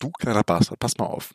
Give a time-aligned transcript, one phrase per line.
[0.00, 1.34] Du kleiner Bastard, pass mal auf.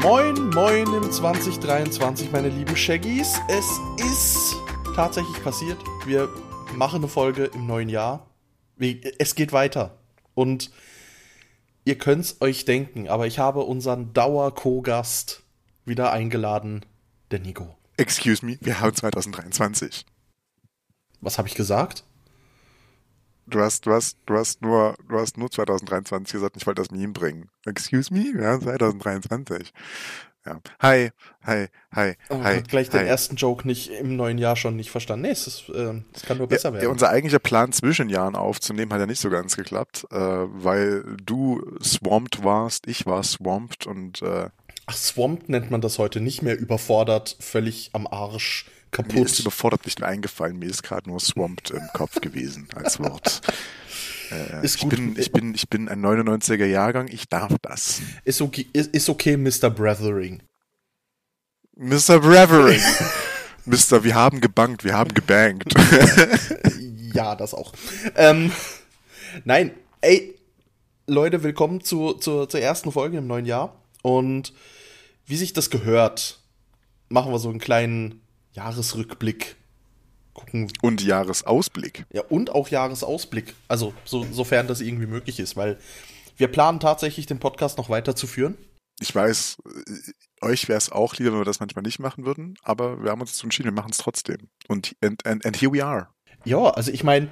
[0.00, 3.38] Moin, moin im 2023, meine lieben Shaggies.
[3.48, 3.66] Es
[3.98, 4.56] ist
[4.94, 5.76] tatsächlich passiert.
[6.06, 6.30] Wir
[6.74, 8.30] machen eine Folge im neuen Jahr.
[9.18, 9.98] Es geht weiter.
[10.36, 10.70] Und
[11.84, 15.42] ihr könnt's euch denken, aber ich habe unseren Dauer-Co-Gast
[15.86, 16.84] wieder eingeladen,
[17.30, 17.74] der Nico.
[17.96, 20.04] Excuse me, wir haben 2023.
[21.22, 22.04] Was habe ich gesagt?
[23.46, 26.90] Du hast, du hast, du hast nur, du hast nur 2023 gesagt, ich wollte das
[26.90, 27.48] Meme bringen.
[27.64, 28.32] Excuse me?
[28.38, 29.72] Ja, 2023.
[30.46, 30.60] Ja.
[30.80, 31.10] Hi,
[31.44, 32.56] hi, hi, oh, hi.
[32.58, 32.98] Hat gleich hi.
[32.98, 35.22] den ersten Joke nicht im neuen Jahr schon nicht verstanden.
[35.22, 36.84] Nee, es, ist, äh, es kann nur besser ja, werden.
[36.84, 41.02] Ja, unser eigentlicher Plan zwischen Jahren aufzunehmen hat ja nicht so ganz geklappt, äh, weil
[41.20, 44.50] du swamped warst, ich war swamped und äh,
[44.86, 49.14] Ach, swamped nennt man das heute nicht mehr überfordert, völlig am Arsch kaputt.
[49.14, 53.00] Mir ist überfordert nicht mehr eingefallen, mir ist gerade nur swamped im Kopf gewesen als
[53.00, 53.40] Wort.
[54.30, 54.90] Äh, ist ich gut.
[54.90, 58.00] Bin, ich, bin, ich bin ein 99er Jahrgang, ich darf das.
[58.24, 59.70] Ist okay, ist, ist okay Mr.
[59.70, 60.42] Brethering.
[61.76, 62.20] Mr.
[62.20, 62.80] Brethering.
[63.66, 65.74] Mister, wir haben gebankt, wir haben gebankt.
[67.12, 67.72] ja, das auch.
[68.14, 68.52] Ähm,
[69.44, 70.36] nein, ey,
[71.08, 73.74] Leute, willkommen zu, zu, zur ersten Folge im neuen Jahr.
[74.02, 74.52] Und
[75.26, 76.38] wie sich das gehört,
[77.08, 79.56] machen wir so einen kleinen Jahresrückblick.
[80.36, 80.70] Gucken.
[80.82, 82.04] Und Jahresausblick.
[82.12, 83.54] Ja, und auch Jahresausblick.
[83.68, 85.78] Also, so, sofern das irgendwie möglich ist, weil
[86.36, 88.58] wir planen tatsächlich den Podcast noch weiterzuführen.
[89.00, 89.56] Ich weiß,
[90.42, 93.22] euch wäre es auch lieber, wenn wir das manchmal nicht machen würden, aber wir haben
[93.22, 94.50] uns dazu entschieden, wir machen es trotzdem.
[94.68, 96.08] Und and, and, and here we are.
[96.44, 97.28] Ja, also ich meine,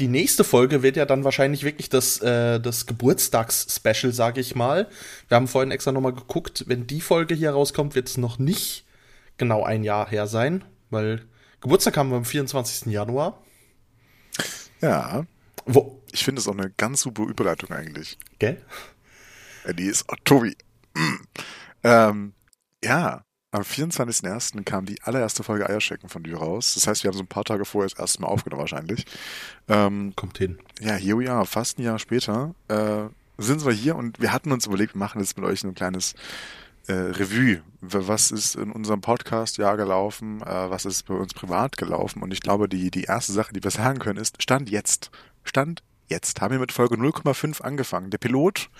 [0.00, 4.88] die nächste Folge wird ja dann wahrscheinlich wirklich das, äh, das Geburtstags-Special, sage ich mal.
[5.28, 8.86] Wir haben vorhin extra nochmal geguckt, wenn die Folge hier rauskommt, wird es noch nicht
[9.36, 11.22] genau ein Jahr her sein, weil
[11.64, 12.92] Geburtstag haben wir am 24.
[12.92, 13.42] Januar.
[14.82, 15.24] Ja.
[15.64, 16.02] Wo?
[16.12, 18.18] Ich finde es auch eine ganz super Überleitung eigentlich.
[18.38, 18.62] Gell?
[19.64, 20.58] Ja, die ist oh, Tobi.
[20.92, 21.14] Mm.
[21.82, 22.34] Ähm,
[22.84, 24.62] ja, am 24.01.
[24.64, 26.74] kam die allererste Folge Eierschecken von dir raus.
[26.74, 29.06] Das heißt, wir haben so ein paar Tage vorher das erste Mal aufgenommen wahrscheinlich.
[29.66, 30.58] Ähm, Kommt hin.
[30.80, 31.46] Ja, here we are.
[31.46, 33.04] Fast ein Jahr später äh,
[33.38, 36.14] sind wir hier und wir hatten uns überlegt, wir machen jetzt mit euch ein kleines
[36.86, 37.62] äh, Revue.
[37.80, 40.42] Was ist in unserem Podcast Jahr gelaufen?
[40.42, 42.22] Äh, was ist bei uns privat gelaufen?
[42.22, 45.10] Und ich glaube, die, die erste Sache, die wir sagen können, ist Stand jetzt.
[45.42, 46.40] Stand jetzt.
[46.40, 48.10] Haben wir mit Folge 0,5 angefangen.
[48.10, 48.70] Der Pilot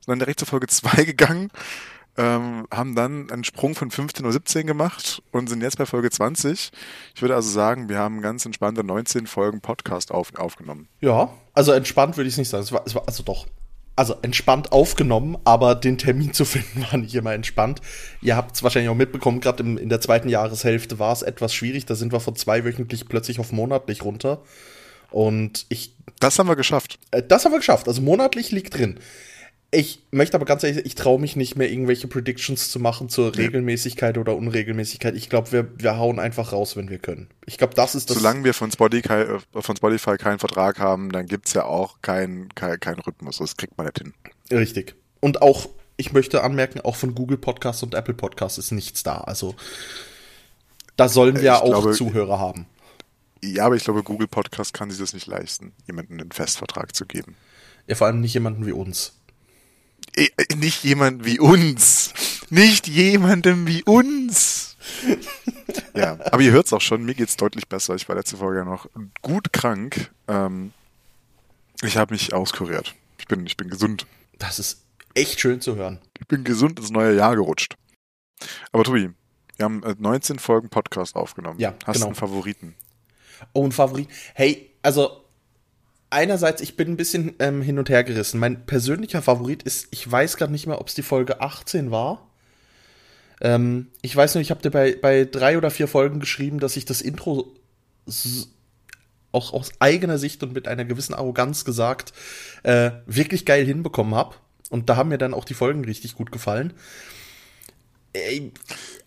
[0.00, 1.50] sind dann direkt zur Folge 2 gegangen,
[2.16, 6.10] ähm, haben dann einen Sprung von 15 oder 17 gemacht und sind jetzt bei Folge
[6.10, 6.70] 20.
[7.14, 10.88] Ich würde also sagen, wir haben ganz entspannte 19 Folgen Podcast auf, aufgenommen.
[11.00, 12.62] Ja, also entspannt würde ich es nicht sagen.
[12.62, 13.46] Es war, es war also doch
[13.96, 17.80] also entspannt aufgenommen, aber den Termin zu finden war nicht immer entspannt.
[18.20, 21.86] Ihr habt es wahrscheinlich auch mitbekommen, gerade in der zweiten Jahreshälfte war es etwas schwierig.
[21.86, 24.40] Da sind wir von zweiwöchentlich plötzlich auf monatlich runter.
[25.10, 25.94] Und ich.
[26.18, 26.98] Das haben wir geschafft.
[27.12, 27.86] Äh, das haben wir geschafft.
[27.86, 28.98] Also monatlich liegt drin.
[29.74, 33.36] Ich möchte aber ganz ehrlich, ich traue mich nicht mehr, irgendwelche Predictions zu machen zur.
[33.36, 35.14] Regelmäßigkeit oder Unregelmäßigkeit.
[35.16, 37.28] Ich glaube, wir, wir hauen einfach raus, wenn wir können.
[37.46, 38.18] Ich glaube, das ist das.
[38.18, 42.78] Solange wir von Spotify, von Spotify keinen Vertrag haben, dann gibt's ja auch keinen kein,
[42.78, 43.38] kein Rhythmus.
[43.38, 44.14] Das kriegt man nicht hin.
[44.50, 44.94] Richtig.
[45.20, 49.18] Und auch, ich möchte anmerken, auch von Google Podcasts und Apple Podcasts ist nichts da.
[49.18, 49.54] Also
[50.96, 52.66] da sollen wir ich auch glaube, Zuhörer haben.
[53.42, 57.04] Ja, aber ich glaube, Google Podcast kann sich das nicht leisten, jemanden einen Festvertrag zu
[57.04, 57.36] geben.
[57.86, 59.14] Ja, vor allem nicht jemanden wie uns.
[60.56, 62.12] Nicht jemand wie uns.
[62.50, 64.76] Nicht jemandem wie uns.
[65.94, 67.94] ja, aber ihr hört es auch schon, mir geht's deutlich besser.
[67.94, 68.88] Ich war letzte Folge ja noch
[69.22, 70.10] gut krank.
[70.28, 70.72] Ähm,
[71.82, 72.94] ich habe mich auskuriert.
[73.18, 74.06] Ich bin, ich bin gesund.
[74.38, 76.00] Das ist echt schön zu hören.
[76.20, 77.76] Ich bin gesund ins neue Jahr gerutscht.
[78.72, 79.10] Aber Tobi,
[79.56, 81.58] wir haben 19 Folgen Podcast aufgenommen.
[81.58, 82.06] Ja, Hast genau.
[82.06, 82.74] einen Favoriten?
[83.52, 84.08] Oh, ein Favorit.
[84.34, 85.23] Hey, also
[86.14, 88.40] einerseits, ich bin ein bisschen ähm, hin und her gerissen.
[88.40, 92.30] Mein persönlicher Favorit ist, ich weiß gerade nicht mehr, ob es die Folge 18 war.
[93.40, 96.76] Ähm, ich weiß nur, ich habe dir bei, bei drei oder vier Folgen geschrieben, dass
[96.76, 97.52] ich das Intro
[99.32, 102.12] auch aus eigener Sicht und mit einer gewissen Arroganz gesagt,
[102.62, 104.36] äh, wirklich geil hinbekommen habe.
[104.70, 106.72] Und da haben mir dann auch die Folgen richtig gut gefallen.
[108.12, 108.52] Ey,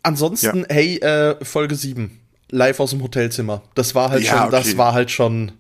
[0.04, 0.66] ansonsten, ja.
[0.70, 2.20] hey, äh, Folge 7,
[2.52, 3.64] live aus dem Hotelzimmer.
[3.74, 4.52] Das war halt ja, schon, okay.
[4.52, 5.54] das war halt schon.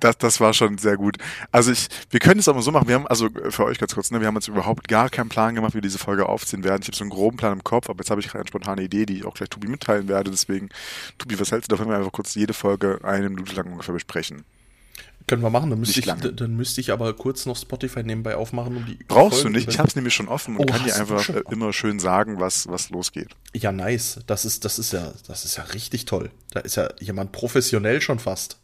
[0.00, 1.18] Das, das war schon sehr gut.
[1.52, 2.88] Also ich, wir können es aber so machen.
[2.88, 5.54] Wir haben, also für euch ganz kurz, ne, wir haben jetzt überhaupt gar keinen Plan
[5.54, 6.80] gemacht, wie wir diese Folge aufziehen werden.
[6.82, 9.06] Ich habe so einen groben Plan im Kopf, aber jetzt habe ich eine spontane Idee,
[9.06, 10.30] die ich auch gleich Tobi mitteilen werde.
[10.30, 10.70] Deswegen,
[11.18, 13.94] Tobi, was hältst du davon, wenn wir einfach kurz jede Folge eine Minute lang ungefähr
[13.94, 14.44] besprechen?
[15.28, 18.36] Können wir machen, dann müsste, Nicht ich, dann müsste ich aber kurz noch Spotify nebenbei
[18.36, 18.94] aufmachen, um die.
[19.08, 19.64] Brauchst du Folgen nicht.
[19.64, 21.98] über- Ich habe es nämlich schon offen und Oh, kann dir du einfach immer schön
[21.98, 23.30] sagen, was, was losgeht.
[23.52, 24.20] Ja, nice.
[24.28, 26.30] Das ist, das ist ja, das ist ja richtig toll.
[26.52, 28.58] Da ist ja jemand professionell schon fast.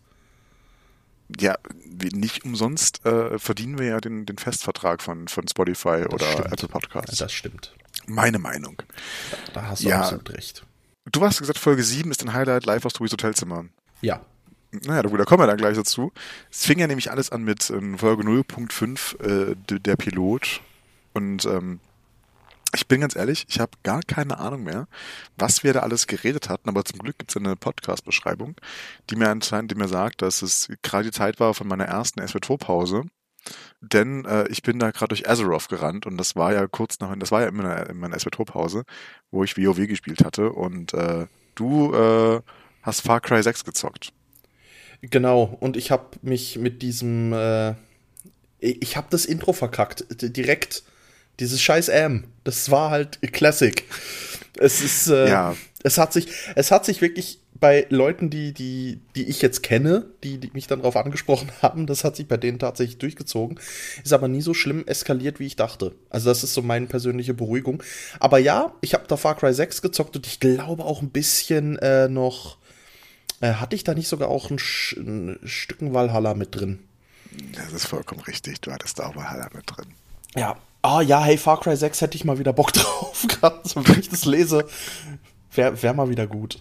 [1.40, 1.56] Ja,
[2.12, 6.52] nicht umsonst äh, verdienen wir ja den, den Festvertrag von, von Spotify oder stimmt.
[6.52, 7.16] Apple Podcasts.
[7.18, 7.74] Das stimmt.
[8.06, 8.82] Meine Meinung.
[9.54, 10.00] Da hast du Ja.
[10.00, 10.64] absolut recht.
[11.10, 13.64] Du hast gesagt, Folge 7 ist ein Highlight live aus Tobis Hotelzimmer.
[14.00, 14.20] Ja.
[14.72, 16.12] Naja, da kommen wir dann gleich dazu.
[16.50, 20.60] Es fing ja nämlich alles an mit ähm, Folge 0.5, äh, der Pilot.
[21.12, 21.80] Und ähm,
[22.74, 24.88] ich bin ganz ehrlich, ich habe gar keine Ahnung mehr,
[25.36, 28.56] was wir da alles geredet hatten, aber zum Glück gibt es eine Podcast-Beschreibung,
[29.10, 32.20] die mir anscheinend, die mir sagt, dass es gerade die Zeit war von meiner ersten
[32.20, 33.04] SW2-Pause.
[33.80, 37.14] Denn äh, ich bin da gerade durch Azeroth gerannt und das war ja kurz nach,
[37.18, 38.84] das war ja in meiner, in meiner SW2-Pause,
[39.30, 41.26] wo ich WoW gespielt hatte und äh,
[41.56, 42.40] du äh,
[42.82, 44.12] hast Far Cry 6 gezockt.
[45.02, 45.56] Genau.
[45.60, 47.74] Und ich habe mich mit diesem, äh,
[48.60, 50.06] ich habe das Intro verkackt.
[50.10, 50.84] Direkt.
[51.42, 52.24] Dieses scheiß M.
[52.44, 53.84] Das war halt Classic.
[54.58, 55.56] Es ist, äh, Ja.
[55.82, 60.06] es hat sich, es hat sich wirklich bei Leuten, die, die, die ich jetzt kenne,
[60.22, 63.58] die, die mich dann darauf angesprochen haben, das hat sich bei denen tatsächlich durchgezogen.
[64.04, 65.94] Ist aber nie so schlimm eskaliert, wie ich dachte.
[66.10, 67.82] Also, das ist so meine persönliche Beruhigung.
[68.20, 71.76] Aber ja, ich habe da Far Cry 6 gezockt und ich glaube auch ein bisschen
[71.78, 72.58] äh, noch.
[73.40, 74.58] Äh, hatte ich da nicht sogar auch ein,
[74.96, 76.78] ein Stücken Valhalla mit drin?
[77.56, 78.60] Das ist vollkommen richtig.
[78.60, 79.86] Du hattest da auch Valhalla mit drin.
[80.36, 80.56] Ja.
[80.82, 83.24] Ah ja, hey, Far Cry 6 hätte ich mal wieder Bock drauf.
[83.28, 84.66] Gerade so, wenn ich das lese,
[85.54, 86.60] wäre wär mal wieder gut.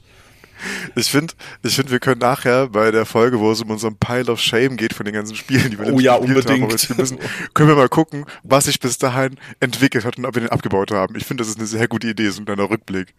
[0.95, 1.33] Ich finde,
[1.63, 4.77] ich find, wir können nachher bei der Folge, wo es um unseren Pile of Shame
[4.77, 6.71] geht von den ganzen Spielen, die wir Oh ja, gespielt haben, unbedingt.
[6.71, 7.17] aber wir müssen,
[7.55, 10.91] können wir mal gucken, was sich bis dahin entwickelt hat und ob wir den abgebaut
[10.91, 11.15] haben.
[11.15, 13.15] Ich finde, das ist eine sehr gute Idee, so ein kleiner Rückblick.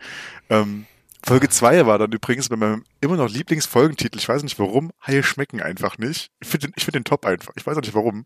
[0.50, 0.86] Ähm,
[1.24, 5.22] Folge 2 war dann übrigens bei meinem immer noch Lieblingsfolgentitel, ich weiß nicht warum, Haie
[5.22, 6.30] schmecken einfach nicht.
[6.40, 7.52] Ich finde den, ich find den top einfach.
[7.56, 8.24] Ich weiß auch nicht warum.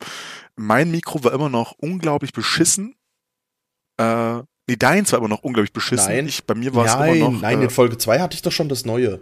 [0.56, 2.94] Mein Mikro war immer noch unglaublich beschissen.
[3.98, 6.08] Äh, nee, deins war immer noch unglaublich beschissen.
[6.08, 6.26] Nein.
[6.26, 7.40] Ich, bei mir war es immer noch.
[7.40, 9.20] nein, äh, in Folge 2 hatte ich doch schon das Neue.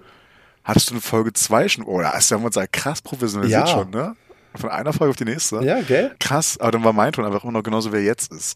[0.62, 1.84] Hattest du in Folge 2 schon?
[1.84, 3.74] Oh, da hast du uns ja krass professionalisiert Ja.
[3.74, 4.16] schon, ne?
[4.56, 5.62] Von einer Folge auf die nächste.
[5.64, 6.14] Ja, gell?
[6.20, 8.54] Krass, aber dann war mein Ton einfach immer noch genauso, wie er jetzt ist.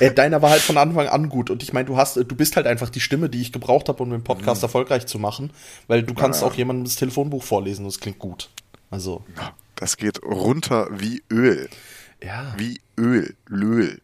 [0.00, 1.50] Äh, deiner war halt von Anfang an gut.
[1.50, 4.02] Und ich meine, du hast, du bist halt einfach die Stimme, die ich gebraucht habe,
[4.02, 5.52] um den Podcast erfolgreich zu machen.
[5.86, 6.48] Weil du kannst Ja.
[6.48, 8.50] auch jemandem das Telefonbuch vorlesen und es klingt gut.
[8.90, 9.24] Also,
[9.76, 11.68] Das geht runter wie Öl.
[12.22, 12.52] ja.
[12.56, 13.34] Wie Öl.
[13.46, 14.00] Löl.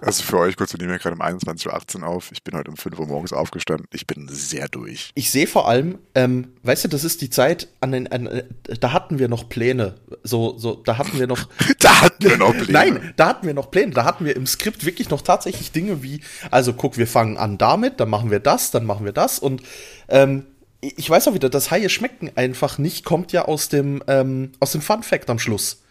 [0.00, 2.30] Also für euch kurz, wir nehmen ja gerade um 21.18 Uhr auf.
[2.32, 3.86] Ich bin heute um 5 Uhr morgens aufgestanden.
[3.92, 5.10] Ich bin sehr durch.
[5.14, 8.44] Ich sehe vor allem, ähm, weißt du, das ist die Zeit, an den, an, äh,
[8.80, 9.96] da hatten wir noch Pläne.
[10.22, 11.48] So, so, da hatten wir noch.
[11.78, 12.72] Da hatten wir noch Pläne.
[12.72, 13.92] Nein, da hatten wir noch Pläne.
[13.92, 16.20] Da hatten wir im Skript wirklich noch tatsächlich Dinge wie,
[16.50, 19.38] also guck, wir fangen an damit, dann machen wir das, dann machen wir das.
[19.38, 19.62] Und
[20.08, 20.46] ähm,
[20.80, 24.72] ich weiß auch wieder, das Haie schmecken einfach nicht, kommt ja aus dem, ähm, aus
[24.72, 25.82] dem Fun Fact am Schluss.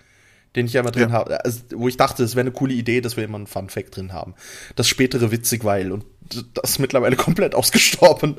[0.55, 1.15] Den ich ja immer drin Ja.
[1.15, 3.69] habe, also, wo ich dachte, es wäre eine coole Idee, dass wir immer einen Fun
[3.69, 4.33] Fact drin haben.
[4.75, 6.05] Das spätere witzig, weil und
[6.55, 8.35] das ist mittlerweile komplett ausgestorben.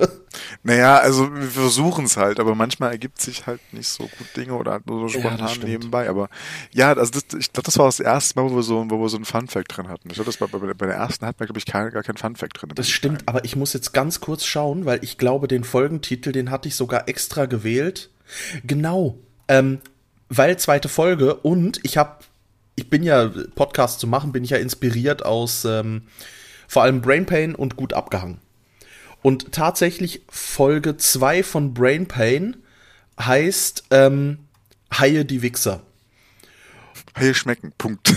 [0.64, 4.54] Naja, also wir versuchen es halt, aber manchmal ergibt sich halt nicht so gut Dinge
[4.54, 5.68] oder halt nur so Ja, spontan stimmt.
[5.68, 6.08] nebenbei.
[6.08, 6.28] Aber
[6.72, 9.08] ja, also das, ich glaube, das war das erste Mal, wo wir so, wo wir
[9.08, 10.08] so einen Fun-Fact drin hatten.
[10.08, 12.16] Ich glaube, das war bei, bei der ersten hatten wir, glaube ich, keine, gar keinen
[12.16, 12.70] Fun-Fact drin.
[12.74, 16.50] Das stimmt, aber ich muss jetzt ganz kurz schauen, weil ich glaube, den Folgentitel, den
[16.50, 18.10] hatte ich sogar extra gewählt.
[18.64, 19.78] Genau, ähm,
[20.28, 22.24] weil zweite Folge und ich habe,
[22.74, 26.02] ich bin ja, Podcast zu machen, bin ich ja inspiriert aus ähm,
[26.68, 28.38] vor allem Brain Pain und gut abgehangen.
[29.22, 32.56] Und tatsächlich Folge 2 von Brain Pain
[33.20, 34.38] heißt ähm,
[34.92, 35.82] Haie die Wichser.
[37.14, 37.72] Hey, schmecken.
[37.78, 38.14] Punkt.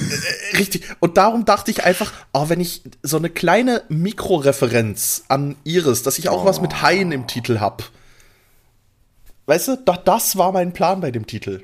[0.58, 0.84] Richtig.
[1.00, 6.20] Und darum dachte ich einfach, oh, wenn ich so eine kleine Mikroreferenz an Iris, dass
[6.20, 7.90] ich auch was mit Haien im Titel hab.
[9.46, 11.64] Weißt du, da, das war mein Plan bei dem Titel.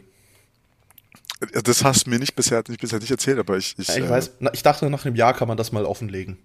[1.63, 4.03] Das hast du mir nicht bisher, nicht bisher nicht erzählt, aber ich, ich, Ja, ich
[4.05, 6.37] äh, weiß, ich dachte, nach einem Jahr kann man das mal offenlegen.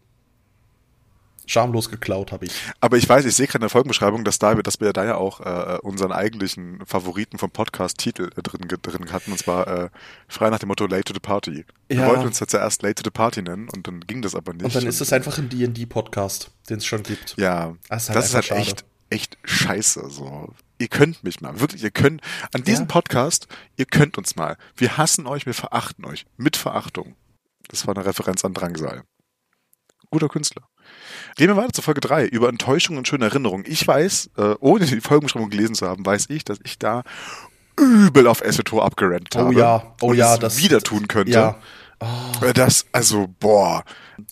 [1.47, 2.53] Schamlos geklaut habe ich.
[2.81, 5.05] aber ich weiß, ich sehe gerade in der Folgenbeschreibung, dass da wir, dass wir da
[5.05, 9.89] ja auch äh, unseren eigentlichen Favoriten vom Podcast-Titel äh, drin, drin hatten, und zwar äh,
[10.29, 11.65] frei nach dem Motto Late to the Party.
[11.89, 12.07] Wir Ja.
[12.07, 14.53] wollten uns jetzt ja erst Late to the Party nennen und dann ging das aber
[14.53, 14.65] nicht.
[14.65, 17.35] Und dann ist es einfach ein D&D-Podcast, den es schon gibt.
[17.37, 20.09] Ja, Das das ist ist halt halt, einfach echt, echt scheiße.
[20.09, 20.53] So.
[20.81, 22.23] Ihr könnt mich mal, wirklich, ihr könnt,
[22.55, 22.93] an diesem Ja.
[22.93, 23.47] Podcast,
[23.77, 24.57] ihr könnt uns mal.
[24.77, 26.25] Wir hassen euch, wir verachten euch.
[26.39, 27.17] Mit Verachtung.
[27.69, 29.03] Das war eine Referenz an Drangsal.
[30.11, 30.63] Guter Künstler.
[31.37, 33.65] Gehen wir weiter zu Folge 3, über Enttäuschung und schöne Erinnerungen.
[33.69, 37.03] Ich weiß, äh, ohne die Folgenbeschreibung gelesen zu haben, weiß ich, dass ich da
[37.79, 39.55] übel auf SWTOR abgerannt Oh habe.
[39.55, 41.33] ja, oh und ja, es das- wieder tun könnte.
[41.33, 41.61] ja.
[42.03, 42.53] Oh.
[42.55, 43.85] Das, also, boah.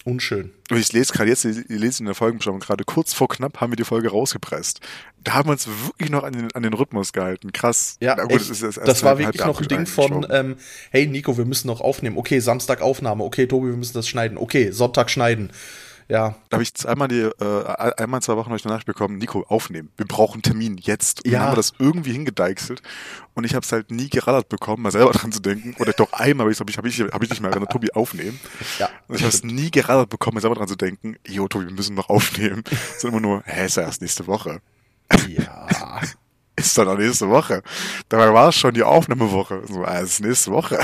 [0.05, 0.51] Unschön.
[0.71, 3.77] Ich lese gerade jetzt, ich lese in der Folgenbeschreibung gerade, kurz vor knapp haben wir
[3.77, 4.81] die Folge rausgepresst.
[5.25, 7.53] Da haben wir uns wirklich noch an den, an den Rhythmus gehalten.
[7.53, 7.97] Krass.
[8.01, 10.57] Ja, gut, das, ist das, das war wirklich noch ein Ding von, ähm,
[10.91, 12.17] hey Nico, wir müssen noch aufnehmen.
[12.17, 13.25] Okay, Samstag Aufnahme.
[13.25, 14.39] Okay, Tobi, wir müssen das schneiden.
[14.39, 15.51] Okay, Sonntag schneiden.
[16.09, 16.35] Ja.
[16.49, 19.91] Da habe ich einmal die, äh, einmal zwei Wochen habe ich danach bekommen, Nico, aufnehmen.
[19.97, 21.25] Wir brauchen einen Termin jetzt.
[21.25, 21.39] Und ja.
[21.39, 22.81] dann haben wir das irgendwie hingedeichselt.
[23.35, 25.75] Und ich habe es halt nie gerallert bekommen, mal selber dran zu denken.
[25.79, 27.93] Oder doch einmal habe ich, hab ich, hab ich, hab ich nicht mehr erinnert, Tobi,
[27.93, 28.41] aufnehmen.
[28.79, 28.89] Ja.
[29.07, 31.75] Und ich habe es nie gerallert bekommen, mal selber dran zu denken, jo, Tobi, wir
[31.75, 32.65] müssen noch aufnehmen.
[32.71, 34.61] Es sind immer nur, hä, ist ja erst nächste Woche.
[35.29, 35.67] Ja.
[36.57, 37.63] ist doch noch nächste Woche.
[38.09, 39.63] Dabei war es schon die Aufnahmewoche.
[39.69, 40.79] So, äh, es ist nächste Woche.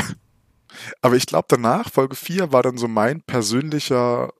[1.00, 4.30] Aber ich glaube, danach, Folge 4, war dann so mein persönlicher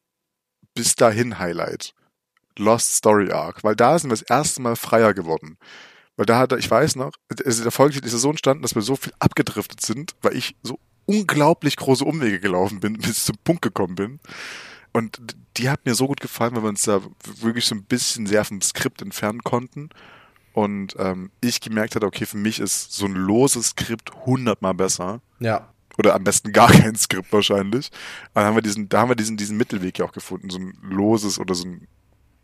[0.75, 1.95] bis dahin Highlight.
[2.59, 5.57] Lost Story Arc, weil da sind wir das erste Mal freier geworden.
[6.17, 7.13] Weil da hat er, ich weiß noch,
[7.45, 10.79] also der Folgetitel ist so entstanden, dass wir so viel abgedriftet sind, weil ich so
[11.07, 14.21] unglaublich große Umwege gelaufen bin, bis zum Punkt gekommen bin.
[14.93, 15.19] Und
[15.57, 17.01] die hat mir so gut gefallen, weil wir uns da
[17.41, 19.91] wirklich so ein bisschen sehr vom Skript entfernen konnten.
[20.53, 25.21] Und ähm, ich gemerkt hatte, okay, für mich ist so ein loses Skript hundertmal besser.
[25.41, 27.91] Ja oder am besten gar kein Skript wahrscheinlich.
[28.35, 30.77] Dann haben wir diesen, da haben wir diesen, diesen Mittelweg ja auch gefunden, so ein
[30.83, 31.89] loses oder so ein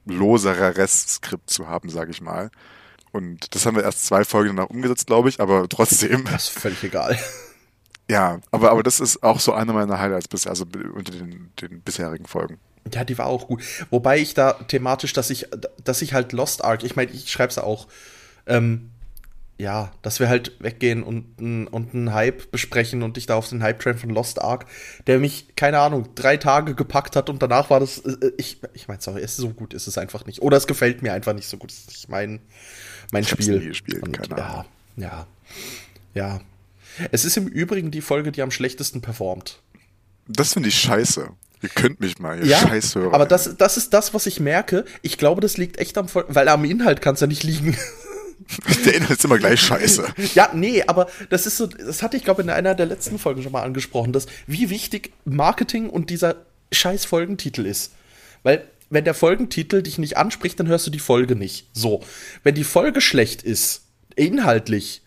[0.07, 2.51] loseres Skript zu haben, sage ich mal.
[3.13, 6.25] Und das haben wir erst zwei Folgen danach umgesetzt, glaube ich, aber trotzdem.
[6.25, 7.19] Das ist völlig egal.
[8.11, 11.81] Ja, aber, aber das ist auch so eine meiner Highlights bisher, also unter den, den
[11.81, 12.59] bisherigen Folgen.
[12.93, 13.63] Ja, die war auch gut.
[13.91, 15.47] Wobei ich da thematisch, dass ich,
[15.85, 17.87] dass ich halt Lost Ark, ich meine, ich schreibe es auch,
[18.47, 18.91] ähm,
[19.61, 23.63] ja, dass wir halt weggehen und, und einen Hype besprechen und ich da auf den
[23.63, 24.65] Hype-Train von Lost Ark,
[25.07, 28.89] der mich, keine Ahnung, drei Tage gepackt hat und danach war das, äh, ich, ich
[28.89, 30.41] meine, sorry, es ist so gut ist es einfach nicht.
[30.41, 31.71] Oder es gefällt mir einfach nicht so gut.
[31.71, 32.41] Das ist nicht mein,
[33.13, 33.59] mein ich Spiel.
[33.59, 34.65] Nie gespielt, und, keine Ahnung.
[34.97, 35.27] Ja,
[36.15, 36.41] ja, ja.
[37.13, 39.61] Es ist im Übrigen die Folge, die am schlechtesten performt.
[40.27, 41.29] Das finde ich scheiße.
[41.63, 43.13] Ihr könnt mich mal, ihr ja, Scheißhörer.
[43.13, 44.87] Aber das, das ist das, was ich merke.
[45.03, 47.77] Ich glaube, das liegt echt am, weil am Inhalt kann es ja nicht liegen.
[48.85, 50.07] Der Inhalt ist immer gleich scheiße.
[50.35, 53.43] Ja, nee, aber das ist so, das hatte ich, glaube in einer der letzten Folgen
[53.43, 56.37] schon mal angesprochen, dass wie wichtig Marketing und dieser
[56.73, 57.93] scheiß Folgentitel ist.
[58.43, 61.67] Weil, wenn der Folgentitel dich nicht anspricht, dann hörst du die Folge nicht.
[61.73, 62.03] So.
[62.43, 63.83] Wenn die Folge schlecht ist,
[64.17, 65.03] inhaltlich,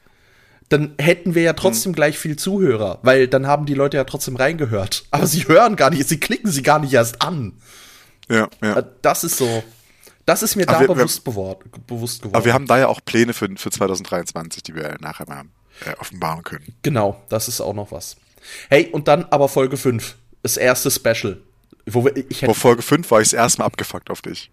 [0.70, 1.96] dann hätten wir ja trotzdem hm.
[1.96, 5.06] gleich viel Zuhörer, weil dann haben die Leute ja trotzdem reingehört.
[5.12, 7.54] Aber sie hören gar nicht, sie klicken sie gar nicht erst an.
[8.30, 8.82] Ja, ja.
[9.02, 9.64] Das ist so.
[10.26, 12.36] Das ist mir da wir, bewusst, wir, bewusst geworden.
[12.36, 15.44] Aber wir haben da ja auch Pläne für, für 2023, die wir nachher mal
[15.86, 16.76] äh, offenbaren können.
[16.82, 18.16] Genau, das ist auch noch was.
[18.70, 21.40] Hey, und dann aber Folge 5, das erste Special.
[21.86, 24.50] Wo wir, ich Vor Folge 5 war ich das erste Mal abgefuckt auf dich.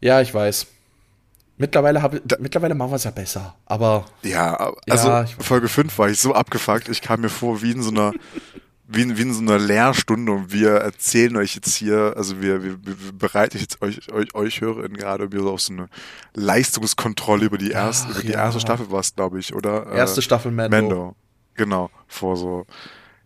[0.00, 0.66] Ja, ich weiß.
[1.56, 4.06] Mittlerweile, hab, da, mittlerweile machen wir es ja besser, aber.
[4.22, 7.82] Ja, also ja, Folge 5 war ich so abgefuckt, ich kam mir vor wie in
[7.82, 8.12] so einer
[8.90, 12.78] wie, wie in so einer Lehrstunde und wir erzählen euch jetzt hier, also wir, wir,
[12.84, 15.88] wir bereiten jetzt euch, euch, euch HörerInnen gerade wir so auf so eine
[16.34, 18.44] Leistungskontrolle über die erste, Ach, über die ja.
[18.44, 19.92] erste Staffel war es, glaube ich, oder?
[19.92, 20.76] Erste äh, Staffel Mando.
[20.76, 21.16] Mando.
[21.54, 22.66] Genau, vor so.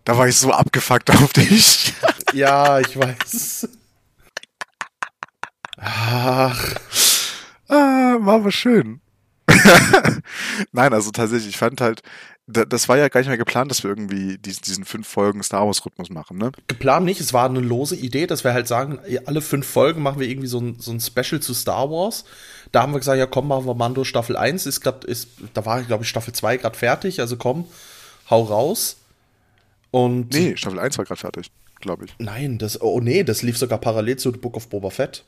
[0.05, 1.95] Da war ich so abgefuckt auf dich.
[2.33, 3.69] ja, ich weiß.
[5.79, 6.75] Ach.
[7.69, 9.01] Ah, war aber schön.
[10.73, 12.03] Nein, also tatsächlich, ich fand halt,
[12.47, 15.65] das war ja gar nicht mehr geplant, dass wir irgendwie diesen, diesen fünf Folgen Star
[15.65, 16.51] Wars Rhythmus machen, ne?
[16.67, 20.19] Geplant nicht, es war eine lose Idee, dass wir halt sagen, alle fünf Folgen machen
[20.19, 22.25] wir irgendwie so ein, so ein Special zu Star Wars.
[22.73, 25.65] Da haben wir gesagt, ja komm, machen wir Mando Staffel 1, ist grad, ist, da
[25.65, 27.67] war, glaube ich, Staffel 2 gerade fertig, also komm,
[28.29, 28.97] hau raus.
[29.93, 32.15] Und nee, Staffel 1 war gerade fertig, glaube ich.
[32.19, 35.25] Nein, das, oh nee, das lief sogar parallel zu The Book of Boba Fett.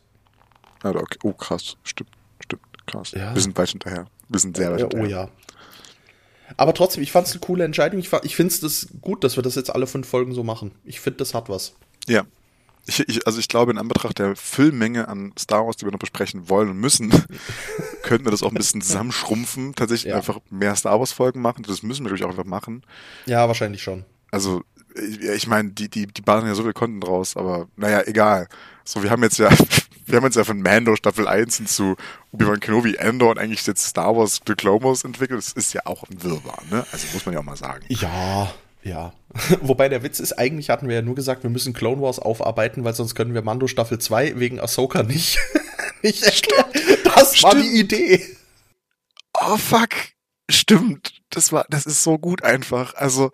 [0.83, 1.19] Ja, okay.
[1.23, 2.11] Oh, krass, stimmt,
[2.43, 3.13] stimmt, krass.
[3.13, 3.33] Ja.
[3.33, 4.07] Wir sind weit hinterher.
[4.29, 5.29] Wir sind sehr weit ja, oh hinterher.
[5.29, 5.44] Oh ja.
[6.57, 7.99] Aber trotzdem, ich fand es eine coole Entscheidung.
[7.99, 10.73] Ich, ich finde es gut, dass wir das jetzt alle fünf Folgen so machen.
[10.85, 11.75] Ich finde, das hat was.
[12.07, 12.25] Ja.
[12.87, 15.99] Ich, ich, also ich glaube, in Anbetracht der Füllmenge an Star Wars, die wir noch
[15.99, 17.11] besprechen wollen und müssen,
[18.03, 20.17] könnten wir das auch ein bisschen zusammenschrumpfen, tatsächlich ja.
[20.17, 21.65] einfach mehr Star Wars-Folgen machen.
[21.67, 22.83] Das müssen wir natürlich auch einfach machen.
[23.25, 24.05] Ja, wahrscheinlich schon.
[24.31, 24.63] Also,
[24.95, 28.49] ich, ich meine, die, die, die ballern ja so viel Content raus, aber naja, egal.
[28.85, 29.51] So, wir haben jetzt ja
[30.07, 31.97] wir haben uns ja von Mando Staffel 1 hin zu
[32.33, 35.39] Obi-Wan Kenobi Endor und eigentlich jetzt Star Wars The Clone Wars entwickelt.
[35.39, 36.87] Das ist ja auch ein Wirrwarr, ne?
[36.93, 37.85] Also muss man ja auch mal sagen.
[37.89, 39.13] Ja, ja.
[39.63, 42.85] Wobei der Witz ist, eigentlich hatten wir ja nur gesagt, wir müssen Clone Wars aufarbeiten,
[42.85, 45.39] weil sonst können wir Mando Staffel 2 wegen Ahsoka nicht,
[46.03, 46.67] nicht erklären.
[47.05, 47.55] Das Stimmt.
[47.55, 48.37] war die Idee.
[49.33, 49.91] Oh fuck.
[50.51, 51.23] Stimmt.
[51.31, 52.95] Das war, das ist so gut einfach.
[52.95, 53.33] Also,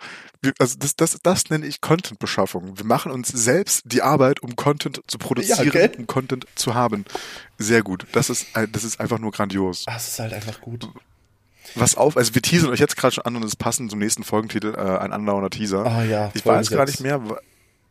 [0.58, 2.78] also das, das, das nenne ich Content-Beschaffung.
[2.78, 7.04] Wir machen uns selbst die Arbeit, um Content zu produzieren, ja, um Content zu haben.
[7.58, 8.06] Sehr gut.
[8.12, 9.84] Das ist, das ist einfach nur grandios.
[9.86, 10.88] Das ist halt einfach gut.
[11.74, 14.24] Was auf, also wir teasern euch jetzt gerade schon an und es passend zum nächsten
[14.24, 15.86] Folgentitel, äh, ein andauernder Teaser.
[15.86, 17.20] Ah ja, ich weiß gar nicht mehr,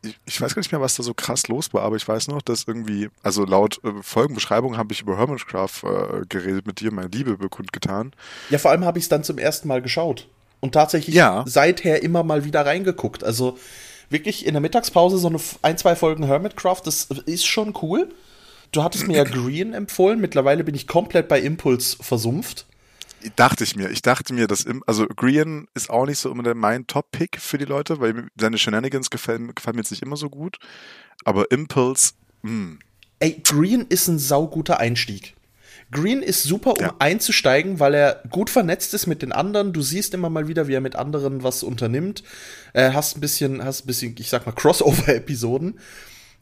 [0.01, 2.27] ich, ich weiß gar nicht mehr, was da so krass los war, aber ich weiß
[2.29, 6.91] noch, dass irgendwie, also laut äh, Folgenbeschreibung habe ich über Hermitcraft äh, geredet mit dir,
[6.91, 8.11] meine Liebe bekundgetan.
[8.49, 10.27] Ja, vor allem habe ich es dann zum ersten Mal geschaut.
[10.61, 11.43] Und tatsächlich Ja.
[11.47, 13.23] seither immer mal wieder reingeguckt.
[13.23, 13.57] Also
[14.09, 18.09] wirklich in der Mittagspause so eine, ein, zwei Folgen Hermitcraft, das ist schon cool.
[18.71, 20.19] Du hattest mir ja Green empfohlen.
[20.19, 22.65] Mittlerweile bin ich komplett bei Impuls versumpft.
[23.35, 23.89] Dachte ich mir.
[23.89, 27.39] Ich dachte mir, dass im, also Grian ist auch nicht so immer der, mein Top-Pick
[27.41, 30.57] für die Leute, weil seine Shenanigans gefallen, gefallen mir jetzt nicht immer so gut.
[31.25, 32.13] Aber Impulse,
[32.43, 32.77] mh,
[33.19, 35.33] Ey, Green ist ein sauguter Einstieg.
[35.91, 36.95] Green ist super, um Ja.
[36.99, 39.73] einzusteigen, weil er gut vernetzt ist mit den anderen.
[39.73, 42.23] Du siehst immer mal wieder, wie er mit anderen was unternimmt.
[42.73, 45.79] Äh, hast ein bisschen, hast ein bisschen, ich sag mal, Crossover-Episoden.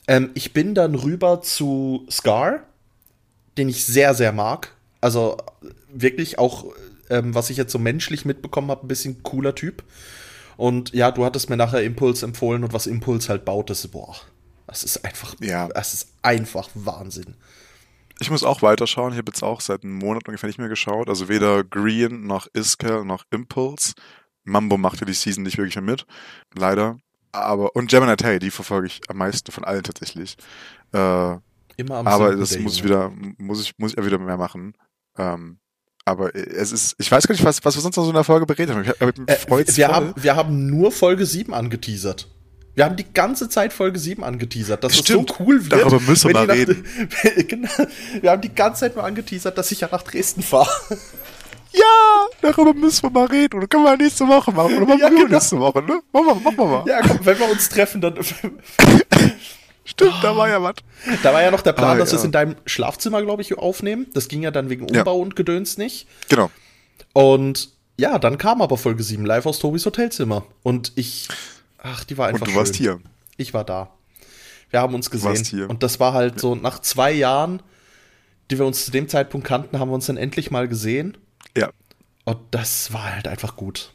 [0.08, 2.60] Ähm, ich bin dann rüber zu Scar,
[3.58, 4.74] den ich sehr, sehr mag.
[5.02, 5.38] Also
[5.94, 6.66] wirklich auch,
[7.10, 9.84] ähm, was ich jetzt so menschlich mitbekommen habe, ein bisschen cooler Typ.
[10.58, 13.92] Und ja, du hattest mir nachher Impuls empfohlen und was Impuls halt baut, das ist,
[13.92, 14.16] boah,
[14.66, 15.68] das ist einfach, Ja.
[15.70, 17.36] das ist einfach Wahnsinn.
[18.20, 19.12] Ich muss auch weiterschauen.
[19.14, 21.10] Ich habe jetzt auch seit einem Monat ungefähr nicht mehr geschaut.
[21.10, 23.94] Also weder Green noch Iskel noch Impulse.
[24.44, 26.06] Mambo machte die Season nicht wirklich mehr mit.
[26.56, 26.98] Leider.
[27.32, 30.38] Aber, und Gemini Tay, die verfolge ich am meisten von allen tatsächlich.
[30.94, 31.36] Äh,
[31.78, 34.74] Immer am aber das muss ich wieder, muss ich, muss ich wieder mehr machen.
[35.18, 35.60] Ähm,
[36.06, 38.24] aber es ist, ich weiß gar nicht, was, was wir sonst noch so in der
[38.24, 38.82] Folge beredet haben.
[38.82, 39.94] Ich, mich Äh, wir, voll.
[39.94, 42.30] haben, wir haben nur Folge 7 angeteasert.
[42.78, 45.32] Wir haben die ganze Zeit Folge 7 angeteasert, dass Stimmt.
[45.32, 45.82] es so cool wird.
[45.82, 46.56] Darüber müssen wir mal nach-
[47.48, 47.70] genau,
[48.22, 50.70] wir haben die ganze Zeit nur angeteasert, dass ich ja nach Dresden fahre.
[51.74, 51.82] ja,
[52.44, 53.58] darüber müssen wir mal reden.
[53.58, 54.78] Oder können wir nächste Woche machen.
[54.78, 55.30] Oder machen Ja, wir genau.
[55.34, 56.02] nächste Woche, ne?
[56.14, 56.84] Machen wir, machen wir mal.
[56.88, 58.14] Ja, komm, wenn wir uns treffen, dann.
[59.84, 60.76] Stimmt, da war ja was.
[61.24, 62.26] Da war ja noch der Plan, Ah, dass wir es ja.
[62.28, 64.06] in deinem Schlafzimmer, glaube ich, aufnehmen.
[64.14, 65.00] Das ging ja dann wegen Ja.
[65.02, 66.08] Umbau und Gedöns nicht.
[66.30, 66.52] Genau.
[67.14, 70.44] Und ja, dann kam aber Folge 7 live aus Tobis Hotelzimmer.
[70.62, 71.28] Und ich.
[71.90, 72.60] Ach, die war einfach Und du schön.
[72.60, 73.00] warst hier.
[73.38, 73.90] Ich war da.
[74.70, 75.30] Wir haben uns gesehen.
[75.30, 75.70] warst hier.
[75.70, 77.62] Und das war halt so, nach zwei Jahren,
[78.52, 81.18] die wir uns zu dem Zeitpunkt kannten, haben wir uns dann endlich mal gesehen.
[81.56, 81.70] Ja.
[82.26, 83.94] Und das war halt einfach gut.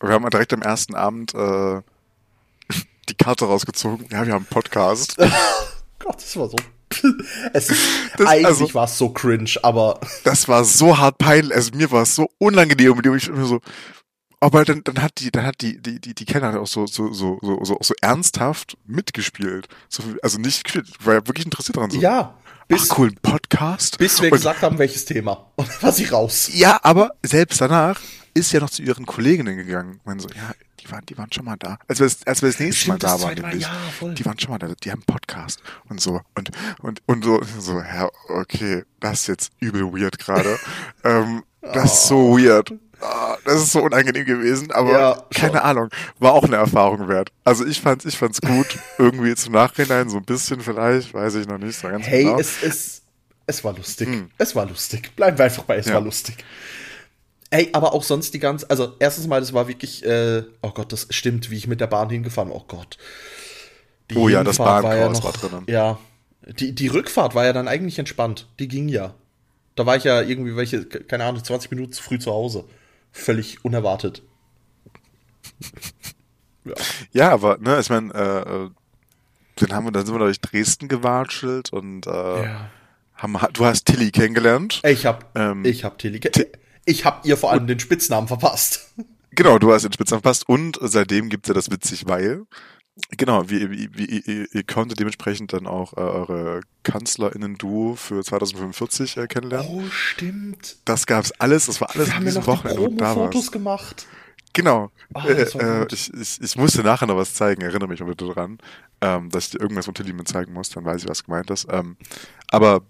[0.00, 1.80] Wir haben direkt am ersten Abend äh,
[3.08, 4.06] die Karte rausgezogen.
[4.10, 5.16] Ja, wir haben einen Podcast.
[5.98, 6.56] Gott, das war so.
[7.52, 7.82] es ist,
[8.16, 11.54] Das- eigentlich also- war es so cringe, aber Das war so hart peinlich.
[11.54, 13.60] Also mir war es so unangenehm mit dem ich immer so.
[14.40, 17.12] Aber dann, dann hat die, dann hat die, die, die, die Kellner auch so, so,
[17.12, 19.66] so, so, so, so ernsthaft mitgespielt.
[19.88, 21.90] So, also nicht gespielt, war ja wirklich interessiert daran.
[21.90, 22.34] So, ja,
[22.68, 23.98] bis, Ach cool, ein Podcast.
[23.98, 25.50] bis wir Und- gesagt haben, welches Thema.
[25.56, 26.50] Und dann war sie raus.
[26.52, 28.00] Ja, aber selbst danach
[28.34, 30.00] ist ja noch zu ihren Kolleginnen gegangen.
[30.04, 31.78] Man so, ja, die waren, die waren schon mal da.
[31.88, 34.14] Als wir das, als wir das nächste Stimmt, Mal da waren, nämlich, ja, voll.
[34.14, 37.40] die waren schon mal da, die haben einen Podcast und so und und und so
[37.58, 40.56] so, ja, okay, das ist jetzt übel weird gerade.
[41.04, 42.72] ähm, das ist so weird.
[43.00, 47.30] Ah, Das ist so unangenehm gewesen, aber Ja, keine Ahnung, war auch eine Erfahrung wert.
[47.44, 48.66] Also ich fand's, ich fand's gut,
[48.98, 52.38] irgendwie zum Nachhinein so ein bisschen vielleicht, weiß ich noch nicht so ganz Hey, genau.
[52.38, 53.02] es, es,
[53.46, 54.08] es war lustig.
[54.38, 55.14] Es war lustig.
[55.16, 55.94] Bleiben wir einfach bei, es Ja.
[55.94, 56.36] war lustig.
[57.50, 60.92] Ey, aber auch sonst die ganze, also erstens mal, das war wirklich, äh, oh Gott,
[60.92, 62.98] das stimmt, wie ich mit der Bahn hingefahren, oh Gott.
[64.10, 65.64] Die Oh ja, das Hinfahrt Bahnchaos ja war drinnen.
[65.66, 65.98] Ja,
[66.46, 68.46] die, die Rückfahrt war ja dann eigentlich entspannt.
[68.58, 69.14] Die ging ja.
[69.76, 72.64] Da war ich ja irgendwie welche, keine Ahnung, 20 Minuten zu früh zu Hause.
[73.18, 74.22] Völlig unerwartet.
[76.64, 76.74] Ja.
[77.12, 78.70] Ja, aber, ne, ich meine, äh, äh,
[79.56, 82.10] dann haben wir, dann sind wir durch Dresden gewatschelt und äh,
[82.44, 82.70] ja.
[83.14, 84.80] haben, du hast Tilly kennengelernt.
[84.84, 86.46] Ich hab, Ähm, ich hab Tilly, ge-
[86.84, 88.94] ich hab ihr vor allem den Spitznamen verpasst.
[89.32, 92.44] Genau, du hast den Spitznamen verpasst und seitdem gibt es ja das witzig, weil
[93.10, 99.26] genau, wie, wie, wie ihr, konntet dementsprechend dann auch äh, eure KanzlerInnen-Duo für 2045 äh,
[99.26, 99.68] kennenlernen.
[99.70, 100.76] Oh, stimmt.
[100.84, 102.88] Das gab's alles, das war alles Wir an haben ja diesem noch die Wochenende, wo
[102.88, 103.52] du da Promo-Fotos warst.
[103.52, 104.06] gemacht.
[104.52, 104.90] Genau.
[105.14, 108.58] Ah, äh, ich, ich, ich musste nachher noch was zeigen, erinnere mich mal bitte dran,
[109.00, 111.66] ähm, dass ich dir irgendwas von Tilly zeigen muss, dann weiß ich, was gemeint ist.
[111.70, 111.96] Ähm,
[112.50, 112.82] aber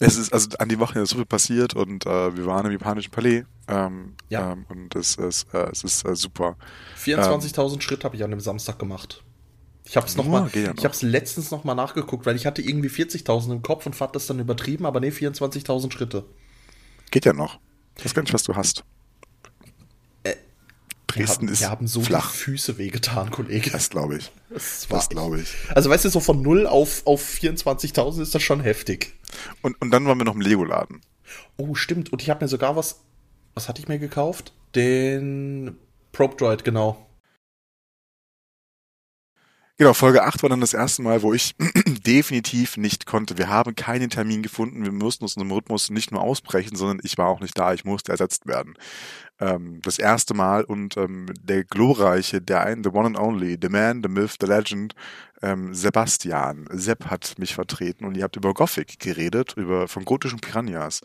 [0.00, 2.72] es ist, also an die Wochenende ist so viel passiert und äh, wir waren im
[2.72, 4.52] Japanischen Palais ähm, Ja.
[4.52, 6.56] ähm, und es ist, äh, es ist äh, super.
[6.96, 9.22] 24.000 Schritt habe ich an dem Samstag gemacht.
[9.84, 12.36] Ich habe es noch Oh, mal, ja ich habe es letztens noch mal nachgeguckt, weil
[12.36, 16.24] ich hatte irgendwie 40.000 im Kopf und fand das dann übertrieben, aber nee, 24.000 Schritte.
[17.10, 17.58] Geht ja noch.
[17.98, 18.84] Ich weiß gar nicht, was du hast.
[21.16, 22.32] Wir Dresden haben, ist wir haben so flach.
[22.32, 23.70] die Füße wehgetan, Kollege.
[23.70, 24.30] Das glaube ich.
[24.88, 25.54] Das glaube ich.
[25.74, 29.14] Also weißt du, so von 0 auf, auf 24.000 ist das schon heftig.
[29.62, 31.00] Und, und dann waren wir noch im Lego-Laden.
[31.56, 32.12] Oh, stimmt.
[32.12, 33.00] Und ich habe mir sogar was,
[33.54, 34.52] was hatte ich mir gekauft?
[34.74, 35.76] Den
[36.12, 37.06] Probe Droid, genau.
[39.78, 41.54] Genau, Folge 8 war dann das erste Mal, wo ich
[42.06, 43.38] definitiv nicht konnte.
[43.38, 44.84] Wir haben keinen Termin gefunden.
[44.84, 47.72] Wir mussten uns in unserem Rhythmus nicht nur ausbrechen, sondern ich war auch nicht da.
[47.72, 48.74] Ich musste ersetzt werden.
[49.40, 53.70] Ähm, das erste Mal und ähm, der glorreiche, der ein, the one and only, the
[53.70, 54.94] man, the myth, the legend,
[55.42, 60.38] ähm, Sebastian, Sepp hat mich vertreten und ihr habt über Gothic geredet, über von gotischen
[60.40, 61.00] Piranhas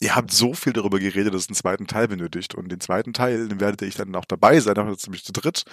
[0.00, 2.54] ihr habt so viel darüber geredet, dass es einen zweiten Teil benötigt.
[2.54, 5.64] Und den zweiten Teil, den werdet ihr dann auch dabei sein, aber nämlich zu dritt.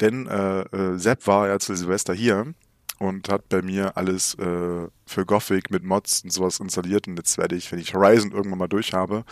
[0.00, 2.54] Denn äh, äh, Sepp war ja zu Silvester hier
[2.98, 7.08] und hat bei mir alles äh, für Gothic mit Mods und sowas installiert.
[7.08, 9.24] Und jetzt werde ich, wenn ich Horizon irgendwann mal durch habe,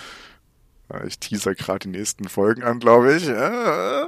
[0.92, 4.06] äh, ich teaser gerade die nächsten Folgen an, glaube ich, äh,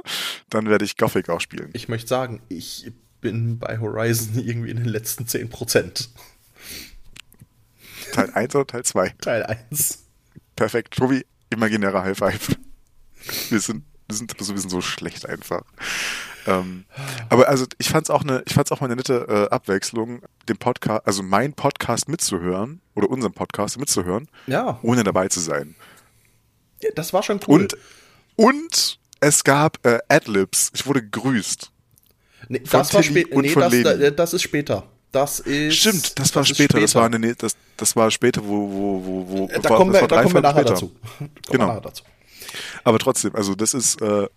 [0.49, 1.69] dann werde ich Gothic auch spielen.
[1.73, 6.09] Ich möchte sagen, ich bin bei Horizon irgendwie in den letzten 10%.
[8.11, 9.09] Teil 1 oder Teil 2?
[9.21, 10.04] Teil 1.
[10.55, 10.95] Perfekt.
[10.95, 12.57] Tobi, imaginärer High Five.
[13.49, 15.63] Wir sind, wir sind, wir sind so schlecht einfach.
[16.47, 16.85] Ähm,
[17.29, 20.57] aber also ich fand's auch eine, ich fand's auch mal eine nette äh, Abwechslung, den
[20.57, 24.79] Podcast, also mein Podcast mitzuhören oder unseren Podcast mitzuhören, ja.
[24.83, 25.75] ohne dabei zu sein.
[26.81, 27.61] Ja, das war schon cool.
[27.61, 27.77] Und,
[28.35, 30.71] und es gab äh, Adlibs.
[30.75, 31.71] Ich wurde gegrüßt.
[32.49, 33.41] Nee, das war später.
[33.41, 34.83] Nee, das, das ist später.
[35.15, 35.75] Das ist.
[35.75, 36.73] Stimmt, das war das später.
[36.73, 36.81] später.
[36.81, 40.05] Das war eine, das, das war später, wo, wo, wo, wo da war, kommen wir,
[40.05, 40.91] da kommen wir nachher dazu.
[41.49, 41.67] genau.
[41.67, 42.03] Nachher dazu.
[42.83, 44.27] Aber trotzdem, also das ist, äh,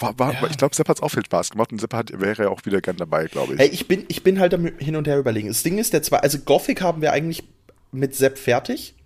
[0.00, 0.48] war, war, ja.
[0.50, 2.64] ich glaube, Sepp hat es auch viel Spaß gemacht und Sepp hat, wäre ja auch
[2.64, 3.60] wieder gern dabei, glaube ich.
[3.60, 5.46] Hey, ich bin, ich bin halt hin und her überlegen.
[5.46, 7.44] Das Ding ist, der zwei, also Gothic haben wir eigentlich
[7.92, 8.96] mit Sepp fertig.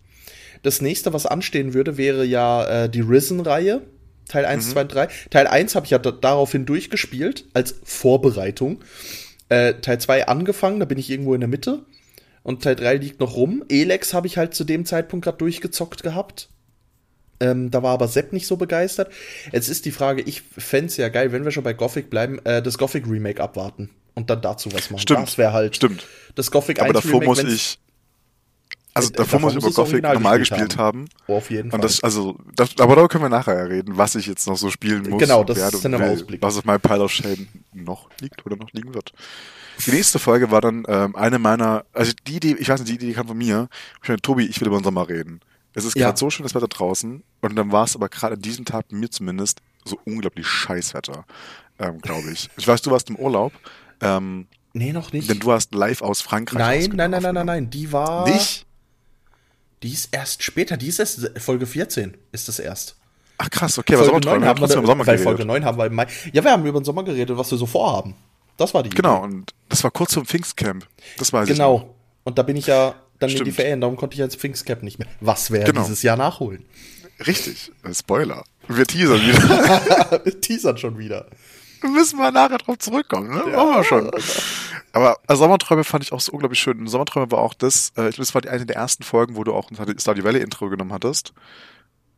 [0.62, 3.82] Das nächste, was anstehen würde, wäre ja äh, die Risen-Reihe.
[4.28, 4.70] Teil 1, mhm.
[4.70, 5.08] 2, 3.
[5.28, 8.80] Teil 1 habe ich ja daraufhin durchgespielt, als Vorbereitung.
[9.48, 11.84] Äh, Teil 2 angefangen, da bin ich irgendwo in der Mitte.
[12.42, 13.64] Und Teil 3 liegt noch rum.
[13.68, 16.50] Elex habe ich halt zu dem Zeitpunkt gerade durchgezockt gehabt.
[17.40, 19.12] Ähm, da war aber Sepp nicht so begeistert.
[19.52, 22.38] Jetzt ist die Frage, ich fände es ja geil, wenn wir schon bei Gothic bleiben,
[22.44, 25.00] äh, das Gothic Remake abwarten und dann dazu was machen.
[25.00, 25.22] Stimmt.
[25.22, 26.06] Das wäre halt Stimmt.
[26.34, 27.78] das Gothic aber 1 davor Remake, muss ich
[28.94, 31.00] also äh, davor muss ich über Gothic normal gespielt haben.
[31.00, 31.08] haben.
[31.26, 31.78] Oh, auf jeden Fall.
[31.78, 34.70] Und das, also, das, aber darüber können wir nachher reden, was ich jetzt noch so
[34.70, 35.20] spielen muss.
[35.20, 36.40] Genau, das ist dann im Ausblick.
[36.40, 39.12] Was auf meinem Pile of Shame noch liegt oder noch liegen wird.
[39.84, 42.94] Die nächste Folge war dann ähm, eine meiner, also die Idee, ich weiß nicht, die
[42.94, 43.68] Idee kam von mir.
[44.02, 45.40] Ich meine, Tobi, ich will über den Sommer reden.
[45.74, 46.16] Es ist gerade ja.
[46.16, 49.60] so schönes Wetter draußen und dann war es aber gerade an diesem Tag mir zumindest
[49.84, 51.24] so unglaublich Scheißwetter,
[51.80, 52.48] ähm, glaube ich.
[52.56, 53.52] Ich weiß, du warst im Urlaub.
[54.00, 55.28] Ähm, nee, noch nicht.
[55.28, 56.86] Denn du hast live aus Frankreich.
[56.88, 58.28] Nein, nein, nein, nein, nein, nein, die war.
[58.28, 58.66] Nicht?
[59.84, 62.96] Die ist erst später, die ist erst Folge 14 ist das erst.
[63.36, 65.22] Ach krass, okay, aber Folge 9 haben wir im Sommer geredet.
[65.22, 66.06] Folge 9 haben wir im Mai.
[66.32, 68.14] Ja, wir haben über den Sommer geredet, was wir so vorhaben.
[68.56, 69.34] Das war die Genau, Idee.
[69.34, 70.86] und das war kurz zum Pfingstcamp.
[71.18, 71.74] Das weiß genau.
[71.76, 71.94] ich Genau.
[72.24, 73.40] Und da bin ich ja dann Stimmt.
[73.40, 75.08] in die Ferien, darum konnte ich als Pfingstcamp nicht mehr.
[75.20, 75.82] Was wäre genau.
[75.82, 76.64] dieses Jahr nachholen?
[77.26, 78.42] Richtig, äh, Spoiler.
[78.68, 80.20] Wir teasern wieder.
[80.24, 81.26] wir teasern schon wieder.
[81.92, 83.44] Müssen wir nachher drauf zurückkommen, ne?
[83.50, 83.56] Ja.
[83.56, 84.10] Machen wir schon.
[84.92, 86.86] Aber also Sommerträume fand ich auch so unglaublich schön.
[86.86, 89.44] Sommerträume war auch das, äh, ich glaube, das war die eine der ersten Folgen, wo
[89.44, 91.32] du auch ein Stardew Valley Intro genommen hattest.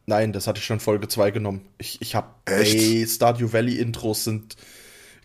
[0.06, 1.68] Nein, das hatte ich schon Folge 2 genommen.
[1.78, 4.56] Ich, ich hab, ey, Stardew Valley Intros sind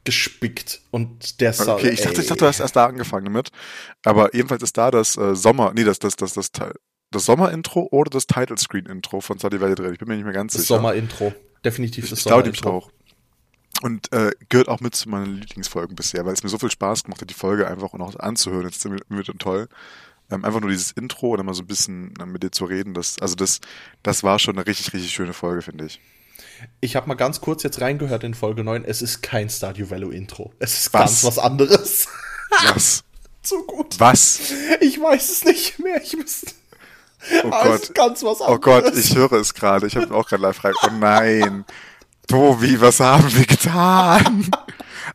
[0.04, 3.50] gespickt und der Star Okay, ich dachte, ich dachte, du hast erst da angefangen damit.
[4.04, 6.74] Aber jedenfalls ist da das äh, Sommer, nee, das, das, das, das, das,
[7.12, 9.94] das Sommer-Intro oder das Title-Screen-Intro von Stardew Valley drin.
[9.94, 10.78] Ich bin mir nicht mehr ganz das sicher.
[10.78, 11.34] Sommer-Intro.
[11.64, 12.52] Definitiv das ich Sommer-Intro.
[12.52, 12.92] Ich auch.
[13.82, 17.04] Und äh, gehört auch mit zu meinen Lieblingsfolgen bisher, weil es mir so viel Spaß
[17.04, 18.66] gemacht hat, die Folge einfach noch anzuhören.
[18.66, 19.68] Jetzt sind wir wieder toll.
[20.30, 22.94] Ähm, einfach nur dieses Intro oder mal so ein bisschen äh, mit dir zu reden,
[22.94, 23.60] das, also das,
[24.02, 26.00] das war schon eine richtig, richtig schöne Folge, finde ich.
[26.80, 28.86] Ich habe mal ganz kurz jetzt reingehört in Folge 9.
[28.86, 30.54] Es ist kein Stardew Valley Intro.
[30.60, 31.02] Es ist was?
[31.02, 32.08] ganz was anderes.
[32.74, 33.04] Was?
[33.42, 34.00] Zu gut.
[34.00, 34.40] Was?
[34.80, 36.02] Ich weiß es nicht mehr.
[36.02, 36.52] Ich müsste.
[37.44, 37.94] Oh Gott.
[37.96, 38.58] ganz was anderes.
[38.58, 39.88] Oh Gott, ich höre es gerade.
[39.88, 40.74] Ich habe auch gerade live rein.
[40.84, 41.66] Oh nein.
[42.32, 44.50] Tobi, was haben wir getan?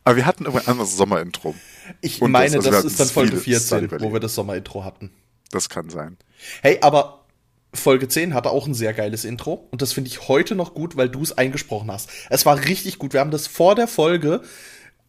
[0.03, 1.55] Aber wir hatten irgendwann ein anderes Sommerintro.
[2.01, 5.09] Ich Und meine, das, also das ist dann Folge 14, wo wir das Sommerintro hatten.
[5.49, 6.17] Das kann sein.
[6.61, 7.25] Hey, aber
[7.73, 9.67] Folge 10 hatte auch ein sehr geiles Intro.
[9.71, 12.09] Und das finde ich heute noch gut, weil du es eingesprochen hast.
[12.29, 13.13] Es war richtig gut.
[13.13, 14.41] Wir haben das vor der Folge,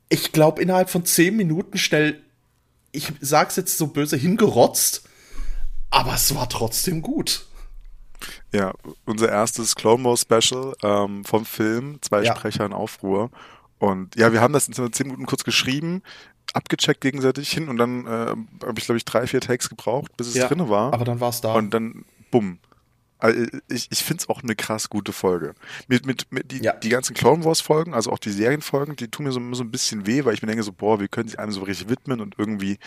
[0.08, 2.22] ich glaube, innerhalb von 10 Minuten schnell,
[2.90, 5.02] ich sag's jetzt so böse, hingerotzt.
[5.90, 7.46] Aber es war trotzdem gut.
[8.52, 8.72] Ja,
[9.04, 12.36] unser erstes Clone Wars Special ähm, vom Film, zwei ja.
[12.36, 13.30] Sprecher in Aufruhr.
[13.78, 16.02] Und ja, wir haben das in zehn Minuten kurz geschrieben,
[16.52, 18.08] abgecheckt gegenseitig hin und dann äh,
[18.66, 20.92] habe ich, glaube ich, drei, vier Takes gebraucht, bis es ja, drinne war.
[20.92, 21.54] Aber dann war es da.
[21.54, 22.58] Und dann, bumm.
[23.18, 25.54] Also ich, ich finde es auch eine krass gute Folge.
[25.88, 26.72] Mit, mit, mit die, ja.
[26.74, 29.70] die ganzen Clone Wars Folgen, also auch die Serienfolgen, die tun mir so, so ein
[29.72, 32.20] bisschen weh, weil ich mir denke so, boah, wir können sich einem so richtig widmen
[32.20, 32.78] und irgendwie,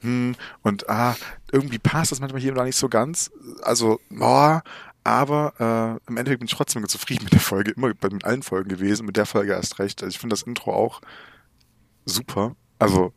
[0.00, 1.16] hm, und ah,
[1.52, 3.30] irgendwie passt das manchmal hier und da nicht so ganz.
[3.62, 4.62] Also, boah,
[5.04, 8.42] aber äh, im Endeffekt bin ich trotzdem zufrieden mit der Folge, immer bei mit allen
[8.42, 10.02] Folgen gewesen, mit der Folge erst recht.
[10.02, 11.00] Also ich finde das Intro auch
[12.04, 12.56] super.
[12.80, 13.12] Also,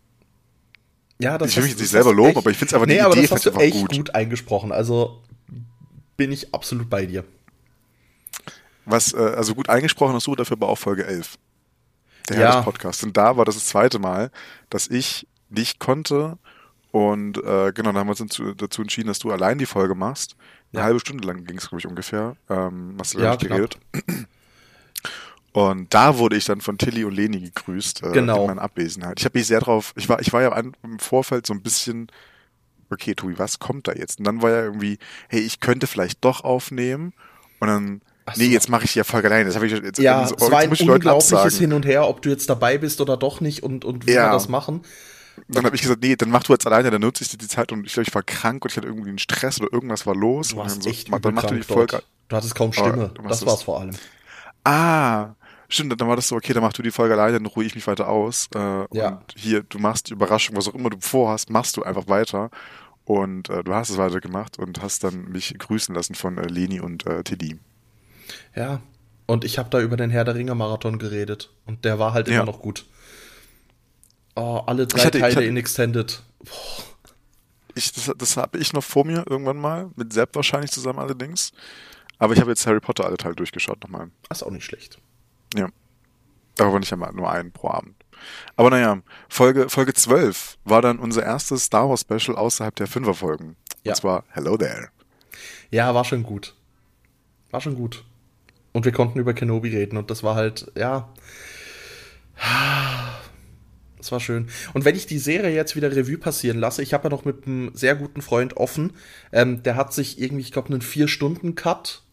[1.20, 2.86] Ja, das ich will mich jetzt nicht selber loben, echt- aber ich finde es einfach
[2.88, 3.92] nee, die aber Idee das hast du echt gut.
[3.92, 4.16] gut.
[4.16, 4.72] eingesprochen.
[4.72, 5.24] Also
[6.20, 7.24] bin ich absolut bei dir.
[8.86, 11.38] Was, äh, also gut eingesprochen hast du dafür auch Folge 11.
[12.28, 12.44] Der Ja.
[12.50, 13.04] Herr des Podcasts.
[13.04, 14.30] Und da war das das zweite Mal,
[14.70, 16.38] dass ich nicht konnte
[16.92, 19.96] und äh, genau, dann haben wir uns dazu, dazu entschieden, dass du allein die Folge
[19.96, 20.36] machst.
[20.72, 20.86] Eine Ja.
[20.86, 22.36] halbe Stunde lang ging es, glaube ich, ungefähr.
[22.50, 23.78] Ähm, hast du Ja, geredet.
[25.52, 28.42] Und da wurde ich dann von Tilly und Leni gegrüßt äh, Genau.
[28.42, 29.20] in meiner Abwesenheit.
[29.20, 32.08] Ich habe mich sehr drauf, ich war, ich war ja im Vorfeld so ein bisschen,
[32.92, 34.20] okay, Tobi, was kommt da jetzt?
[34.20, 34.98] Und dann war ja irgendwie,
[35.28, 37.14] hey, ich könnte vielleicht doch aufnehmen.
[37.60, 38.02] Und dann,
[38.34, 38.42] so.
[38.42, 39.46] nee, jetzt mache ich ja Folge alleine.
[39.46, 41.58] Das habe ich jetzt, Ja, so, es war ein unglaubliches.
[41.58, 44.28] Hin und Her, ob du jetzt dabei bist oder doch nicht und, und wie Ja.
[44.28, 44.82] wir das machen.
[45.48, 47.72] Dann habe ich gesagt, nee, dann mach du jetzt alleine, dann nutze ich die Zeit
[47.72, 50.14] und ich glaube, ich war krank und ich hatte irgendwie einen Stress oder irgendwas war
[50.14, 50.50] los.
[50.50, 51.88] Du und warst dann so, echt mach- dann mach du die Folge.
[51.94, 52.06] dort.
[52.28, 53.12] Du hattest kaum Stimme.
[53.28, 53.64] Das war's es.
[53.64, 53.96] vor allem.
[54.64, 55.30] Ah,
[55.70, 57.74] stimmt, dann war das so, okay, dann mach du die Folge alleine, dann ruhe ich
[57.76, 58.50] mich weiter aus.
[58.54, 58.60] Äh,
[58.92, 59.08] Ja.
[59.10, 62.50] Und hier, du machst die Überraschung, was auch immer du vorhast, machst du einfach weiter.
[63.10, 66.80] Und äh, du hast es weitergemacht und hast dann mich grüßen lassen von äh, Leni
[66.80, 67.58] und äh, Tilly.
[68.56, 68.82] Ja.
[69.26, 71.50] Und ich habe da über den Herr der Ringe Marathon geredet.
[71.66, 72.36] Und der war halt Ja.
[72.36, 72.86] immer noch gut.
[74.36, 76.22] Oh, alle drei hatte- Teile hatte- in Extended.
[77.74, 81.52] Ich, das das habe ich noch vor mir irgendwann mal, mit Sepp wahrscheinlich zusammen allerdings.
[82.20, 84.12] Aber ich habe jetzt Harry Potter alle Teile durchgeschaut nochmal.
[84.28, 85.00] Das ist auch nicht schlecht.
[85.56, 85.70] Ja.
[86.60, 87.96] Aber nicht einmal nur einen pro Abend.
[88.56, 93.56] Aber naja, Folge, Folge 12 war dann unser erstes Star Wars Special außerhalb der Fünferfolgen.
[93.84, 93.94] Ja.
[93.94, 94.90] Und zwar Hello There.
[95.72, 96.56] Ja, war schon gut.
[97.52, 98.04] War schon gut.
[98.72, 101.10] Und wir konnten über Kenobi reden und das war halt, ja.
[103.98, 104.48] Das war schön.
[104.74, 107.46] Und wenn ich die Serie jetzt wieder Revue passieren lasse, ich habe ja noch mit
[107.46, 108.94] einem sehr guten Freund offen,
[109.32, 112.04] ähm, der hat sich irgendwie, ich glaube, einen Vier-Stunden-Cut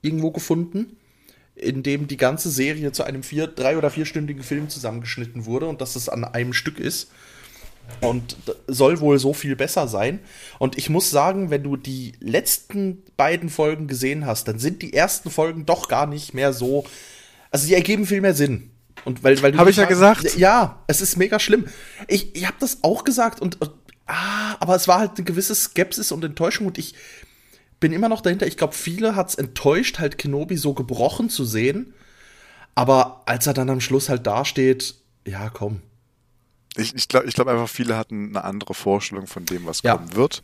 [0.00, 0.96] irgendwo gefunden,
[1.54, 5.80] in dem die ganze Serie zu einem vier, drei- oder vierstündigen Film zusammengeschnitten wurde und
[5.80, 7.10] dass es an einem Stück ist.
[8.00, 8.36] Und
[8.68, 10.20] soll wohl so viel besser sein.
[10.58, 14.94] Und ich muss sagen, wenn du die letzten beiden Folgen gesehen hast, dann sind die
[14.94, 16.84] ersten Folgen doch gar nicht mehr so.
[17.50, 18.70] Also die ergeben viel mehr Sinn.
[19.04, 20.36] Und weil, weil du Hab ich ja gesagt.
[20.36, 21.66] Ja, es ist mega schlimm.
[22.08, 23.72] Ich, ich habe das auch gesagt und, und
[24.06, 26.94] ah, aber es war halt eine gewisse Skepsis und Enttäuschung und ich
[27.82, 28.46] bin immer noch dahinter.
[28.46, 31.92] Ich glaube, viele hat's enttäuscht, halt Kenobi so gebrochen zu sehen.
[32.74, 34.94] Aber als er dann am Schluss halt dasteht,
[35.26, 35.82] ja, komm.
[36.76, 39.96] Ich, ich glaube ich glaub einfach, viele hatten eine andere Vorstellung von dem, was Ja.
[39.96, 40.42] kommen wird.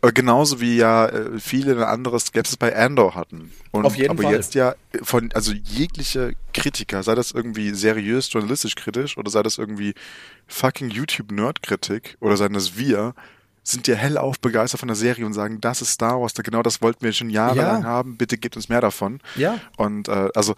[0.00, 3.52] Aber genauso wie ja äh, viele eine andere Skepsis bei Andor hatten.
[3.70, 4.32] Und, Auf jeden aber Fall.
[4.32, 9.58] jetzt ja von, also jegliche Kritiker, sei das irgendwie seriös, journalistisch kritisch oder sei das
[9.58, 9.94] irgendwie
[10.46, 13.14] fucking YouTube-Nerd-Kritik oder seien das wir,
[13.66, 16.82] sind ja hellauf begeistert von der Serie und sagen, das ist Star Wars, genau das
[16.82, 17.88] wollten wir schon jahrelang Ja.
[17.88, 19.20] haben, bitte gebt uns mehr davon.
[19.36, 19.58] Ja.
[19.78, 20.54] Und äh, also,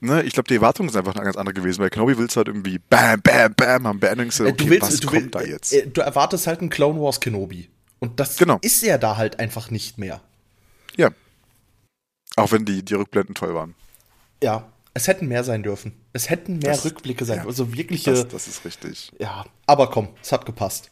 [0.00, 1.80] ne, ich glaube, die Erwartung ist einfach eine ganz andere gewesen.
[1.80, 4.92] Bei Kenobi willst halt irgendwie bam, bam, bam haben Beendung so, Äh, okay, du willst,
[4.92, 5.72] was du, kommt will- da jetzt?
[5.72, 7.68] äh, du erwartest halt einen Clone Wars Kenobi.
[7.98, 8.58] Und das Genau.
[8.62, 10.20] ist er da halt einfach nicht mehr.
[10.96, 11.10] ja.
[12.36, 13.74] Auch wenn die, die Rückblenden toll waren.
[14.42, 15.92] Ja, es hätten mehr sein dürfen.
[16.12, 17.44] Es hätten mehr Das- Rückblicke sein ja.
[17.44, 18.12] Also wirkliche.
[18.12, 19.10] Das, das ist richtig.
[19.18, 20.90] ja, aber komm, es hat gepasst.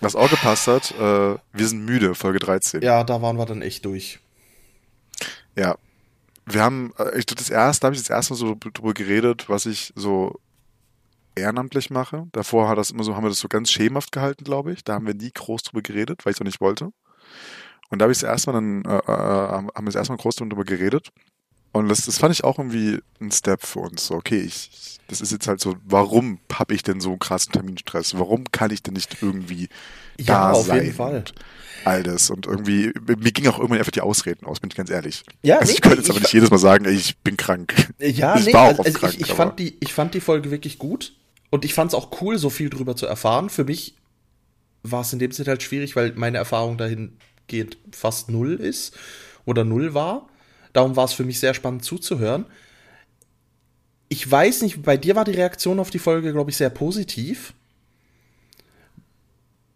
[0.00, 2.82] Was auch gepasst hat, äh, wir sind müde, Folge 13.
[2.82, 4.20] Ja, da waren wir dann echt durch.
[5.56, 5.76] Ja.
[6.44, 9.48] Wir haben, äh, ich das erste, da habe ich das erste Mal so drüber geredet,
[9.48, 10.38] was ich so
[11.34, 12.26] ehrenamtlich mache.
[12.32, 14.84] Davor hat das immer so, haben wir das so ganz schemenhaft gehalten, glaube ich.
[14.84, 16.90] Da haben wir nie groß drüber geredet, weil ich es auch nicht wollte.
[17.90, 20.18] Und da habe ich das erste Mal dann, äh, äh, haben wir das erste Mal
[20.18, 21.10] groß drüber geredet.
[21.72, 24.06] Und das, das fand ich auch irgendwie ein Step für uns.
[24.06, 27.20] So, okay, ich, ich- das ist jetzt halt so, warum habe ich denn so einen
[27.20, 28.18] krassen Terminstress?
[28.18, 29.68] Warum kann ich denn nicht irgendwie
[30.18, 30.82] Ja, da auf sein?
[30.82, 31.18] jeden Fall.
[31.18, 31.34] Und
[31.84, 32.28] all das.
[32.30, 35.22] Und irgendwie, mir ging auch irgendwann einfach die Ausreden aus, bin ich ganz ehrlich.
[35.44, 37.92] Ja, also nee, ich könnte jetzt aber nicht jedes Mal sagen, ich bin krank.
[38.00, 39.14] Ja, ich nee, war auch also, krank.
[39.14, 41.12] ich, ich, fand die, ich fand die Folge wirklich gut.
[41.50, 43.48] Und ich fand es auch cool, so viel drüber zu erfahren.
[43.48, 43.94] Für mich
[44.82, 48.96] war es in dem Sinne halt schwierig, weil meine Erfahrung dahingehend fast null ist
[49.44, 50.28] oder null war.
[50.76, 52.44] Darum war es für mich sehr spannend zuzuhören.
[54.10, 57.54] Ich weiß nicht, bei dir war die Reaktion auf die Folge, glaube ich, sehr positiv.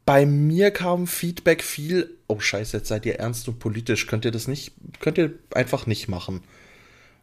[0.04, 4.08] Bei mir kam Feedback viel, oh scheiße, jetzt seid ihr ernst und politisch.
[4.08, 6.42] Könnt ihr das nicht, könnt ihr einfach nicht machen.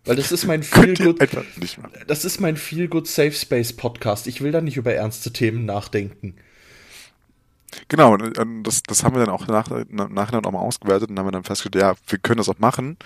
[0.06, 0.62] Weil das ist mein
[1.58, 1.92] nicht machen.
[2.08, 4.26] das ist mein Feel-Good Safe Space Podcast.
[4.26, 6.34] Ich will da nicht über ernste Themen nachdenken.
[7.90, 11.12] Genau, und und das, das haben wir dann auch nach, im Nachhinein auch mal ausgewertet
[11.12, 12.98] und haben dann festgestellt, ja, wir können das auch machen.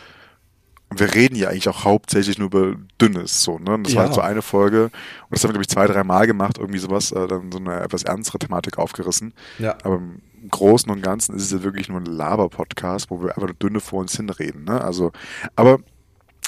[0.93, 3.73] Wir reden ja eigentlich auch hauptsächlich nur über Dünnes, so, ne?
[3.75, 4.07] Und das war Ja.
[4.07, 4.85] halt so eine Folge.
[4.85, 4.91] Und
[5.31, 7.79] das haben wir, glaube ich, zwei, drei Mal gemacht, irgendwie sowas, äh, dann so eine
[7.81, 9.33] etwas ernstere Thematik aufgerissen.
[9.59, 9.77] Ja.
[9.83, 13.47] Aber im Großen und Ganzen ist es ja wirklich nur ein Laber-Podcast, wo wir einfach
[13.47, 14.81] nur dünne vor uns hinreden, ne?
[14.83, 15.11] Also,
[15.55, 15.79] aber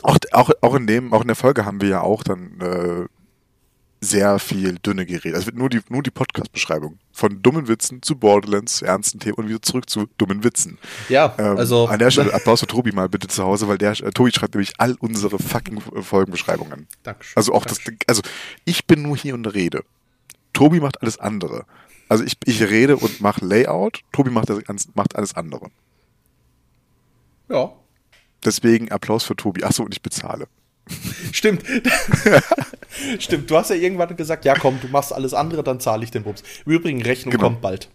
[0.02, 3.06] auch, auch, auch in dem, auch in der Folge haben wir ja auch dann, äh,
[4.04, 5.36] sehr viel dünne geredet.
[5.36, 7.00] Also wird nur die, nur die Podcast-Beschreibung.
[7.12, 10.78] Von dummen Witzen zu Borderlands, zu ernsten Themen und wieder zurück zu dummen Witzen.
[11.10, 11.88] Ja, Ähm, also.
[11.88, 14.56] An der Stelle Applaus für Tobi mal bitte zu Hause, weil der, äh, Tobi schreibt
[14.56, 16.88] nämlich all unsere fucking Folgenbeschreibungen.
[17.04, 17.34] Dankeschön.
[17.36, 18.22] Also auch das, also
[18.66, 19.84] ich bin nur hier und rede.
[20.54, 21.66] Tobi macht alles andere.
[22.10, 24.60] Also ich, ich rede und mache Layout, Tobi macht, das,
[24.94, 25.70] macht alles andere.
[27.50, 27.72] Ja.
[28.44, 29.64] Deswegen Applaus für Tobi.
[29.64, 30.48] Achso, und ich bezahle.
[31.32, 31.64] Stimmt.
[33.20, 33.50] Stimmt.
[33.50, 36.24] Du hast ja irgendwann gesagt, ja komm, du machst alles andere, dann zahle ich den
[36.24, 36.44] Bums.
[36.66, 37.46] Im Übrigen, Rechnung Genau.
[37.46, 37.90] kommt bald.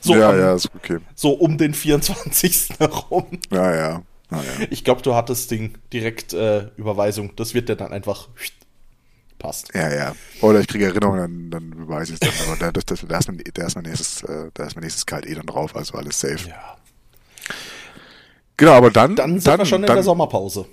[0.00, 0.98] So, ja, am- ja, ist okay.
[1.14, 2.70] so um den 24.
[2.78, 3.26] herum.
[3.50, 4.02] Ja, ja.
[4.30, 4.66] ja, ja.
[4.70, 7.34] Ich glaube, du hattest Ding direkt äh, Überweisung.
[7.36, 8.28] Das wird dir dann einfach
[9.38, 9.74] passt.
[9.74, 10.14] Ja, ja.
[10.42, 12.46] Oder ich kriege Erinnerungen, dann, dann beweise ich es dann.
[12.48, 14.82] Aber da, das, das, da, ist mein, da, ist mein nächstes, äh, da ist mein
[14.84, 16.48] nächstes Kalt eh dann drauf, also alles safe.
[16.48, 16.76] Ja.
[18.56, 19.16] Genau, aber dann.
[19.16, 20.66] Dann sind wir schon in dann, der Sommerpause.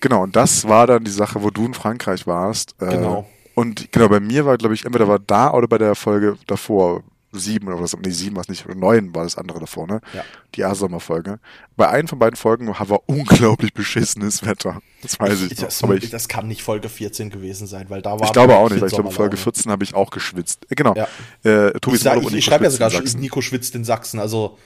[0.00, 2.74] Genau, und das war dann die Sache, wo du in Frankreich warst.
[2.80, 3.28] Äh, Genau.
[3.54, 7.02] Und genau, bei mir war, glaube ich, entweder war da oder bei der Folge davor.
[7.30, 10.00] Sieben oder was, nee, sieben war es nicht, oder neun war das andere davor, ne?
[10.14, 10.24] Ja.
[10.54, 11.40] Die A-Sommerfolge.
[11.76, 14.80] Bei einer von beiden Folgen war unglaublich beschissenes Wetter.
[15.02, 15.64] Das weiß ich, noch.
[15.66, 18.56] das, Aber ich, das kann nicht Folge 14 gewesen sein, weil da war ich glaube
[18.56, 19.56] auch nicht, weil ich glaube, Folge Sommerlaune.
[19.56, 20.64] 14 habe ich auch geschwitzt.
[20.70, 20.94] Äh, Genau.
[20.94, 21.06] Ja.
[21.44, 22.90] Äh, Tobi Ich, sag- ich, ich schreibe ja sogar.
[23.18, 24.56] Nico schwitzt in Sachsen, also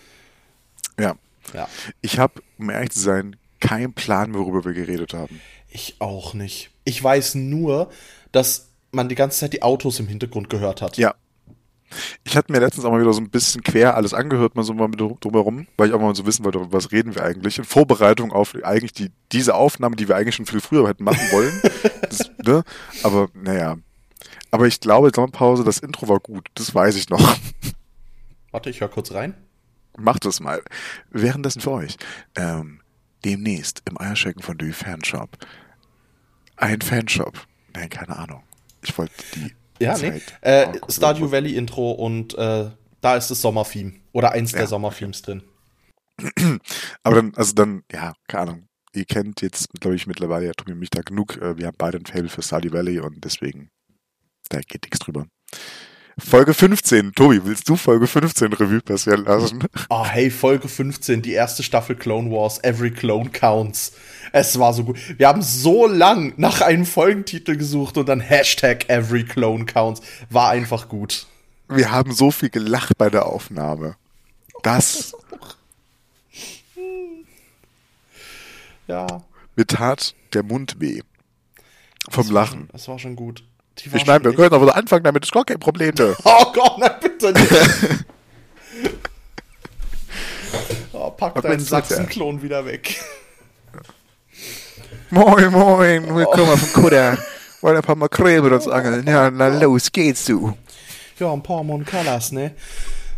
[1.01, 1.15] Ja.
[1.55, 1.67] ja.
[2.01, 5.41] Ich habe, um ehrlich zu sein, keinen Plan, worüber wir geredet haben.
[5.71, 6.71] Ich auch nicht.
[6.85, 7.91] Ich weiß nur,
[8.33, 10.99] dass man die ganze Zeit die Autos im Hintergrund gehört hat.
[10.99, 11.15] Ja.
[12.25, 14.73] Ich hatte mir letztens auch mal wieder so ein bisschen quer alles angehört, mal so
[14.73, 17.59] mal drumherum, weil ich auch mal so wissen wollte, was reden wir eigentlich.
[17.59, 21.31] In Vorbereitung auf eigentlich die, diese Aufnahme, die wir eigentlich schon viel früher hätten machen
[21.31, 21.61] wollen.
[22.03, 22.63] das, ne?
[23.03, 23.77] Aber naja.
[24.51, 26.49] Aber ich glaube, Sommerpause, das Intro war gut.
[26.55, 27.37] Das weiß ich noch.
[28.51, 29.35] Warte, ich höre kurz rein.
[29.99, 30.63] Macht das mal.
[31.11, 31.97] Währenddessen für euch.
[32.37, 32.82] Ähm,
[33.25, 35.39] demnächst im Eierschecken von Dü Fanshop.
[36.57, 37.47] Ein Fanshop.
[37.75, 38.43] Nein, keine Ahnung.
[38.83, 40.49] Ich wollte die Ja, Zeit nee.
[40.49, 41.31] Äh, Stardew.
[41.31, 43.95] Valley Intro und äh, da ist das Sommertheme.
[44.13, 45.43] Oder eins der Ja, Sommerthemes drin.
[47.03, 48.69] Aber dann, also dann, ja, keine Ahnung.
[48.95, 51.37] Ihr kennt jetzt, glaube ich, mittlerweile ja Tobi mich da genug.
[51.39, 53.71] Äh, Wir haben beide ein Fable für Stardew Valley und deswegen,
[54.51, 55.27] da geht nichts drüber.
[56.19, 57.13] Folge 15.
[57.15, 59.65] Tobi, willst du Folge 15 Revue passieren lassen?
[59.89, 63.93] Oh, hey, Folge 15, die erste Staffel Clone Wars, Every Clone Counts.
[64.33, 64.99] Es war so gut.
[65.19, 70.03] Wir haben so lang nach einem Folgentitel gesucht und dann Hashtag Every Clone Counts.
[70.31, 71.27] War einfach gut.
[71.69, 73.97] Wir haben so viel gelacht bei der Aufnahme.
[74.63, 75.15] Das,
[78.87, 79.07] Ja.
[79.57, 81.01] mir tat der Mund weh.
[82.11, 82.69] Vom Lachen.
[82.73, 83.45] Das war schon gut.
[83.77, 85.95] Ich meine, wir können aber so anfangen damit, ist gar kein Problem.
[85.99, 86.15] Ne?
[86.25, 87.53] Oh Gott, nein, bitte nicht.
[90.93, 91.61] oh, pack Was deinen?
[91.61, 93.01] Sachsen-Klon wieder weg.
[95.11, 97.19] Moin, moin, willkommen vom Kutter.
[97.61, 99.07] Wollen ein paar Makrelen mit uns angeln?
[99.07, 100.57] Ja, na los geht's, du.
[101.19, 102.55] Ja, ein paar Moncalas, ne?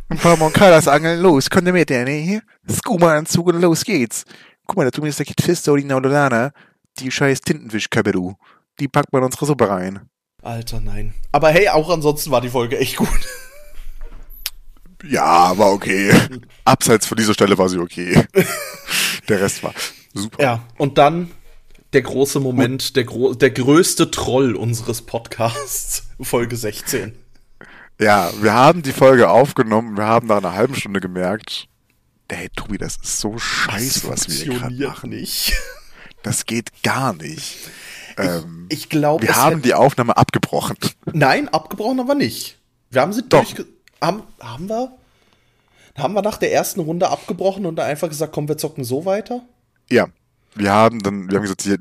[0.08, 2.42] Ein paar Moncalas angeln, los, könnt ihr mit, ne?
[2.70, 4.24] Scuba-Anzug und los geht's.
[4.66, 6.52] Guck mal, da tun wir jetzt der Fisto, die Naudolana,
[6.98, 8.36] die scheiß Tintenfischköppe, du.
[8.80, 10.08] Die packt man in unsere Suppe rein.
[10.44, 11.14] Alter, nein.
[11.32, 13.08] Aber hey, auch ansonsten war die Folge echt gut.
[15.02, 16.12] Ja, war okay.
[16.64, 18.24] Abseits von dieser Stelle war sie okay.
[19.28, 19.74] Der Rest war
[20.12, 20.42] super.
[20.42, 21.30] Ja, und dann
[21.94, 27.14] der große Moment, der, gro der größte Troll unseres Podcasts, Folge 16.
[27.98, 31.68] Ja, wir haben die Folge aufgenommen, wir haben nach einer halben Stunde gemerkt,
[32.28, 35.10] ey, Tobi, das ist so scheiße, was wir hier gerade machen.
[35.10, 35.54] nicht.
[36.22, 37.56] Das geht gar nicht.
[38.18, 40.76] Ähm, Ich glaube, wir haben die Aufnahme abgebrochen.
[41.12, 42.58] Nein, abgebrochen haben wir nicht.
[42.90, 43.40] Wir haben sie Doch.
[43.40, 43.66] durchge...
[44.00, 44.92] Haben, haben wir?
[45.96, 49.04] Haben wir nach der ersten Runde abgebrochen und dann einfach gesagt, komm, wir zocken so
[49.04, 49.42] weiter?
[49.90, 50.08] Ja,
[50.54, 51.78] wir haben dann, wir haben gesagt, hier,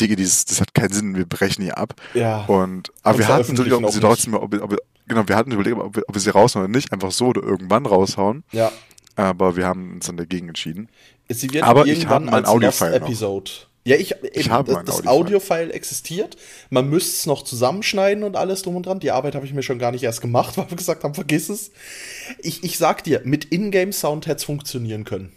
[0.00, 1.94] Dinge, dieses, das hat keinen Sinn, wir brechen hier ab.
[2.14, 2.44] Ja.
[2.46, 5.28] Und, aber Und wir hatten so, veröffentlichen ob sie auch trotzdem, ob wir, ob genau,
[5.28, 7.86] wir hatten überlegt, ob wir, ob wir sie raushauen oder nicht, einfach so oder irgendwann
[7.86, 8.44] raushauen.
[8.52, 8.72] Ja.
[9.14, 10.88] Aber wir haben uns dann dagegen entschieden.
[11.28, 13.08] Sie wird Aber ich irgendwann habe mein Audiofile noch.
[13.84, 15.10] Ja, ich, eben, habe das, das Audiofile.
[15.10, 16.36] Audiofile existiert.
[16.70, 19.00] Man müsste es noch zusammenschneiden und alles drum und dran.
[19.00, 21.48] Die Arbeit habe ich mir schon gar nicht erst gemacht, weil wir gesagt haben, vergiss
[21.48, 21.72] es.
[22.38, 25.32] Ich, ich sag dir, mit Ingame-Sound hätte es funktionieren können.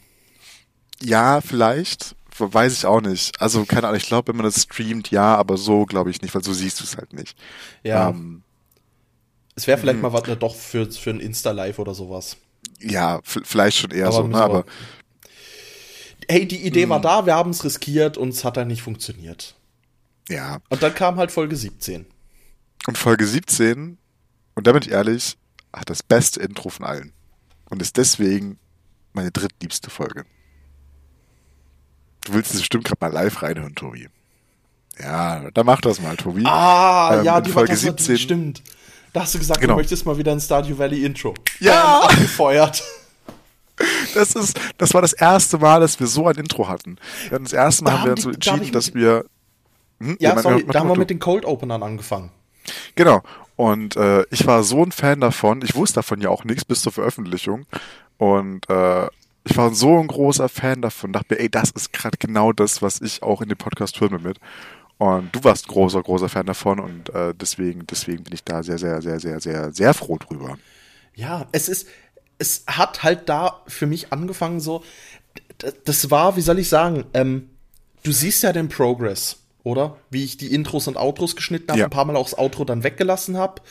[1.01, 2.15] Ja, vielleicht.
[2.37, 3.39] Weiß ich auch nicht.
[3.41, 6.35] Also, keine Ahnung, ich glaube, wenn man das streamt, ja, aber so glaube ich nicht,
[6.35, 7.37] weil so siehst du es halt nicht.
[7.83, 8.09] Ja.
[8.09, 8.43] Ähm,
[9.55, 9.81] es wäre Mhm.
[9.81, 12.37] vielleicht mal was ne, doch für, für ein Insta-Live oder sowas.
[12.79, 14.37] ja, vielleicht schon eher Aber so, ne?
[14.41, 14.65] Aber
[16.29, 16.89] Hey, die Idee Mhm.
[16.91, 19.55] war da, wir haben es riskiert und es hat dann nicht funktioniert.
[20.29, 20.59] ja.
[20.69, 22.05] Und dann kam halt Folge 17.
[22.87, 23.97] Und Folge 17,
[24.55, 25.37] und da bin ich ehrlich,
[25.73, 27.13] hat das beste Intro von allen.
[27.69, 28.57] Und ist deswegen
[29.13, 30.25] meine drittliebste Folge.
[32.25, 34.07] Du willst es bestimmt gerade mal live reinhören, Tobi.
[34.99, 36.43] Ja, dann mach das mal, Tobi.
[36.45, 38.17] Ah, Ähm, ja, die Folge war das 17.
[38.17, 38.63] stimmt.
[39.13, 39.73] Da hast du gesagt, Genau.
[39.73, 41.33] du möchtest mal wieder ein Stardew Valley Intro.
[41.59, 42.01] Ja.
[42.03, 42.83] Ähm, abgefeuert.
[44.13, 46.97] Das ist, das war das erste Mal, dass wir so ein Intro hatten.
[47.23, 49.25] Wir hatten das erste Mal Da haben wir uns entschieden, dass wir.
[49.99, 50.17] Hm?
[50.19, 52.31] Ja, man- sorry, da haben wir mit den Cold Openern angefangen.
[52.95, 53.21] Genau.
[53.55, 55.61] Und äh, ich war so ein Fan davon.
[55.63, 57.65] Ich wusste davon ja auch nichts bis zur Veröffentlichung.
[58.17, 59.07] Und äh,
[59.47, 61.13] ich war so ein großer Fan davon.
[61.13, 64.09] Dachte mir, ey, das ist gerade genau das, was ich auch in dem Podcast will
[64.09, 64.39] mit.
[64.97, 68.77] Und du warst großer, großer Fan davon und äh, deswegen, deswegen bin ich da sehr,
[68.77, 70.57] sehr, sehr, sehr, sehr, sehr froh drüber.
[71.15, 71.87] Ja, es ist,
[72.37, 74.83] es hat halt da für mich angefangen so,
[75.85, 77.49] das war, wie soll ich sagen, ähm,
[78.03, 79.97] du siehst ja den Progress, oder?
[80.09, 81.85] Wie ich die Intros und Outros geschnitten habe, Ja.
[81.85, 83.61] ein paar Mal auch das Outro dann weggelassen habe.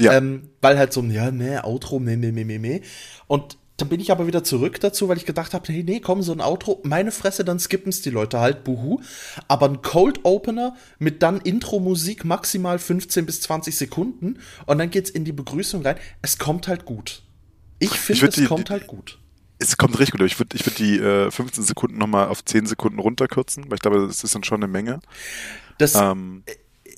[0.00, 0.14] Ja.
[0.14, 2.80] Ähm, weil halt so, ja, ne, Outro, me, me, me, me, me.
[3.26, 6.22] Und dann bin ich aber wieder zurück dazu, weil ich gedacht habe, hey, nee, komm,
[6.22, 9.00] so ein Outro, meine Fresse, dann skippen's die Leute halt, buhu.
[9.48, 15.10] Aber ein Cold Opener mit dann Intro-Musik maximal 15 bis 20 Sekunden und dann geht's
[15.10, 15.96] in die Begrüßung rein.
[16.22, 17.22] Es kommt halt gut.
[17.78, 19.18] Ich finde, es die- kommt halt gut.
[19.58, 20.20] Es kommt richtig gut.
[20.20, 23.76] aber Ich würde ich würd die äh, 15 Sekunden nochmal auf 10 Sekunden runterkürzen, weil
[23.76, 25.00] ich glaube, das ist dann schon eine Menge.
[25.78, 26.42] Das Ähm,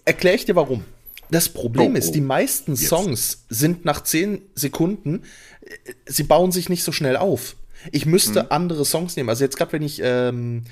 [0.05, 0.85] erkläre ich dir warum.
[1.31, 2.13] Das Problem Oh, ist, oh.
[2.13, 2.89] die meisten Jetzt.
[2.89, 5.23] Songs sind nach 10 Sekunden,
[5.63, 7.57] äh, sie bauen sich nicht so schnell auf.
[7.93, 8.49] Ich müsste Mhm.
[8.51, 9.29] andere Songs nehmen.
[9.29, 10.65] Also jetzt gerade, wenn ich ähm,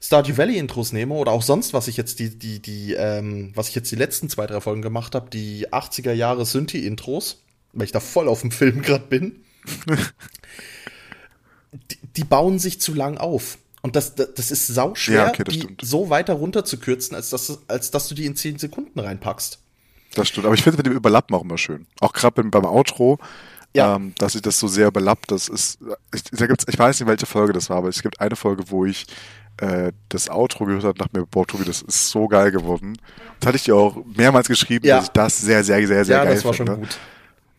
[0.00, 3.68] Stardew Valley Intros nehme oder auch sonst, was ich jetzt die, die, die, ähm, was
[3.70, 7.42] ich jetzt die letzten zwei, drei Folgen gemacht habe, die 80er Jahre Synthi-Intros,
[7.74, 9.42] weil ich da voll auf dem Film gerade bin,
[11.72, 13.58] die, die bauen sich zu lang auf.
[13.82, 15.80] Und das, das, das ist sauschwer, Ja, okay, das die stimmt.
[15.84, 19.58] so weiter runter zu kürzen, als dass, als dass du die in 10 Sekunden reinpackst.
[20.14, 20.46] Das stimmt.
[20.46, 21.86] Aber ich finde mit dem Überlappen auch immer schön.
[22.00, 23.18] Auch gerade beim, beim Outro,
[23.74, 23.96] Ja.
[23.96, 25.30] ähm, dass sich das so sehr überlappt.
[25.30, 25.78] Das ist,
[26.14, 28.64] ich, da gibt's, ich weiß nicht, welche Folge das war, aber es gibt eine Folge,
[28.70, 29.04] wo ich
[29.58, 32.96] äh, das Outro gehört habe und dachte mir, boah, Tobi, das ist so geil geworden.
[33.40, 34.96] Das hatte ich dir auch mehrmals geschrieben, Ja.
[34.96, 36.72] dass ich das sehr, sehr, sehr, sehr ja, geil das war finde.
[36.72, 36.98] schon gut.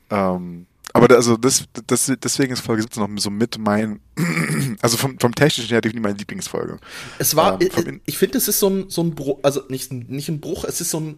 [0.10, 4.00] Ähm, aber da, also das, das, deswegen ist Folge 17 noch so mit mein,
[4.82, 6.78] also vom, vom technischen her definitiv meine Lieblingsfolge.
[7.20, 9.62] Es war, Ähm, ich, In- ich finde, es ist so ein, so ein Bruch, also
[9.68, 11.18] nicht, ein- nicht ein Bruch, es ist so ein,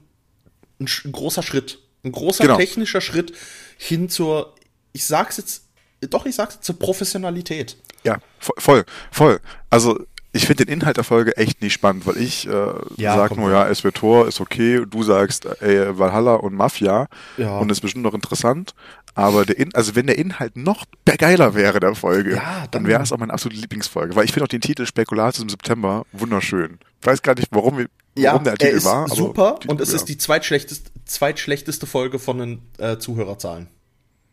[0.79, 1.79] ein, ein großer Schritt.
[2.03, 2.57] Ein großer Genau.
[2.57, 3.33] technischer Schritt
[3.77, 4.55] hin zur,
[4.93, 5.65] ich sag's jetzt,
[6.09, 7.77] doch, ich sag's zur Professionalität.
[8.03, 9.39] Ja, vo- voll, voll.
[9.69, 10.05] Also
[10.37, 12.51] ich finde den Inhalt der Folge echt nicht spannend, weil ich äh,
[12.95, 13.39] Ja, sag komm.
[13.41, 17.07] nur, ja, SWTOR ist okay, du sagst ey, Valhalla und Mafia
[17.37, 17.57] Ja.
[17.59, 18.73] und ist bestimmt noch interessant,
[19.15, 22.87] aber der In also wenn der Inhalt noch geiler wäre der Folge, Ja, dann, dann-
[22.87, 26.05] wäre es auch meine absolute Lieblingsfolge, weil ich finde auch den Titel Spekulatius im September
[26.13, 26.79] wunderschön.
[27.01, 27.85] Ich weiß gar nicht, warum,
[28.15, 29.95] warum der er Titel ist war, super Titel, und es ja.
[29.97, 33.67] ist die zweitschlechteste, zweitschlechteste Folge von den äh, Zuhörerzahlen.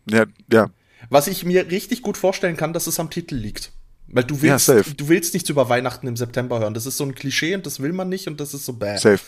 [0.09, 0.69] ja, ja,
[1.11, 3.73] Was ich mir richtig gut vorstellen kann, dass es am Titel liegt.
[4.09, 4.95] Weil du Ja, willst, safe.
[4.95, 6.75] du willst nichts über Weihnachten im September hören.
[6.75, 8.97] Das ist so ein Klischee und das will man nicht und das ist so bäh.
[8.97, 9.21] safe.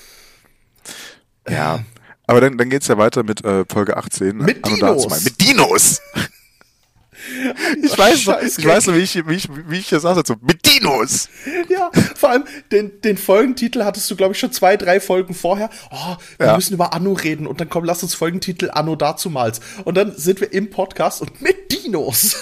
[1.48, 1.84] Ja.
[2.28, 4.36] Aber dann, dann geht's ja weiter mit äh, Folge 18.
[4.36, 5.24] Mit Dinos.
[5.24, 6.00] Mit Dinos!
[7.82, 10.34] ich weiß noch, ich weiß noch, wie ich, wie ich, wie ich das sagte, so,
[10.42, 11.28] mit Dinos!
[11.68, 15.70] Ja, vor allem den, den Folgentitel hattest du, glaube ich, schon zwei, drei Folgen vorher.
[15.90, 16.56] Oh, wir Ja.
[16.56, 19.60] müssen über Anno reden und dann komm, lass uns Folgentitel Anno dazumals.
[19.84, 22.36] Und dann sind wir im Podcast und mit Dinos.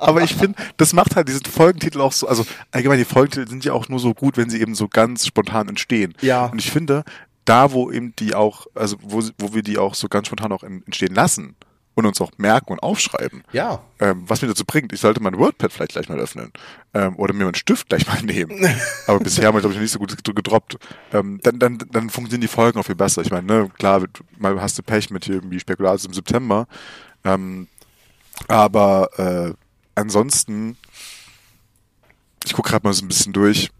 [0.00, 3.64] Aber ich finde, das macht halt diesen Folgentitel auch so, also allgemein die Folgentitel sind
[3.64, 6.14] ja auch nur so gut, wenn sie eben so ganz spontan entstehen.
[6.20, 6.46] Ja.
[6.46, 7.04] Und ich finde,
[7.44, 10.62] da wo eben die auch, also wo, wo wir die auch so ganz spontan auch
[10.62, 11.56] en- entstehen lassen
[11.94, 13.80] und uns auch merken und aufschreiben, Ja.
[13.98, 16.52] ähm, was mir dazu bringt, ich sollte mein WordPad vielleicht gleich mal öffnen
[16.94, 18.52] ähm, oder mir meinen Stift gleich mal nehmen.
[19.08, 20.76] Aber bisher haben wir, glaube ich, noch nicht so gut ged- gedroppt.
[21.12, 23.22] Ähm, dann, dann, dann funktionieren die Folgen auch viel besser.
[23.22, 24.04] Ich meine, ne, klar,
[24.38, 26.68] mal hast du Pech mit hier irgendwie Spekulatius im September,
[27.24, 27.66] ähm,
[28.46, 29.54] aber äh,
[29.98, 30.76] ansonsten,
[32.44, 33.70] ich gucke gerade mal so ein bisschen durch.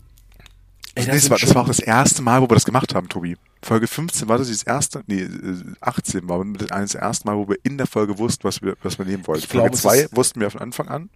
[0.95, 2.95] Ey, nee, das, sind war, das war auch das erste Mal, wo wir das gemacht
[2.95, 3.37] haben, Tobi.
[3.63, 7.37] Folge 15 war das das erste, nee, äh, 18 war das eines der ersten Mal,
[7.37, 9.45] wo wir in der Folge wussten, was wir, was wir nehmen wollten.
[9.45, 11.11] Ich Folge es 2 ist- wussten wir von Anfang an.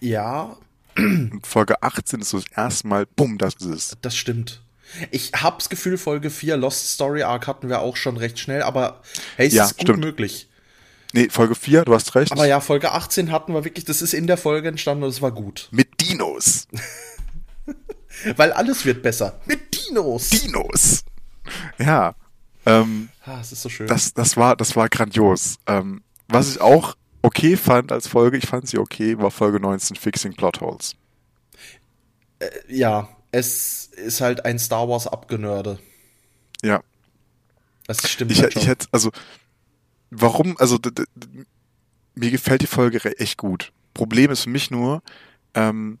[0.00, 0.56] Ja,
[0.96, 3.96] Und Folge 18 ist so das erste Mal, bumm, das ist es.
[4.02, 4.62] das stimmt.
[5.10, 9.02] Ich hab's Gefühl, Folge 4, Lost Story Arc hatten wir auch schon recht schnell, aber
[9.36, 10.00] hey, es Ja, ist gut stimmt.
[10.00, 10.48] möglich.
[11.12, 12.32] Nee, Folge 4, du hast recht.
[12.32, 15.22] Aber ja, Folge 18 hatten wir wirklich, das ist in der Folge entstanden und es
[15.22, 15.68] war gut.
[15.70, 16.68] Mit Dinos.
[18.36, 19.40] Weil alles wird besser.
[19.46, 20.30] Mit Dinos.
[20.30, 21.04] Dinos.
[21.78, 22.14] Ja.
[22.66, 23.86] Ähm, ah, es ist so schön.
[23.86, 25.58] das, das war, das war grandios.
[25.66, 29.96] Ähm, was ich auch okay fand als Folge, ich fand sie okay, war Folge 19
[29.96, 30.94] Fixing Plotholes.
[32.68, 35.78] ja, es ist halt ein Star Wars Abgenörde.
[36.62, 36.82] Ja.
[37.86, 38.62] Das stimmt Ich, halt schon.
[38.62, 39.10] ich hätte, also,
[40.10, 40.78] warum, also,
[42.14, 43.72] mir gefällt die Folge echt gut.
[43.94, 45.02] Problem ist für mich nur,
[45.54, 45.98] ähm,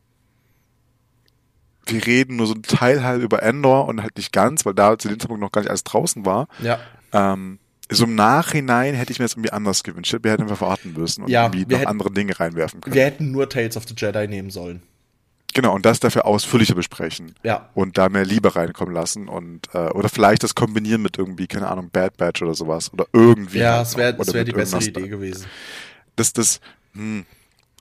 [1.86, 4.98] wir reden nur so ein Teil halt über Endor und halt nicht ganz, weil da
[4.98, 6.46] zu dem Zeitpunkt noch gar nicht alles draußen war.
[6.62, 6.78] Ja.
[7.12, 7.58] Ähm,
[7.90, 10.14] so im Nachhinein hätte ich mir das irgendwie anders gewünscht.
[10.22, 12.94] Wir hätten einfach warten müssen und Ja, irgendwie noch hätten- andere Dinge reinwerfen können.
[12.94, 14.82] Wir hätten nur Tales of the Jedi nehmen sollen.
[15.54, 17.34] Genau, und das dafür ausführlicher besprechen.
[17.42, 17.70] Ja.
[17.74, 21.68] Und da mehr Liebe reinkommen lassen und äh, oder vielleicht das kombinieren mit irgendwie, keine
[21.68, 22.92] Ahnung, Bad Batch oder sowas.
[22.92, 23.58] Oder irgendwie.
[23.58, 25.46] Ja, halt es wäre wär die bessere Idee gewesen.
[26.16, 26.60] Das, das,
[26.94, 27.24] hm.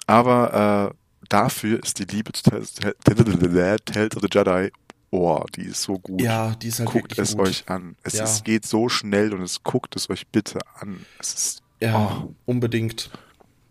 [0.05, 0.95] Aber äh,
[1.30, 4.72] dafür ist die Liebe zu Tales, of the Jedi,
[5.11, 6.22] oh, die ist so gut.
[6.22, 7.47] Ja, die ist halt Guckt es gut.
[7.47, 7.95] euch an.
[8.03, 8.24] Es Ja.
[8.24, 11.05] ist, geht so schnell und es guckt es euch bitte an.
[11.20, 13.11] Es ist, Ja, oh, unbedingt.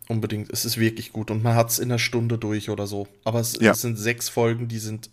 [0.09, 0.50] Unbedingt.
[0.52, 1.30] Es ist wirklich gut.
[1.30, 3.09] Und man hat es in einer Stunde durch oder so.
[3.24, 3.72] Aber es, Ja.
[3.72, 5.11] es sind sechs Folgen, die sind.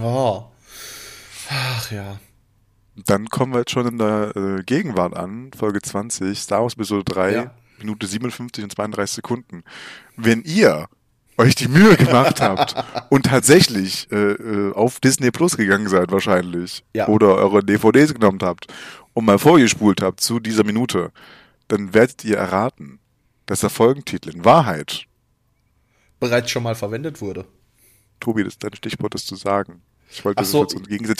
[0.00, 0.44] Oh.
[1.50, 2.18] Ach ja.
[3.06, 7.04] Dann kommen wir jetzt schon in der äh, Gegenwart an, Folge 20, Star Wars Episode
[7.04, 7.54] 3, Ja.
[7.78, 9.64] Minute 57 und 32 Sekunden.
[10.16, 10.86] Wenn ihr
[11.38, 12.74] euch die Mühe gemacht habt
[13.08, 17.08] und tatsächlich äh, äh, auf Disney Plus gegangen seid wahrscheinlich Ja.
[17.08, 18.66] oder eure DVDs genommen habt
[19.14, 21.10] und mal vorgespult habt zu dieser Minute,
[21.68, 22.98] dann werdet ihr erraten,
[23.50, 25.06] dass der Folgentitel in Wahrheit,
[26.20, 27.46] Bereits schon mal verwendet wurde.
[28.20, 29.82] Tobi, das ist dein Stichwort, das zu sagen.
[30.08, 30.62] Ich wollte Ach so.
[30.62, 30.74] jetzt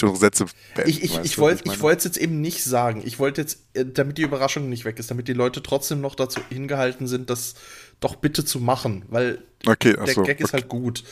[0.05, 0.91] unsere Sätze beenden.
[0.91, 3.03] Ich, ich, ich wollte ich es jetzt eben nicht sagen.
[3.05, 6.14] Ich wollte jetzt, äh, damit die Überraschung nicht weg ist, damit die Leute trotzdem noch
[6.14, 7.55] dazu hingehalten sind, das
[7.99, 10.59] doch bitte zu machen, weil Okay, der achso, Gag ist okay.
[10.59, 11.03] halt gut.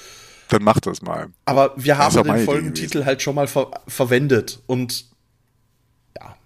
[0.51, 1.31] dann macht das mal.
[1.47, 5.07] Aber wir ist haben den Folgentitel halt schon mal ver verwendet und
[6.16, 6.37] ja.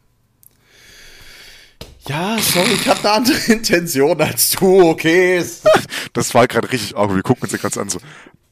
[2.06, 5.44] Ja, sorry, ich hatte eine andere Intention als du, okay.
[6.12, 7.14] Das war gerade richtig auch.
[7.14, 8.00] Wir gucken uns ja gerade an so.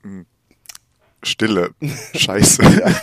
[0.02, 0.24] hm,
[1.22, 1.70] Stille.
[2.14, 2.62] Scheiße.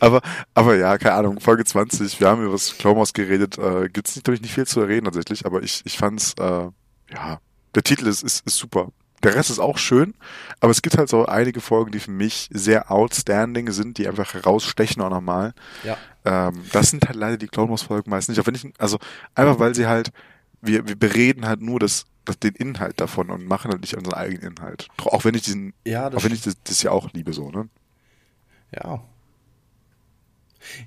[0.00, 0.20] aber,
[0.54, 4.16] aber ja, keine Ahnung, Folge 20, wir haben über das Clone Wars geredet, äh, gibt's
[4.16, 6.68] nicht, glaube ich, nicht viel zu reden tatsächlich, aber ich, ich fand's, äh,
[7.12, 7.40] ja,
[7.74, 8.88] der Titel ist, ist, ist super.
[9.22, 10.14] Der Rest ist auch schön,
[10.60, 14.32] aber es gibt halt so einige Folgen, die für mich sehr outstanding sind, die einfach
[14.34, 15.54] herausstechen auch nochmal.
[15.82, 15.96] Ja.
[16.28, 18.40] Ähm, das sind halt leider die Clone Wars Folgen meist nicht.
[18.40, 18.98] Auch wenn ich, also
[19.34, 20.10] einfach weil sie halt,
[20.60, 24.14] wir, wir bereden halt nur das, das, den Inhalt davon und machen halt nicht unseren
[24.14, 24.88] eigenen Inhalt.
[24.98, 27.68] Auch wenn ich diesen, Ja, auch wenn ich das, das ja auch liebe so, ne?
[28.74, 29.02] Ja.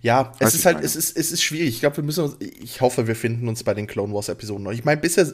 [0.01, 0.85] Ja, es Weiß ist halt, meine.
[0.85, 1.69] es ist, es ist schwierig.
[1.69, 4.63] Ich glaube, wir müssen uns, ich hoffe, wir finden uns bei den Clone Wars Episoden
[4.63, 4.71] noch.
[4.71, 5.27] Ich meine, bisher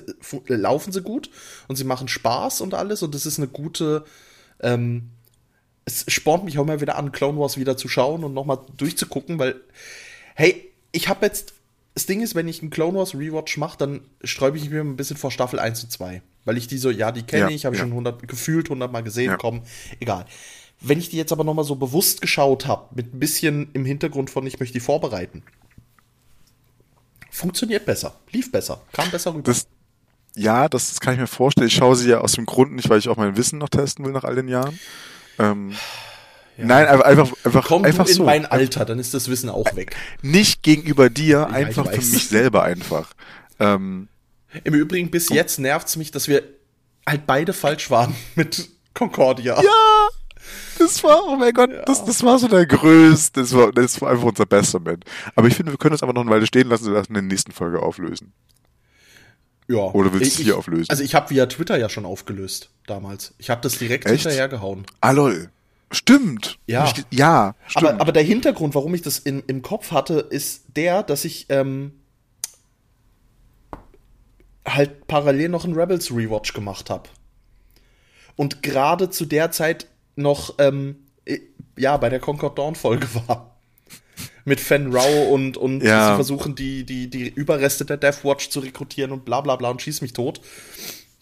[0.47, 1.29] laufen sie gut
[1.67, 4.05] und sie machen Spaß und alles und das ist eine gute,
[4.61, 5.09] ähm,
[5.87, 9.39] es spornt mich auch immer wieder an, Clone Wars wieder zu schauen und nochmal durchzugucken,
[9.39, 9.55] weil,
[10.35, 11.53] hey, ich habe jetzt,
[11.93, 14.97] das Ding ist, wenn ich einen Clone Wars Rewatch mache, dann sträube ich mich ein
[14.97, 16.21] bisschen vor Staffel 1 und 2.
[16.43, 17.85] Weil ich die so, ja, die kenne Ja, ich, habe ich ja.
[17.85, 19.37] schon 100, gefühlt 100 Mal gesehen, Ja.
[19.37, 19.61] komm,
[20.01, 20.25] egal.
[20.81, 24.29] Wenn ich die jetzt aber nochmal so bewusst geschaut habe, mit ein bisschen im Hintergrund
[24.29, 25.41] von, ich möchte die vorbereiten,
[27.31, 29.43] funktioniert besser, lief besser, kam besser rüber.
[29.43, 29.67] Das,
[30.35, 31.67] ja, das kann ich mir vorstellen.
[31.67, 34.05] Ich schaue sie ja aus dem Grund nicht, weil ich auch mein Wissen noch testen
[34.05, 34.77] will nach all den Jahren.
[35.39, 35.73] Ähm,
[36.57, 38.23] Nein, einfach, einfach, einfach, Komm einfach du in so.
[38.23, 39.95] mein Alter, dann ist das Wissen auch weg.
[40.23, 43.13] Nicht gegenüber dir, ich einfach für mich selber einfach.
[43.59, 44.07] Ähm,
[44.63, 46.43] Im Übrigen, bis jetzt nervt's mich, dass wir
[47.07, 49.61] halt beide falsch waren mit Concordia.
[49.61, 50.07] Ja,
[50.79, 54.09] das war, oh mein Gott, das, das war so der größte, das war, das war
[54.09, 55.05] einfach unser bester Moment.
[55.35, 57.13] Aber ich finde, wir können uns einfach noch eine Weile stehen lassen und das in
[57.13, 58.33] der nächsten Folge auflösen.
[59.67, 59.91] Ja.
[59.91, 60.89] Oder willst du es hier auflösen?
[60.89, 63.33] Also ich habe via Twitter ja schon aufgelöst damals.
[63.37, 64.23] Ich habe das direkt Echt?
[64.23, 64.85] hinterhergehauen.
[65.01, 65.49] Ah, lol.
[65.91, 66.57] Stimmt.
[66.67, 66.85] Ja.
[66.85, 67.87] Ich, ja, stimmt.
[67.87, 71.45] Aber, aber der Hintergrund, warum ich das in, im Kopf hatte, ist der, dass ich
[71.49, 71.93] ähm,
[74.65, 77.09] halt parallel noch einen Rebels Rewatch gemacht habe.
[78.35, 81.39] Und gerade zu der Zeit noch ähm, äh,
[81.77, 83.46] ja bei der Concord Dawn Folge war.
[84.47, 86.11] Mit Fen Rao und, und Ja.
[86.11, 89.69] sie versuchen die, die, die Überreste der Death Watch zu rekrutieren und bla bla bla
[89.69, 90.39] und schieß mich tot.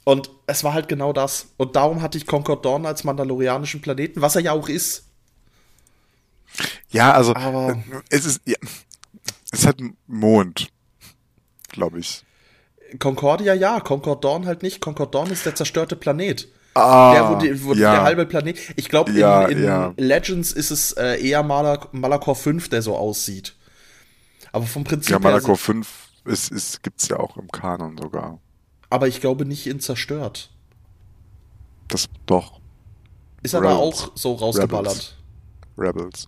[0.03, 1.47] Und es war halt genau das.
[1.57, 5.05] Und darum hatte ich Concord Dawn als mandalorianischen Planeten, was er ja auch ist.
[6.91, 8.57] ja, also, Aber- es ist, ja,
[9.51, 10.67] es hat einen Mond,
[11.69, 12.23] glaube ich.
[12.99, 14.79] Concordia ja, Concord Dawn halt nicht.
[14.81, 16.47] Concord Dawn ist der zerstörte Planet.
[16.75, 17.91] Ah, der, wo, die, wo ja.
[17.93, 18.57] der halbe Planet.
[18.75, 19.93] Ich glaube, in, Ja, in ja.
[19.97, 23.55] Legends ist es äh, eher Malak Malakor 5, der so aussieht.
[24.51, 25.23] Aber vom Prinzip Ja, her.
[25.31, 25.87] Malakor 5
[26.25, 28.39] ist, ist, gibt's ja auch im Kanon sogar.
[28.89, 30.51] Aber ich glaube nicht in zerstört.
[31.87, 32.59] Das, doch,
[33.43, 33.79] Ist aber Rebels.
[33.79, 35.15] auch so rausgeballert.
[35.77, 36.27] Rebels.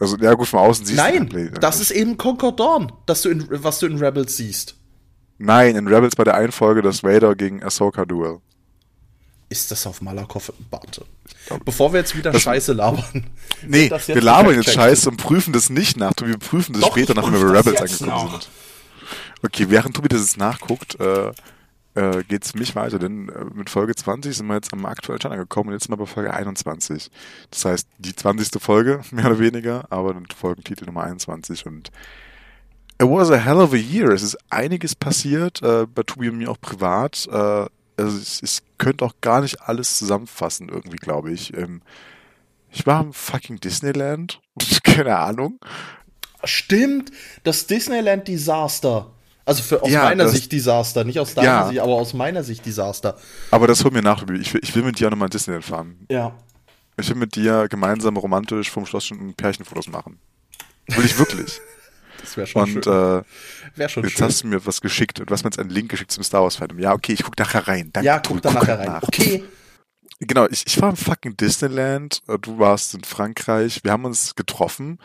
[0.00, 2.90] Also, ja, gut, von außen siehst du Nein, den Blade das ist eben Concord Dawn,
[3.06, 4.76] dass du in, was du in Rebels siehst.
[5.38, 8.38] Nein, in Rebels bei der einen Folge das Vader gegen Ahsoka Duel.
[9.54, 10.52] Ist das auf Malakov?
[10.70, 11.04] Warte.
[11.64, 13.04] Bevor wir jetzt wieder Das- Scheiße labern.
[13.66, 14.72] Nee, wir labern jetzt.
[14.72, 16.12] Scheiße und prüfen das nicht nach.
[16.24, 18.48] Wir prüfen das Doch, später, nachdem wir Rebels angekommen sind.
[19.44, 21.28] Okay, während Tobi das jetzt nachguckt, äh,
[21.94, 24.84] äh, geht es für mich weiter, denn äh, mit Folge 20 sind wir jetzt am
[24.86, 27.10] aktuellen Stand angekommen und jetzt sind wir bei Folge 21.
[27.50, 28.60] Das heißt, die 20.
[28.60, 31.92] Folge, mehr oder weniger, aber den Folgentitel Nummer 21 und
[33.00, 34.10] It was a hell of a year.
[34.10, 37.28] Es ist einiges passiert, äh, bei Tobi und mir auch privat.
[37.30, 37.66] Äh,
[37.96, 41.54] also ich, ich könnte auch gar nicht alles zusammenfassen, irgendwie, glaube ich.
[41.56, 41.82] Ähm,
[42.70, 44.40] ich war im fucking Disneyland.
[44.82, 45.58] Keine Ahnung.
[46.44, 47.10] Stimmt,
[47.42, 49.10] das Disneyland Desaster.
[49.46, 51.68] Also für, aus Ja, meiner das- Sicht Desaster, nicht aus deiner Ja.
[51.68, 53.16] Sicht, aber aus meiner Sicht Desaster.
[53.50, 54.22] Aber das hol mir nach.
[54.22, 56.06] Ich will, ich will mit dir nochmal in Disneyland fahren.
[56.10, 56.34] Ja.
[56.96, 60.18] Ich will mit dir gemeinsam romantisch vom Schloss schon Pärchenfotos machen.
[60.88, 61.60] Will ich wirklich.
[62.24, 62.92] Das wäre schon Und schön.
[62.92, 63.22] äh,
[63.76, 64.24] Wäre schon jetzt schön.
[64.26, 66.42] hast du mir was geschickt und du hast mir jetzt einen Link geschickt zum Star
[66.42, 66.78] Wars Fandom.
[66.78, 67.90] Ja, okay, ich guck nachher rein.
[67.92, 68.98] Danke, ja, guck da nachher rein.
[69.02, 69.44] Okay.
[70.20, 74.34] Genau, ich, ich war im fucking Disneyland, äh, du warst in Frankreich, wir haben uns
[74.36, 74.98] getroffen.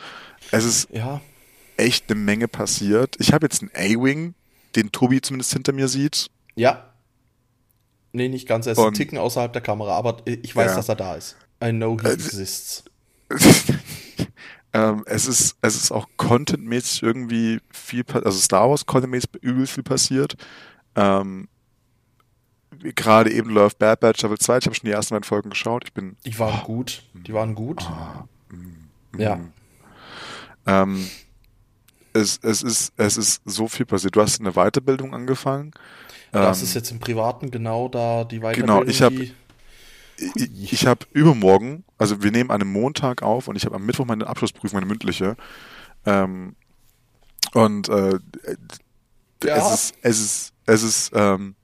[0.51, 1.19] Es ist Ja.
[1.77, 3.15] echt eine Menge passiert.
[3.19, 4.33] Ich habe jetzt einen A-Wing,
[4.75, 6.29] den Tobi zumindest hinter mir sieht.
[6.55, 6.85] Ja.
[8.11, 8.65] Nee, nicht ganz.
[8.65, 10.75] Er ist ein Ticken außerhalb der Kamera, aber ich weiß, Ja.
[10.77, 11.35] dass er da ist.
[11.63, 12.83] I know he Äh, exists.
[14.73, 19.83] ähm, es ist es ist auch contentmäßig irgendwie viel, also Star Wars contentmäßig übel viel
[19.83, 20.35] passiert.
[20.95, 21.47] Ähm,
[22.95, 25.83] gerade eben läuft Bad Batch Staffel 2, ich habe schon die ersten beiden Folgen geschaut.
[25.85, 27.03] Ich bin Die waren gut.
[27.13, 27.83] Die waren gut.
[27.83, 28.25] Ah,
[29.17, 29.39] Ja.
[30.65, 31.07] Ähm,
[32.13, 34.15] es, es, ist, es ist so viel passiert.
[34.15, 35.71] Du hast eine Weiterbildung angefangen.
[36.31, 38.79] Das Ähm, ist jetzt im Privaten genau da die Weiterbildung.
[38.79, 39.33] Genau, ich hab- die,
[40.35, 43.85] ich, ich habe übermorgen, also wir nehmen an einem Montag auf und ich habe am
[43.85, 45.35] Mittwoch meine Abschlussprüfung, meine mündliche.
[46.05, 46.55] Ähm,
[47.53, 48.19] und äh,
[49.43, 49.55] Ja.
[49.55, 51.55] es ist, es ist, es ist, ähm,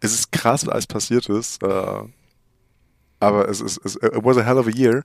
[0.00, 1.62] es ist krass, was alles passiert ist.
[1.62, 2.02] Äh,
[3.20, 5.02] aber es ist, es it was a hell of a year.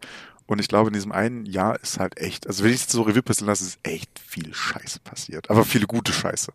[0.48, 3.04] Und ich glaube, in diesem einen Jahr ist halt echt, also wenn ich es so
[3.04, 5.50] Revue passieren lasse, ist echt viel Scheiße passiert.
[5.50, 6.52] Aber viele gute Scheiße.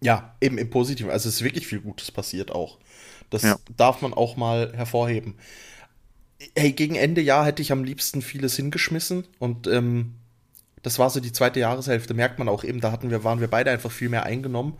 [0.00, 1.10] Ja, eben im Positiven.
[1.10, 2.78] Also es ist wirklich viel Gutes passiert auch.
[3.30, 3.56] Das Ja.
[3.76, 5.34] darf man auch mal hervorheben.
[6.54, 10.14] Hey, gegen Ende Jahr hätte ich am liebsten vieles hingeschmissen und ähm,
[10.82, 13.48] das war so die zweite Jahreshälfte, merkt man auch eben, da hatten wir, waren wir
[13.48, 14.74] beide einfach viel mehr eingenommen.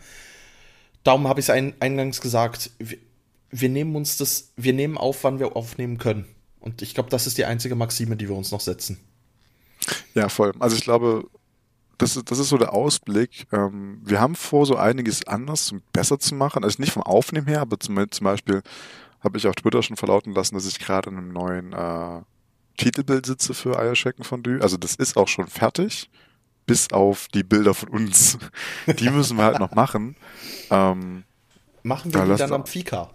[1.02, 2.98] Darum habe ich es ein, eingangs gesagt, wir,
[3.50, 6.26] wir nehmen uns das, wir nehmen auf, wann wir aufnehmen können.
[6.60, 8.98] Und ich glaube, das ist die einzige Maxime, die wir uns noch setzen.
[10.14, 10.52] Ja, voll.
[10.58, 11.28] Also ich glaube,
[11.98, 13.46] das ist, das ist so der Ausblick.
[13.52, 16.64] Ähm, wir haben vor, so einiges anders und besser zu machen.
[16.64, 18.62] Also nicht vom Aufnehmen her, aber zum, zum Beispiel
[19.26, 22.22] habe ich auf Twitter schon verlauten lassen, dass ich gerade an einem neuen äh,
[22.78, 24.62] Titelbild sitze für Eierschecken Fondue.
[24.62, 26.08] Also das ist auch schon fertig,
[26.66, 28.38] bis auf die Bilder von uns.
[28.98, 30.16] Die müssen wir halt noch machen.
[30.70, 31.24] Ähm,
[31.82, 33.10] Machen wir Da die dann am Fika.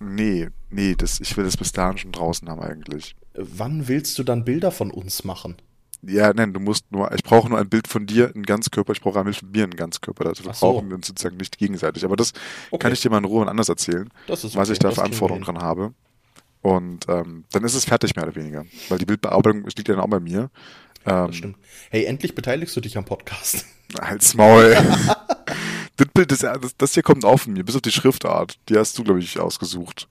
[0.00, 3.14] nee, nee, das, ich will das bis dahin schon draußen haben eigentlich.
[3.34, 5.56] Wann willst du dann Bilder von uns machen?
[6.02, 9.00] Ja, nein, du musst nur, ich brauche nur ein Bild von dir in Ganzkörper, ich
[9.02, 10.26] brauche ein Bild von mir in Ganzkörper.
[10.26, 10.72] Also wir so.
[10.72, 12.04] brauchen wir uns sozusagen nicht gegenseitig.
[12.04, 12.32] Aber das
[12.70, 12.82] Okay.
[12.82, 14.88] kann ich dir mal in Ruhe und anders erzählen, Das ist was okay, ich da
[14.88, 15.92] das für Anforderungen dran habe.
[16.62, 18.64] Und ähm, dann ist es fertig, mehr oder weniger.
[18.88, 20.50] Weil die Bildbearbeitung liegt ja dann auch bei mir.
[21.06, 21.56] Ähm, Das stimmt.
[21.90, 23.66] Hey, endlich beteiligst du dich am Podcast.
[24.00, 24.76] Halt's Maul.
[25.96, 28.58] das Bild, ist, ja- das, das hier kommt auch von mir, bis auf die Schriftart.
[28.68, 30.08] Die hast du, glaube ich, ausgesucht.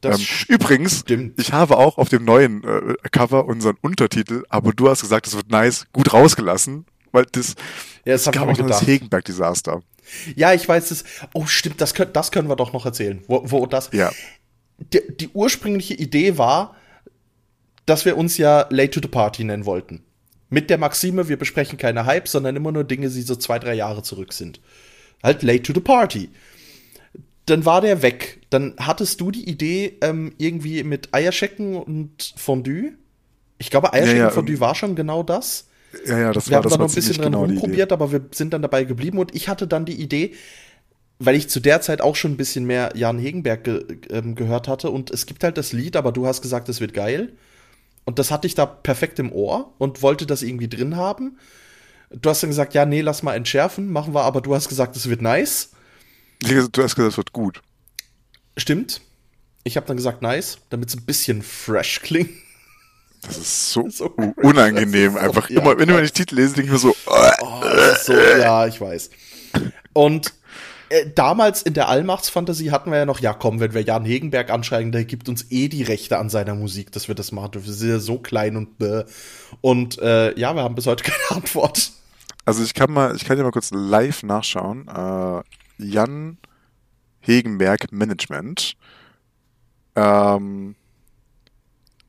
[0.00, 1.40] Das ähm, übrigens, stimmt.
[1.40, 5.36] ich habe auch auf dem neuen äh, Cover unseren Untertitel, aber du hast gesagt, das
[5.36, 7.54] wird nice, gut rausgelassen, weil das,
[8.04, 8.86] Ja, das ich gab auch das.
[8.86, 9.82] Hegenberg-Desaster.
[10.36, 11.04] Ja, ich weiß es.
[11.32, 13.22] Oh, stimmt, das, könnt, das können wir doch noch erzählen.
[13.26, 13.90] Wo, wo das.
[13.92, 14.12] Ja.
[14.92, 16.76] Die, die ursprüngliche Idee war,
[17.86, 20.02] dass wir uns ja Late to the Party nennen wollten.
[20.50, 23.74] Mit der Maxime, wir besprechen keine Hype, sondern immer nur Dinge, die so zwei, drei
[23.74, 24.60] Jahre zurück sind.
[25.22, 26.30] Halt Late to the Party.
[27.46, 28.40] Dann war der weg.
[28.50, 32.92] Dann hattest du die Idee, ähm, irgendwie mit Eierschecken und Fondue.
[33.58, 35.68] Ich glaube, Eierschecken Ja, ja, und Fondue war schon genau das.
[36.06, 37.92] Ja, ja, das Wir war haben das da war noch ein bisschen dran genau rumprobiert,
[37.92, 40.34] aber wir sind dann dabei geblieben und ich hatte dann die Idee,
[41.18, 44.66] weil ich zu der Zeit auch schon ein bisschen mehr Jan Hegenberg ge ähm, gehört
[44.66, 47.32] hatte und es gibt halt das Lied, aber du hast gesagt, es wird geil.
[48.04, 51.38] Und das hatte ich da perfekt im Ohr und wollte das irgendwie drin haben.
[52.10, 54.94] Du hast dann gesagt, ja, nee, lass mal entschärfen, machen wir, aber du hast gesagt,
[54.96, 55.70] es wird nice.
[56.48, 57.62] Du hast gesagt, das wird gut.
[58.56, 59.00] Stimmt.
[59.64, 62.30] Ich habe dann gesagt, nice, damit es ein bisschen fresh klingt.
[63.22, 64.06] Das ist so, So
[64.42, 65.12] unangenehm.
[65.16, 65.94] Ist so- einfach ja, immer, wenn du krass.
[65.96, 67.62] meine Titel lese, denke ich mir so, äh, Oh,
[68.02, 69.10] so, ja, ich weiß.
[69.94, 70.34] Und
[70.90, 74.50] äh, damals in der Allmachtsfantasie hatten wir ja noch, ja komm, wenn wir Jan Hegenberg
[74.50, 77.66] anschreiben, der gibt uns eh die Rechte an seiner Musik, dass wir das machen dürfen.
[77.66, 79.04] Wir sind ja so klein und bäh.
[79.62, 81.92] Und äh, ja, wir haben bis heute keine Antwort.
[82.44, 84.86] Also ich kann mal, ich kann dir mal kurz live nachschauen.
[84.88, 85.42] Äh,
[85.78, 86.38] Jan
[87.20, 88.76] Hegenberg Management.
[89.96, 90.74] Ähm,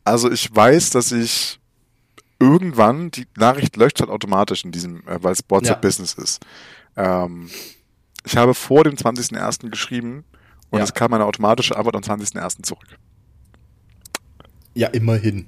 [0.04, 1.60] also ich weiß, dass ich
[2.40, 5.82] irgendwann die Nachricht löscht halt automatisch in diesem, äh, weil es WhatsApp Ja.
[5.82, 6.46] Business ist.
[6.98, 7.50] Ähm,
[8.26, 9.70] ich habe vor dem 20.01.
[9.70, 10.24] geschrieben
[10.72, 10.84] Und Ja.
[10.84, 12.64] es kam eine automatische Antwort am 20.01.
[12.64, 12.98] zurück.
[14.74, 15.48] Ja, immerhin.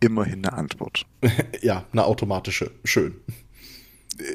[0.00, 1.06] Immerhin eine Antwort.
[1.62, 2.70] Ja, eine automatische.
[2.84, 3.14] Schön.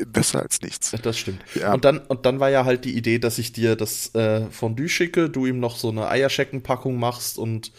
[0.07, 0.95] Besser als nichts.
[1.01, 1.41] Das stimmt.
[1.55, 1.73] Ja.
[1.73, 4.89] Und, dann, und dann war ja halt die Idee, dass ich dir das äh, Fondue
[4.89, 7.71] schicke, du ihm noch so eine Eierscheckenpackung machst und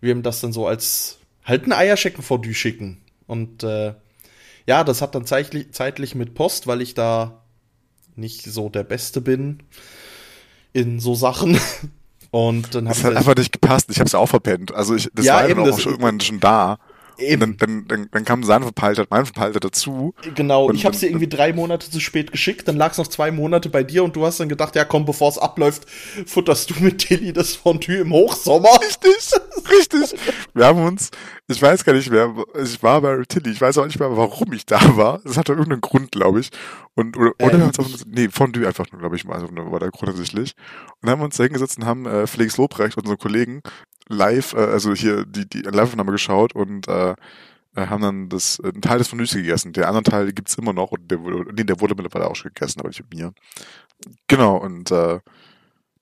[0.00, 2.98] wir ihm das dann so als halt ein Eierschecken-Fondue schicken.
[3.26, 3.94] Und äh,
[4.66, 7.42] ja, das hat dann zeitlich, zeitlich mit Post, weil ich da
[8.14, 9.62] nicht so der Beste bin
[10.72, 11.58] in so Sachen.
[12.30, 13.88] Und dann Das hat einfach nicht gepasst.
[13.90, 14.72] Ich habe es auch verpennt.
[14.74, 16.78] Also ich, das Ja, war eben, eben auch das- schon irgendwann schon da.
[17.22, 17.42] Eben.
[17.42, 20.14] Und dann, dann, dann, kam sein Verpeilter, mein Verpeilter dazu.
[20.34, 23.06] Genau, Und- ich habe sie irgendwie drei Monate zu spät geschickt, dann lag es noch
[23.06, 25.86] zwei Monate bei dir und du hast dann gedacht, ja komm, bevor es abläuft,
[26.26, 28.68] futterst du mit Tilly das Fondue im Hochsommer.
[28.82, 29.32] Richtig,
[29.70, 30.20] richtig.
[30.54, 31.10] Wir haben uns,
[31.48, 34.52] ich weiß gar nicht mehr, ich war bei Tilly, ich weiß auch nicht mehr, warum
[34.52, 35.20] ich da war.
[35.24, 36.50] Das hatte irgendeinen Grund, glaube ich.
[36.94, 39.48] Und, oder, oder Äh, haben uns auch, nee, Fondue einfach nur, glaube ich, mal, also,
[39.52, 40.54] war der Grund offensichtlich.
[41.00, 43.62] Und dann haben wir uns da hingesetzt und haben äh, Felix Lobrecht, unsere Kollegen,
[44.12, 47.14] live, äh, also hier die, die Live-Aufnahme geschaut und äh,
[47.74, 49.72] äh, haben dann das, äh, einen Teil des Menüs gegessen.
[49.72, 52.52] Der andere Teil gibt's immer noch und der wurde, nee, der wurde mittlerweile auch schon
[52.54, 53.32] gegessen, aber nicht mit mir.
[54.28, 55.20] Genau, und äh,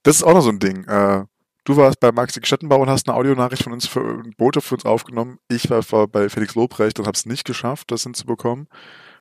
[0.03, 0.85] das ist auch noch so ein Ding.
[0.85, 1.25] Äh,
[1.65, 4.75] du warst bei Maxi Stettenbau und hast eine Audionachricht von uns für ein Bote für
[4.75, 5.39] uns aufgenommen.
[5.49, 8.67] Ich war, bei Felix Lobrecht und habe es nicht geschafft, das hinzubekommen.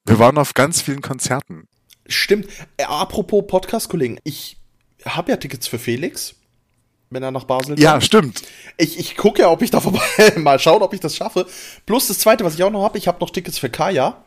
[0.06, 1.68] Wir waren auf ganz vielen Konzerten.
[2.08, 2.48] Stimmt.
[2.78, 4.58] Äh, apropos Podcast-Kollegen, ich
[5.06, 6.36] habe ja Tickets für Felix,
[7.10, 7.80] wenn er nach Basel kommt.
[7.80, 8.42] Ja, stimmt.
[8.78, 10.02] Ich, ich gucke ja, ob ich da vorbei,
[10.38, 11.46] mal schauen, ob ich das schaffe.
[11.86, 14.24] Plus das zweite, was ich auch noch habe, ich habe noch Tickets für Kaya.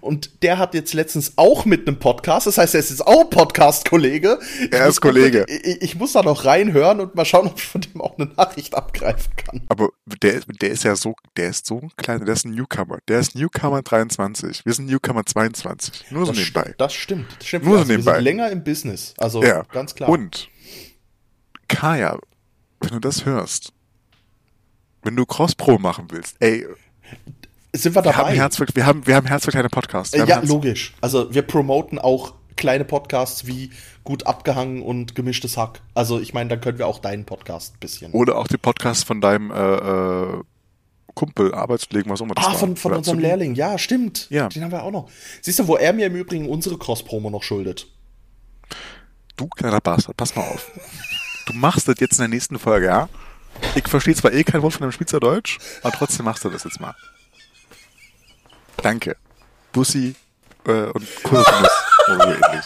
[0.00, 3.28] Und der hat jetzt letztens auch mit einem Podcast, das heißt, er ist jetzt auch
[3.28, 4.38] Podcast-Kollege.
[4.70, 5.44] Er ist Kollege.
[5.48, 8.30] Ich, ich muss da noch reinhören und mal schauen, ob ich von dem auch eine
[8.36, 9.60] Nachricht abgreifen kann.
[9.68, 9.90] Aber
[10.22, 12.98] der, der ist ja so, der ist so ein kleiner, der ist ein Newcomer.
[13.08, 14.64] Der ist Newcomer 23.
[14.64, 16.06] Wir sind Newcomer 22.
[16.10, 16.70] Nur so Das, nebenbei.
[16.70, 17.26] st- das stimmt.
[17.38, 17.64] Das stimmt.
[17.66, 18.14] Nur so Also wir nebenbei.
[18.14, 19.12] sind länger im Business.
[19.18, 19.62] Also Ja.
[19.72, 20.08] ganz klar.
[20.08, 20.48] Und
[21.68, 22.18] Kaya,
[22.80, 23.72] wenn du das hörst,
[25.02, 26.66] wenn du Cross-Pro machen willst, ey,
[27.74, 28.36] sind wir wir haben dabei?
[28.36, 30.14] Herz wir haben, wir haben Herz für kleine Podcasts.
[30.14, 30.94] Äh, ja, Herz- logisch.
[31.00, 33.70] Also wir promoten auch kleine Podcasts wie
[34.02, 35.82] gut abgehangen und gemischtes Hack.
[35.94, 38.12] Also ich meine, dann können wir auch deinen Podcast ein bisschen.
[38.12, 39.54] Oder auch die Podcasts von deinem äh,
[40.36, 40.42] äh,
[41.14, 42.58] Kumpel, Arbeitskollegen, was auch immer das Ah, war.
[42.58, 43.18] von, von Oder unserem.
[43.18, 43.54] Lehrling.
[43.56, 44.26] Ja, stimmt.
[44.30, 44.48] Ja.
[44.48, 45.10] Den haben wir auch noch.
[45.42, 47.88] Siehst du, wo er mir im Übrigen unsere Cross-Promo noch schuldet.
[49.36, 50.70] Du kleiner Bastard, pass mal auf.
[51.46, 53.08] Du machst das jetzt in der nächsten Folge, ja?
[53.74, 56.80] Ich verstehe zwar eh kein Wort von deinem Schweizerdeutsch, aber trotzdem machst du das jetzt
[56.80, 56.94] mal.
[58.82, 59.16] Danke.
[59.72, 60.14] Bussi
[60.66, 61.70] äh, und Kursnuss
[62.08, 62.64] oder so ähnlich.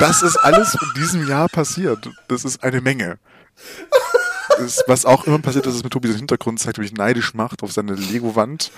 [0.00, 2.10] Das ist alles in diesem Jahr passiert.
[2.28, 3.18] Das ist eine Menge.
[4.58, 7.34] Das, was auch immer passiert, dass es mit Tobi den Hintergrund zeigt, wie mich neidisch
[7.34, 8.72] macht auf seine Lego-Wand.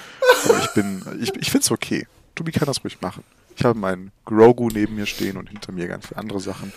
[0.44, 2.06] Aber ich bin, ich, ich finde es okay.
[2.34, 3.24] Tobi kann das ruhig machen.
[3.56, 6.72] Ich habe meinen Grogu neben mir stehen und hinter mir ganz viele andere Sachen.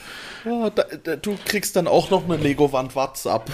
[0.45, 3.49] Ja, da, da, du kriegst dann auch noch eine Lego-Wand WhatsApp.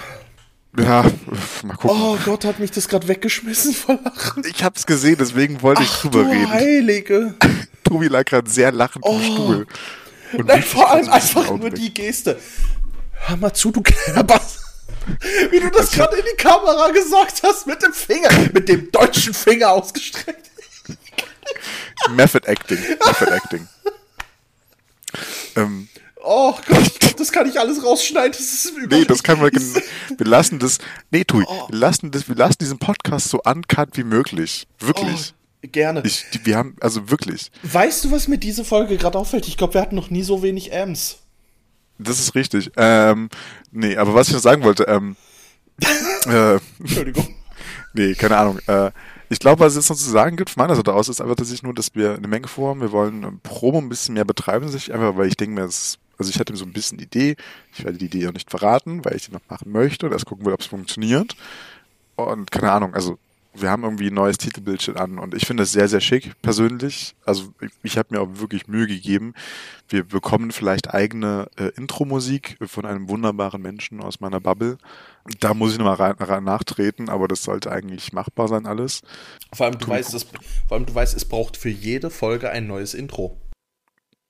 [0.78, 1.04] Ja,
[1.64, 1.98] mal gucken.
[2.02, 4.44] Oh Gott, hat mich das gerade weggeschmissen vor Lachen.
[4.50, 6.50] Ich habe es gesehen, deswegen wollte ich drüber du reden.
[6.50, 7.36] Heilige.
[7.84, 9.20] Tobi lag gerade sehr lachend im Oh.
[9.22, 9.68] Stuhl.
[10.34, 11.76] Und Nein, vor allem einfach nur Augenblick.
[11.76, 12.40] die Geste.
[13.12, 14.60] Hör mal zu, du kleiner Bass.
[15.52, 19.34] Wie du das gerade in die Kamera gesagt hast, mit dem Finger, mit dem deutschen
[19.34, 20.50] Finger ausgestreckt.
[22.16, 22.80] Method Acting.
[23.06, 23.68] Method Acting.
[25.56, 25.88] ähm,
[26.26, 28.32] Oh Gott, das kann ich alles rausschneiden.
[28.32, 29.52] Das ist nee, das kann man.
[29.52, 30.78] Wir lassen das.
[31.12, 31.68] Nee, Tui, Oh.
[31.70, 34.66] wir lassen das, wir lassen diesen Podcast so uncut wie möglich.
[34.80, 35.34] Wirklich.
[35.66, 36.02] Oh, gerne.
[36.06, 37.52] Ich, wir haben, also wirklich.
[37.64, 39.50] weißt du, was mir diese Folge gerade auffällt?
[39.50, 41.18] Ich glaube, wir hatten noch nie so wenig Ms.
[42.00, 42.72] Das ist richtig.
[42.78, 43.30] Ähm,
[43.72, 45.18] nee, aber was ich noch sagen wollte, ähm,
[46.26, 47.36] äh, Entschuldigung.
[47.96, 48.58] Nee, keine Ahnung.
[48.66, 48.89] Äh,
[49.34, 51.36] ich glaube, was es jetzt noch zu sagen gibt von meiner Seite aus, ist einfach
[51.36, 52.82] tatsächlich nur, dass wir eine Menge vorhaben.
[52.82, 55.98] Wir wollen ähm, Promo ein bisschen mehr betreiben, sich einfach, weil ich denke mir, also
[56.20, 57.36] ich hatte so ein bisschen Idee.
[57.74, 60.26] Ich werde die Idee auch nicht verraten, weil ich die noch machen möchte und erst
[60.26, 61.36] gucken will, ob es funktioniert.
[62.16, 63.18] Und keine Ahnung, also
[63.56, 67.16] wir haben irgendwie ein neues Titelbildchen an und ich finde es sehr, sehr schick, persönlich.
[67.26, 69.34] Also ich, ich habe mir auch wirklich Mühe gegeben.
[69.90, 74.78] Wir bekommen vielleicht eigene äh, Intro-Musik von einem wunderbaren Menschen aus meiner Bubble.
[75.40, 79.02] Da muss ich nochmal nachtreten, aber das sollte eigentlich machbar sein alles.
[79.54, 80.24] Vor allem, du weißt, es,
[80.68, 83.40] vor allem, du weißt, es braucht für jede Folge ein neues Intro.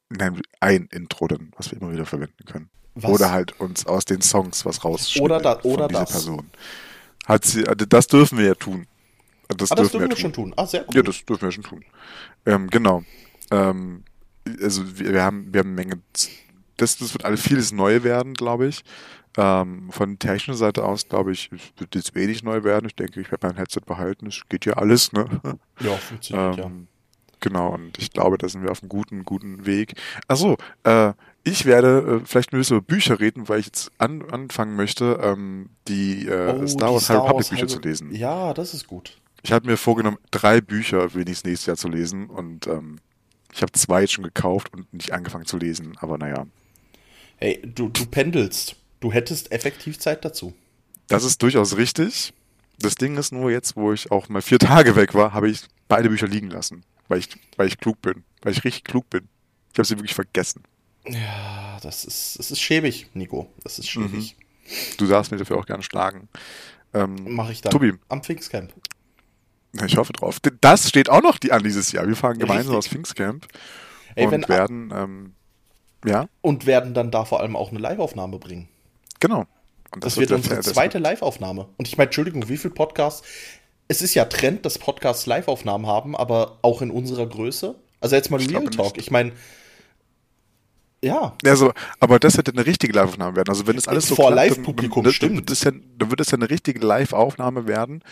[0.09, 2.69] Nein, ein Intro dann, was wir immer wieder verwenden können.
[2.93, 3.09] Was?
[3.09, 6.11] Oder halt uns aus den Songs was rausschneiden Oder da- oder von das.
[6.11, 6.49] Person.
[7.25, 8.85] Hat sie, äh, das dürfen wir ja tun.
[9.47, 10.21] Das Ah, das dürfen wir, wir tun.
[10.21, 10.53] schon tun.
[10.57, 10.93] Ah, sehr gut.
[10.95, 11.83] Ja, das dürfen wir schon tun.
[12.45, 13.03] Ähm, genau.
[13.49, 14.03] Ähm,
[14.61, 16.01] also wir, wir haben wir haben eine Menge.
[16.77, 18.83] Das, das wird alles vieles neu werden, glaube ich.
[19.35, 22.85] Ähm, von technischer Seite aus, glaube ich, wird jetzt wenig neu werden.
[22.85, 24.27] Ich denke, ich werde mein Headset behalten.
[24.27, 25.27] Es geht ja alles, ne?
[25.79, 26.65] Ja, funktioniert, ja.
[26.65, 26.87] Ähm,
[27.43, 29.95] Genau, und ich glaube, da sind wir auf einem guten, guten Weg.
[30.29, 31.11] Achso, äh,
[31.43, 35.19] ich werde äh, vielleicht ein bisschen über Bücher reden, weil ich jetzt an, anfangen möchte,
[35.21, 38.15] ähm, die äh, Oh, Star Wars High Republic Bücher zu lesen.
[38.15, 39.17] Ja, das ist gut.
[39.41, 42.99] Ich hatte mir vorgenommen, drei Bücher wenigstens nächstes Jahr zu lesen und ähm,
[43.51, 46.47] ich habe zwei jetzt schon gekauft und nicht angefangen zu lesen, aber naja.
[47.35, 48.77] Hey, du, du pendelst.
[49.03, 50.53] Du hättest effektiv Zeit dazu.
[51.09, 52.33] Das ist durchaus richtig.
[52.79, 55.65] Das Ding ist nur jetzt, wo ich auch mal vier Tage weg war, habe ich
[55.89, 57.27] beide Bücher liegen lassen, weil ich,
[57.57, 59.27] weil ich klug bin, weil ich richtig klug bin.
[59.73, 60.63] Ich habe sie wirklich vergessen.
[61.05, 63.51] Ja, das ist, das ist schäbig, Nico.
[63.61, 64.37] Das ist schäbig.
[64.95, 66.29] Du darfst mich dafür auch gerne schlagen.
[66.93, 67.95] Ähm, Mache ich dann Tobi.
[68.07, 68.73] am Pfingstcamp.
[69.85, 70.39] ich hoffe drauf.
[70.61, 72.07] Das steht auch noch die an dieses Jahr.
[72.07, 73.49] Wir fahren gemeinsam aus Pfingstcamp
[74.15, 75.33] Ey, und werden, ähm,
[76.05, 78.69] ja, Und werden dann da vor allem auch eine Live-Aufnahme bringen.
[79.23, 79.45] Genau.
[79.93, 81.67] Und Das, wird sehr- unsere das zweite Live-Aufnahme.
[81.77, 83.23] Und ich meine, Entschuldigung, wie viele Podcasts?
[83.87, 87.75] Es ist ja Trend, dass Podcasts Live-Aufnahmen haben, aber auch in unserer Größe.
[88.01, 88.95] Also jetzt mal Ich Real Talk.
[88.95, 88.97] nicht.
[88.97, 89.31] Ich meine,
[91.03, 93.49] ja, Also, aber das hätte eine richtige Live-Aufnahme werden.
[93.49, 95.35] Also wenn das alles so Vor Live-Publikum, stimmt.
[95.37, 98.03] Wird das ja, dann wird das ja eine richtige Live-Aufnahme werden.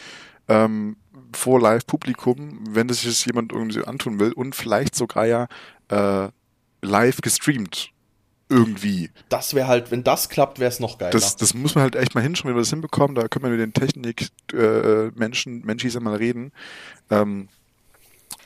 [0.49, 0.97] Ähm,
[1.33, 5.47] vor Live-Publikum, wenn das sich jemand irgendwie antun will und vielleicht sogar ja
[5.89, 6.27] äh,
[6.81, 7.91] live gestreamt
[8.51, 9.09] irgendwie.
[9.29, 11.11] das wäre halt, wenn das klappt, wäre es noch geiler.
[11.11, 13.15] Das, das muss man halt echt mal hinschauen, wie wir das hinbekommen.
[13.15, 16.51] Da können wir mit den Technik-Menschen, äh, Menschen, Menschis einmal reden.
[17.09, 17.47] Ähm,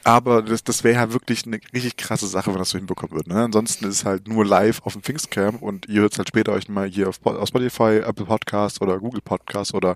[0.06, 3.26] aber das, das wäre ja wirklich eine richtig krasse Sache, wenn das so hinbekommen wird.
[3.26, 3.44] Ne?
[3.44, 6.52] Ansonsten ist es halt nur live auf dem Pfingstcamp und ihr hört es halt später
[6.52, 9.96] euch mal hier auf, auf Spotify, Apple Podcast oder Google Podcast oder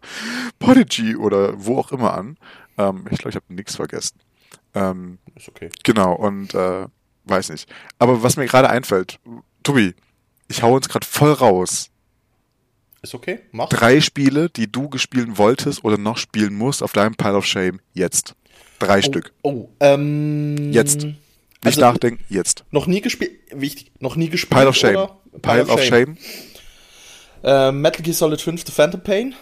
[0.58, 2.38] Podigy oder wo auch immer an.
[2.80, 4.20] Ähm, ich glaube, ich habe nichts vergessen.
[4.74, 5.70] Ähm, ist okay.
[5.84, 6.88] Genau, und äh,
[7.26, 7.72] weiß nicht.
[8.00, 9.20] Aber was mir gerade einfällt,
[9.64, 9.94] Tobi,
[10.48, 11.90] ich hau uns gerade voll raus.
[13.02, 13.70] Ist okay, mach.
[13.70, 17.80] Drei Spiele, die du gespielt wolltest oder noch spielen musst auf deinem Pile of Shame.
[17.94, 18.36] Jetzt.
[18.80, 19.34] Drei Stück.
[19.42, 20.72] Oh, ähm.
[20.72, 21.04] Jetzt.
[21.04, 21.18] Nicht
[21.66, 22.64] Also- nachdenken, jetzt.
[22.72, 24.58] Noch nie gespielt, wichtig, noch nie gespielt.
[24.58, 24.96] Pile of Shame.
[24.96, 25.18] Oder?
[25.42, 26.18] Pile, of Shame.
[27.44, 29.36] Äh, Metal Gear Solid 5 The Phantom Pain.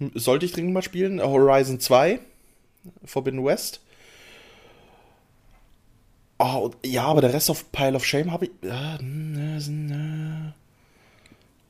[0.00, 1.20] M- Sollte ich dringend mal spielen.
[1.20, 2.18] Horizon 2.
[3.04, 3.80] Forbidden West.
[6.38, 8.50] Oh, ja, aber der Rest auf Pile of Shame habe ich.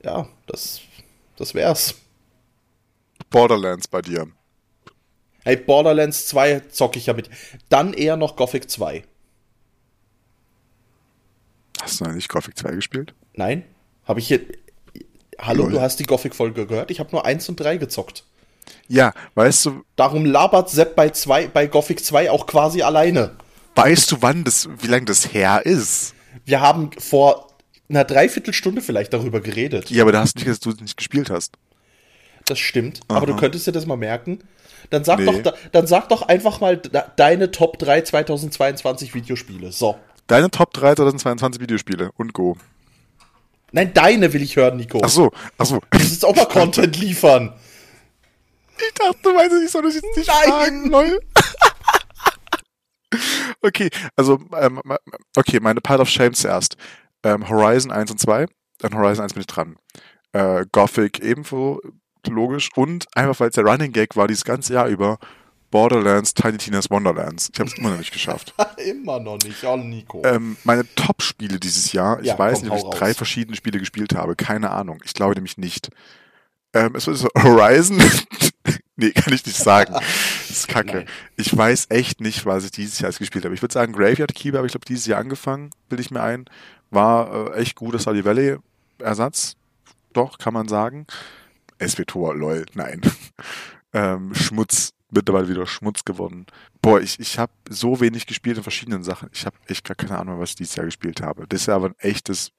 [0.02, 0.80] Ja, das,
[1.36, 1.94] das wär's.
[3.30, 4.26] Borderlands bei dir.
[5.44, 7.28] Hey, Borderlands 2 zocke ich ja mit.
[7.68, 9.04] Dann eher noch Gothic 2.
[11.82, 13.14] Hast du noch nicht Gothic 2 gespielt?
[13.34, 13.64] Nein?
[14.04, 14.40] Habe ich hier.
[15.38, 15.72] Hallo, Lol.
[15.72, 16.90] du hast die Gothic-Folge gehört?
[16.90, 18.24] Ich habe nur 1 und 3 gezockt.
[18.88, 23.36] Ja, weißt du, Darum labert Sepp bei, zwei, bei Gothic 2 auch quasi alleine.
[23.74, 26.14] Weißt du, wann das, wie lange das her ist?
[26.44, 27.48] Wir haben vor
[27.88, 29.90] einer Dreiviertelstunde vielleicht darüber geredet.
[29.90, 31.54] Ja, aber da hast du nicht, dass du es nicht gespielt hast.
[32.46, 33.00] Das stimmt.
[33.08, 33.40] Aber du Aha.
[33.40, 34.40] könntest dir das mal merken.
[34.90, 35.24] Dann sag, Nee.
[35.26, 39.72] doch, da- dann sag doch einfach mal de- deine Top 3 2022 Videospiele.
[39.72, 39.96] So.
[40.26, 42.56] Deine Top 3 2022 Videospiele und Go.
[43.72, 45.00] Nein, deine will ich hören, Nico.
[45.02, 45.80] Ach so, ach so.
[45.90, 47.52] Du musst auch mal Content liefern.
[48.76, 50.48] Ich dachte, du meinst, ich soll das jetzt nicht Nein.
[50.48, 51.20] fragen, lol.
[53.64, 54.80] Okay, also, ähm,
[55.36, 56.76] okay, meine Pile of Shame zuerst.
[57.22, 58.46] Ähm, Horizon 1 und 2.
[58.82, 59.76] An Horizon 1 bin ich dran.
[60.32, 61.80] Äh, Gothic ebenso,
[62.28, 62.70] logisch.
[62.76, 65.18] Und einfach, weil es der Running Gag war, dieses ganze Jahr über,
[65.70, 67.50] Borderlands, Tiny Tina's Wonderlands.
[67.52, 68.54] Ich habe es immer noch nicht geschafft.
[68.86, 69.64] Immer noch nicht.
[69.64, 70.22] Oh, Nico.
[70.24, 73.16] Ähm, meine Top-Spiele dieses Jahr, ich Ja, weiß komm, nicht, ob ich drei raus.
[73.16, 74.36] verschiedene Spiele gespielt habe.
[74.36, 75.00] Keine Ahnung.
[75.04, 75.90] Ich glaube nämlich nicht.
[76.74, 77.98] Ähm, es war so Horizon.
[78.96, 79.92] nee, kann ich nicht sagen.
[79.92, 80.98] Das ist kacke.
[80.98, 81.06] Nein.
[81.36, 83.54] Ich weiß echt nicht, was ich dieses Jahr gespielt habe.
[83.54, 86.46] Ich würde sagen, Graveyard Keeper habe ich glaube dieses Jahr angefangen, bilde ich mir ein.
[86.90, 88.56] War äh, echt gut, das war die Valley
[88.98, 89.56] Ersatz.
[90.12, 91.06] Doch, kann man sagen.
[91.84, 93.00] SWTOR, lol, nein.
[93.92, 96.46] ähm, Schmutz, mittlerweile wieder Schmutz geworden.
[96.80, 99.28] Boah, ich, ich habe so wenig gespielt in verschiedenen Sachen.
[99.32, 101.46] Ich habe echt gar keine Ahnung, was ich dieses Jahr gespielt habe.
[101.48, 102.52] Das Jahr war ein echtes,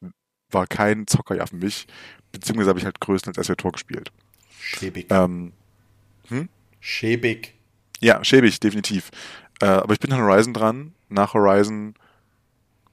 [0.51, 1.87] war kein Zockerjahr für mich.
[2.31, 4.11] Beziehungsweise habe ich halt größtenteils SWTOR gespielt.
[4.59, 5.07] Schäbig.
[5.09, 5.53] Ähm,
[6.79, 7.55] Schäbig.
[7.99, 9.09] Ja, schäbig, definitiv.
[9.61, 10.93] Äh, aber ich bin an Horizon dran.
[11.09, 11.95] Nach Horizon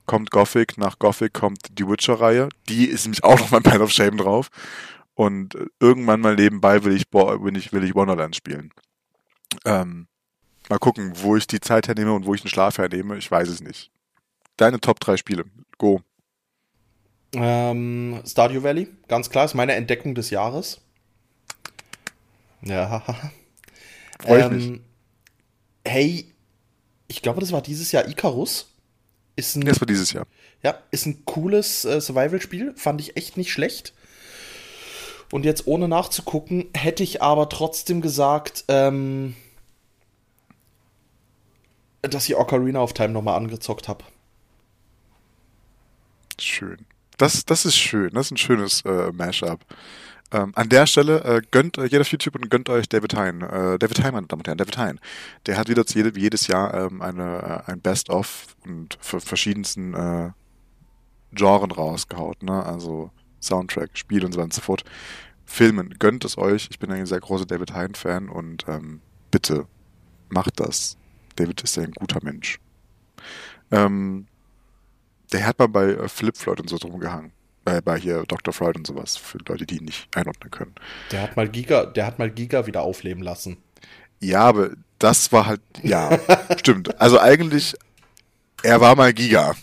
[0.07, 2.49] kommt Gothic, nach Gothic kommt die Witcher-Reihe.
[2.69, 4.49] Die ist nämlich auch noch mein Pile of Shame drauf.
[5.15, 8.73] Und äh, irgendwann mal nebenbei will ich, will ich, will ich Wonderland spielen.
[9.65, 10.07] Ähm,
[10.69, 13.19] mal gucken, wo ich die Zeit hernehme und wo ich den Schlaf hernehme.
[13.19, 13.91] Ich weiß es nicht.
[14.57, 15.45] Deine Top 3 Spiele.
[15.79, 16.01] Go.
[17.35, 20.83] Ähm, Stardew Valley, ganz klar, ist meine Entdeckung des Jahres.
[22.65, 23.03] Ja.
[24.21, 24.81] Freu ich mich.
[25.87, 26.33] Hey,
[27.09, 28.69] ich glaube, das war dieses Jahr Icarus.
[29.37, 30.27] Ist ein, Das war dieses Jahr.
[30.63, 33.95] ja, ist ein cooles äh, Survival-Spiel, fand ich echt nicht schlecht.
[35.31, 39.35] Und jetzt ohne nachzugucken, hätte ich aber trotzdem gesagt, ähm,
[42.03, 44.05] dass ich Ocarina of Time nochmal angezockt habe.
[46.39, 46.85] Schön.
[47.17, 48.11] Das, das ist schön.
[48.13, 49.61] Das ist ein schönes äh, Mashup.
[50.33, 53.43] Ähm, an der Stelle äh, gönnt äh, jeder YouTube und gönnt euch David Hein.
[53.43, 55.01] Äh, David Hein, meine Damen und Herren, David Hein.
[55.47, 60.31] Der hat wieder jede, jedes Jahr ähm, eine, äh, ein Best-of und für verschiedensten äh,
[61.33, 62.43] Genren rausgehaut.
[62.43, 62.65] Ne?
[62.65, 63.11] Also
[63.41, 64.85] Soundtrack, Spiel und so weiter und so fort.
[65.45, 66.69] Filmen, gönnt es euch.
[66.71, 69.67] Ich bin ein sehr großer David Hein-Fan und ähm, bitte
[70.31, 70.97] macht das.
[71.37, 72.59] David ist ja ein guter Mensch.
[73.71, 74.27] Ähm,
[75.33, 77.33] der hat mal bei äh, Flip Floyd und so drum gehangen.
[77.65, 78.53] Äh, bei hier Dr.
[78.53, 80.75] Freud und sowas, für Leute, die ihn nicht einordnen können.
[81.13, 83.59] Der hat mal Giga, der hat mal Giga wieder aufleben lassen.
[84.19, 86.19] Ja, aber das war halt, ja,
[86.59, 87.01] stimmt.
[87.01, 87.75] Also eigentlich,
[88.63, 89.55] er war mal Giga.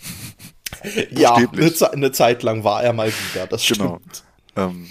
[1.10, 3.98] ja, eine, Ze eine, Zeit lang war er mal Giga, das genau.
[3.98, 4.24] stimmt.
[4.54, 4.68] Genau.
[4.68, 4.90] Ähm,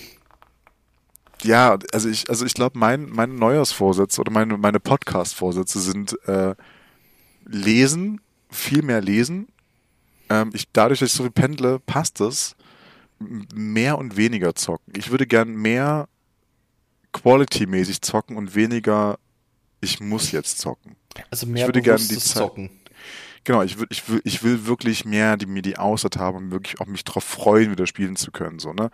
[1.43, 6.53] ja, also ich, also ich glaube, mein, mein Neujahrsvorsitz oder meine, meine Podcast-Vorsätze sind äh,
[7.45, 9.47] lesen, viel mehr lesen.
[10.29, 12.55] Ähm, ich, dadurch, dass ich so viel pendle, passt es.
[13.19, 14.93] Mehr und weniger zocken.
[14.95, 16.07] Ich würde gern mehr
[17.11, 19.17] Quality-mäßig zocken und weniger
[19.81, 20.95] ich muss jetzt zocken.
[21.31, 22.69] Also mehr ich würde gerne die Zeit, zocken.
[23.43, 26.51] Genau, ich will, ich will, ich will wirklich mehr die, mir die Auszeit haben und
[26.51, 28.91] wirklich auch mich darauf freuen, wieder spielen zu können, so, ne?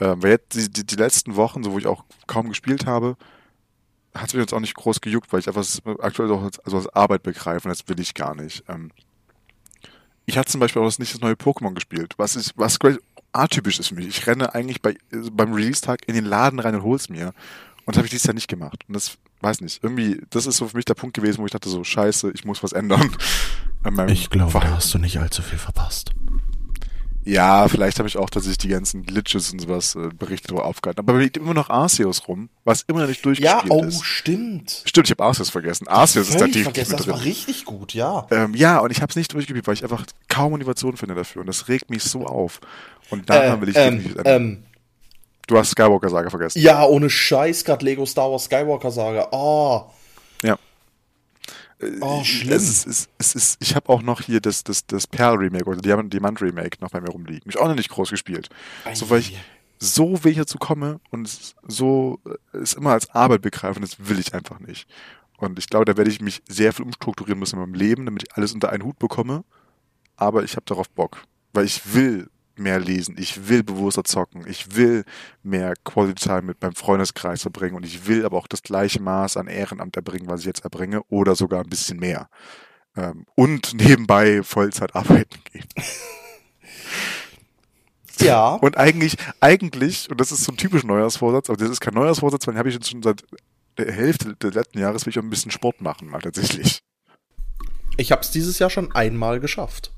[0.00, 3.16] Ähm, weil jetzt die, die, die letzten Wochen, so wo ich auch kaum gespielt habe,
[4.14, 5.66] hat es mich jetzt auch nicht groß gejuckt, weil ich einfach
[6.00, 8.64] aktuell auch als, also als Arbeit begreife und das will ich gar nicht.
[8.68, 8.90] Ähm,
[10.24, 12.78] ich hatte zum Beispiel auch nicht das neue Pokémon gespielt, was ist, was
[13.32, 14.06] atypisch ist für mich.
[14.06, 14.96] Ich renne eigentlich bei,
[15.32, 17.32] beim Release-Tag in den Laden rein und hol's mir.
[17.84, 18.84] Und das habe ich dieses Jahr nicht gemacht.
[18.86, 21.52] Und das, weiß nicht, irgendwie, das ist so für mich der Punkt gewesen, wo ich
[21.52, 23.10] dachte so, scheiße, ich muss was ändern.
[24.08, 26.12] ich glaube, da hast du nicht allzu viel verpasst.
[27.24, 31.00] Ja, vielleicht habe ich auch tatsächlich die ganzen Glitches und sowas äh, Berichte aufgehalten.
[31.00, 33.94] Aber mir liegt immer noch Arceus rum, was immer noch nicht durchgespielt ja, oh, ist.
[33.94, 34.82] Ja, oh, stimmt.
[34.84, 35.86] Stimmt, ich habe Arceus vergessen.
[35.86, 38.26] Arceus ist da tief vergessen, Das war richtig gut, ja.
[38.30, 41.42] Ähm, ja, und ich habe es nicht durchgespielt, weil ich einfach kaum Motivation finde dafür.
[41.42, 42.60] Und das regt mich so auf.
[43.10, 44.64] Und daran äh, will ich ähm, wirklich ähm,
[45.46, 46.60] Du hast Skywalker Saga vergessen.
[46.60, 49.28] Ja, ohne Scheiß gerade Lego Star Wars Skywalker Saga.
[49.32, 49.82] Oh.
[50.42, 50.56] Ja.
[52.00, 52.56] Oh, schlimm.
[52.56, 55.66] Es ist, es, es ist, ich habe auch noch hier das, das, das Perl Remake
[55.66, 57.42] oder Diamant, Diamant Remake noch bei mir rumliegen.
[57.44, 58.48] Mich auch noch nicht groß gespielt.
[58.84, 58.94] Ei.
[58.94, 59.36] So, weil ich
[59.78, 61.28] so wenig dazu komme und
[61.66, 62.20] so
[62.52, 64.86] es immer als Arbeit begreife und das will ich einfach nicht.
[65.38, 68.22] Und ich glaube, da werde ich mich sehr viel umstrukturieren müssen in meinem Leben, damit
[68.22, 69.44] ich alles unter einen Hut bekomme.
[70.16, 71.24] Aber ich habe darauf Bock.
[71.52, 75.04] Weil ich will mehr lesen, ich will bewusster zocken, ich will
[75.42, 79.36] mehr Quality Time mit meinem Freundeskreis verbringen und ich will aber auch das gleiche Maß
[79.36, 82.28] an Ehrenamt erbringen, was ich jetzt erbringe, oder sogar ein bisschen mehr.
[82.96, 85.66] Ähm, und nebenbei Vollzeit arbeiten gehen.
[88.18, 88.54] Ja.
[88.54, 92.46] Und eigentlich, eigentlich, und das ist so ein typisch Neujahrsvorsatz, aber das ist kein Neujahrsvorsatz,
[92.46, 93.24] weil den habe ich jetzt schon seit
[93.78, 96.82] der Hälfte des letzten Jahres, will ich auch ein bisschen Sport machen, mal tatsächlich.
[97.96, 99.92] Ich habe es dieses Jahr schon einmal geschafft.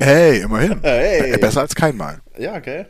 [0.00, 0.80] Hey, immerhin.
[0.82, 1.36] Hey.
[1.36, 2.20] Besser als kein Mal.
[2.38, 2.86] Ja, okay.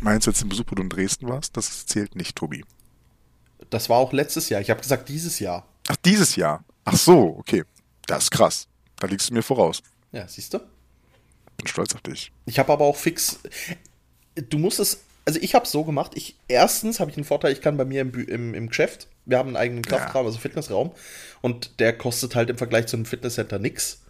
[0.00, 1.56] Meinst du jetzt den Besuch, wo du in Dresden warst?
[1.56, 2.64] Das zählt nicht, Tobi.
[3.70, 4.60] Das war auch letztes Jahr.
[4.60, 5.66] Ich habe gesagt dieses Jahr.
[5.88, 6.64] Ach, dieses Jahr.
[6.84, 7.64] Ach so, okay.
[8.06, 8.68] Das ist krass.
[8.96, 9.82] Da liegst du mir voraus.
[10.12, 10.58] Ja, siehst du?
[11.56, 12.30] Bin stolz auf dich.
[12.46, 13.40] Ich habe aber auch fix.
[14.48, 15.00] Du musst es.
[15.24, 16.12] Also ich habe es so gemacht.
[16.14, 17.52] Ich erstens habe ich einen Vorteil.
[17.52, 19.08] Ich kann bei mir im, im, im Geschäft.
[19.24, 20.28] Wir haben einen eigenen Kraftraum, ja.
[20.28, 20.92] also Fitnessraum,
[21.42, 24.00] und der kostet halt im Vergleich zu einem Fitnesscenter nichts.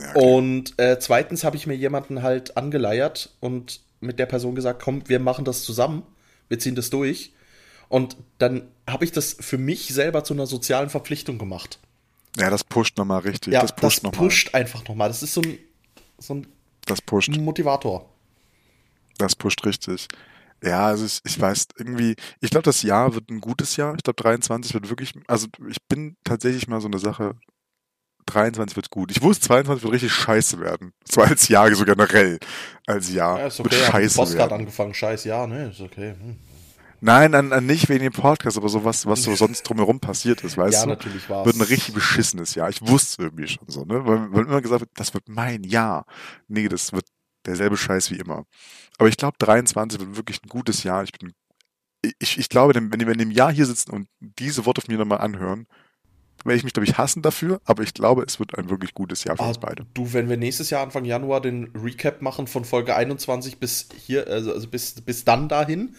[0.00, 0.36] Ja, okay.
[0.36, 5.08] Und äh, zweitens habe ich mir jemanden halt angeleiert und mit der Person gesagt, komm,
[5.08, 6.02] wir machen das zusammen,
[6.48, 7.32] wir ziehen das durch.
[7.88, 11.78] Und dann habe ich das für mich selber zu einer sozialen Verpflichtung gemacht.
[12.36, 13.52] Ja, das pusht nochmal richtig.
[13.52, 15.08] Ja, das pusht, das noch pusht einfach nochmal.
[15.08, 15.58] Das ist so ein,
[16.18, 16.46] so ein
[16.86, 17.36] das pusht.
[17.36, 18.08] Motivator.
[19.18, 20.08] Das pusht richtig.
[20.62, 23.94] Ja, also ich, ich weiß irgendwie, ich glaube, das Jahr wird ein gutes Jahr.
[23.96, 27.34] Ich glaube, 23 wird wirklich, also ich bin tatsächlich mal so eine Sache,
[28.26, 29.10] 23 wird gut.
[29.10, 30.92] Ich wusste, 22 wird richtig scheiße werden.
[31.04, 32.38] So als Jahr, so generell
[32.86, 33.38] als Jahr.
[33.38, 33.70] Ja, ist okay.
[33.70, 34.52] Wird scheiße Post werden.
[34.52, 36.14] angefangen, scheiß Jahr, ne, ist okay.
[36.20, 36.36] Hm.
[37.02, 40.44] Nein, an, an nicht wegen dem Podcast, aber so was, was so sonst drumherum passiert
[40.44, 40.90] ist, weißt ja, du?
[40.90, 42.68] Ja, natürlich war Wird ein richtig beschissenes Jahr.
[42.68, 44.04] Ich wusste irgendwie schon so, ne?
[44.04, 46.04] Weil, weil immer gesagt wird, das wird mein Jahr.
[46.46, 47.06] Nee, das wird
[47.46, 48.44] derselbe Scheiß wie immer.
[48.98, 51.02] Aber ich glaube, 23 wird wirklich ein gutes Jahr.
[51.02, 51.32] Ich bin,
[52.18, 54.92] ich, ich glaube, wenn, wenn wir in dem Jahr hier sitzen und diese Worte von
[54.92, 55.66] mir nochmal anhören,
[56.44, 59.24] werde ich mich, glaube ich, hassen dafür, aber ich glaube, es wird ein wirklich gutes
[59.24, 59.86] Jahr für ah, uns beide.
[59.94, 64.26] Du, wenn wir nächstes Jahr Anfang Januar den Recap machen von Folge 21 bis hier,
[64.26, 65.94] also, also bis, bis dann dahin,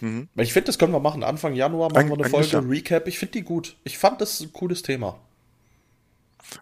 [0.00, 0.28] mhm.
[0.34, 1.22] weil ich finde, das können wir machen.
[1.22, 2.60] Anfang Januar machen wir eine Folge ja.
[2.60, 3.08] Recap.
[3.08, 3.76] Ich finde die gut.
[3.84, 5.18] Ich fand das ein cooles Thema.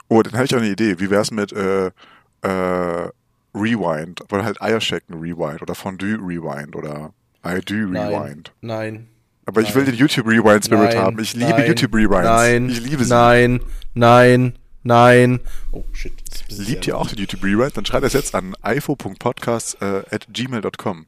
[0.08, 0.98] Oh, dann habe ich auch eine Idee.
[0.98, 3.10] Wie wäre es mit äh, äh,
[3.54, 4.32] Rewind?
[4.32, 7.12] Oder halt Eierschacken Rewind oder Fondue Rewind oder
[7.44, 8.52] I Do Rewind?
[8.60, 8.94] Nein.
[8.94, 9.08] Nein.
[9.44, 9.68] Aber nein.
[9.68, 11.18] ich will den YouTube Rewind Spirit nein, haben.
[11.18, 12.24] Ich liebe nein, YouTube Rewinds.
[12.24, 13.10] Nein, ich liebe sie.
[13.10, 13.60] Nein,
[13.94, 15.40] nein, Nein.
[15.70, 16.12] Oh, shit.
[16.48, 17.74] Liebt ihr auch den YouTube Rewrite?
[17.74, 21.06] Dann schreibt es jetzt an ifo.podcast äh, at gmail.com.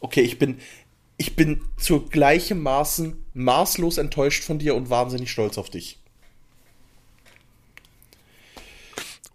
[0.00, 0.58] Okay, ich bin,
[1.16, 5.98] ich bin zu gleichem Maßen maßlos enttäuscht von dir und wahnsinnig stolz auf dich.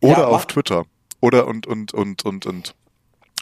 [0.02, 0.86] Oder ja, auf Twitter.
[1.22, 2.76] Oder und, und, und, und, und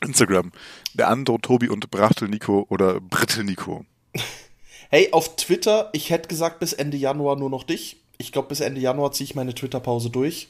[0.03, 0.51] Instagram.
[0.93, 3.85] Der andere Tobi und Brachtel Nico oder Brittel Nico.
[4.89, 7.97] Hey, auf Twitter, ich hätte gesagt bis Ende Januar nur noch dich.
[8.17, 10.47] Ich glaube, bis Ende Januar ziehe ich meine Twitter-Pause durch.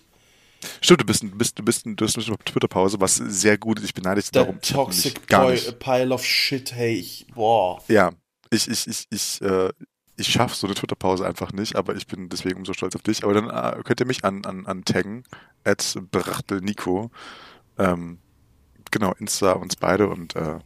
[0.82, 3.86] Stimmt, du bist, du bist, du bist, du hast eine Twitter-Pause, was sehr gut ist.
[3.86, 4.61] Ich beneide dich darum.
[4.61, 7.82] Toxic gar Boy, a pile of shit, hey, ich, boah.
[7.88, 8.11] Ja,
[8.49, 9.70] ich, ich, ich, ich, äh,
[10.18, 13.24] ich schaffe so eine Twitter-Pause einfach nicht, aber ich bin deswegen umso stolz auf dich.
[13.24, 15.24] Aber dann äh, könnt ihr mich an, an, an taggen,
[15.63, 17.11] at Brachtelnico.
[17.78, 18.20] Ähm,
[18.89, 20.59] genau, Insta uns beide und äh,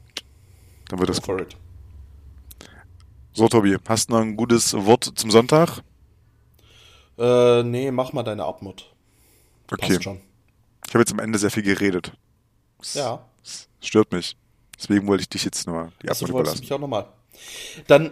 [0.89, 1.57] dann wird das gut.
[3.33, 5.83] So, Tobi, hast du noch ein gutes Wort zum Sonntag?
[7.17, 8.93] Äh, nee, mach mal deine Abmut.
[9.71, 9.97] Okay.
[9.97, 10.05] Ich
[10.93, 12.11] habe jetzt am Ende sehr viel geredet.
[12.79, 13.25] Das, ja.
[13.41, 14.35] Das stört mich.
[14.77, 16.59] Deswegen wollte ich dich jetzt nur die Abmut überlassen.
[16.59, 17.07] mich auch nochmal.
[17.87, 18.11] Dann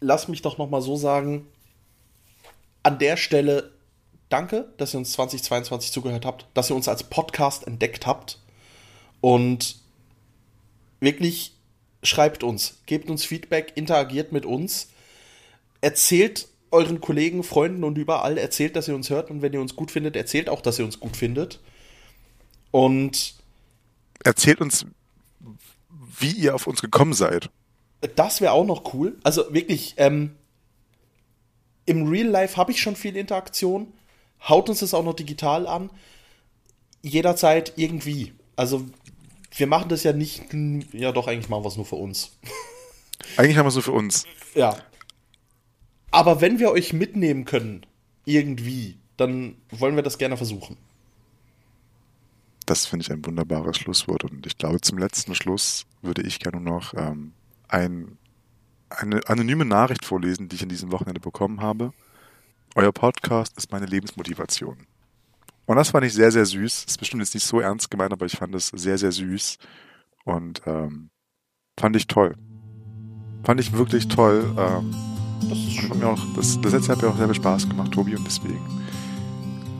[0.00, 1.46] lass mich doch nochmal so sagen,
[2.82, 3.70] an der Stelle
[4.30, 8.40] danke, dass ihr uns 2022 zugehört habt, dass ihr uns als Podcast entdeckt habt
[9.20, 9.76] und
[11.00, 11.57] wirklich
[12.02, 14.88] schreibt uns, gebt uns Feedback, interagiert mit uns,
[15.80, 19.76] erzählt euren Kollegen, Freunden und überall, erzählt, dass ihr uns hört und wenn ihr uns
[19.76, 21.60] gut findet, erzählt auch, dass ihr uns gut findet.
[22.70, 23.34] Und
[24.22, 24.84] erzählt uns,
[26.18, 27.50] wie ihr auf uns gekommen seid.
[28.16, 29.18] Das wäre auch noch cool.
[29.22, 30.36] Also wirklich, ähm,
[31.86, 33.92] im Real Life habe ich schon viel Interaktion.
[34.46, 35.90] Haut uns das auch noch digital an.
[37.02, 38.34] Jederzeit irgendwie.
[38.56, 38.84] Also
[39.58, 40.44] wir machen das ja nicht,
[40.92, 42.38] ja doch, eigentlich machen wir es nur für uns.
[43.36, 44.24] Eigentlich haben wir es nur für uns.
[44.54, 44.76] Ja.
[46.10, 47.84] Aber wenn wir euch mitnehmen können,
[48.24, 50.76] irgendwie, dann wollen wir das gerne versuchen.
[52.66, 54.24] Das finde ich ein wunderbares Schlusswort.
[54.24, 57.32] Und ich glaube, zum letzten Schluss würde ich gerne noch ähm,
[57.68, 58.18] ein,
[58.90, 61.92] eine anonyme Nachricht vorlesen, die ich in diesem Wochenende bekommen habe.
[62.74, 64.86] Euer Podcast ist meine Lebensmotivation.
[65.68, 66.84] Und das fand ich sehr, sehr süß.
[66.88, 69.58] Ist bestimmt jetzt nicht so ernst gemeint, aber ich fand es sehr, sehr süß.
[70.24, 71.10] Und ähm,
[71.78, 72.36] fand ich toll.
[73.44, 74.50] Fand ich wirklich toll.
[74.56, 74.94] Ähm,
[75.42, 75.94] das ist.
[75.94, 78.58] Mir auch, das, das letzte hat mir auch sehr viel Spaß gemacht, Tobi, und deswegen.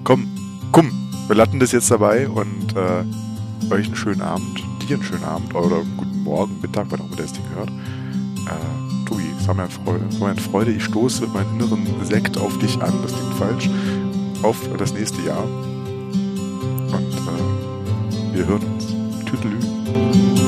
[0.05, 0.29] Komm,
[0.73, 0.93] komm,
[1.27, 5.55] wir latten das jetzt dabei und äh, euch einen schönen Abend, dir einen schönen Abend
[5.55, 7.71] oder guten Morgen, Mittag, wann auch immer das Ding hört.
[7.71, 10.05] Äh, Tobi, es war mir Freude.
[10.11, 10.71] Es war mir eine Freude.
[10.71, 13.71] Ich stoße mit meinem inneren Sekt auf dich an, das klingt falsch,
[14.43, 15.49] auf das nächste Jahr.
[16.69, 18.89] Und äh, wir hören uns.
[19.25, 20.48] Tüdelü.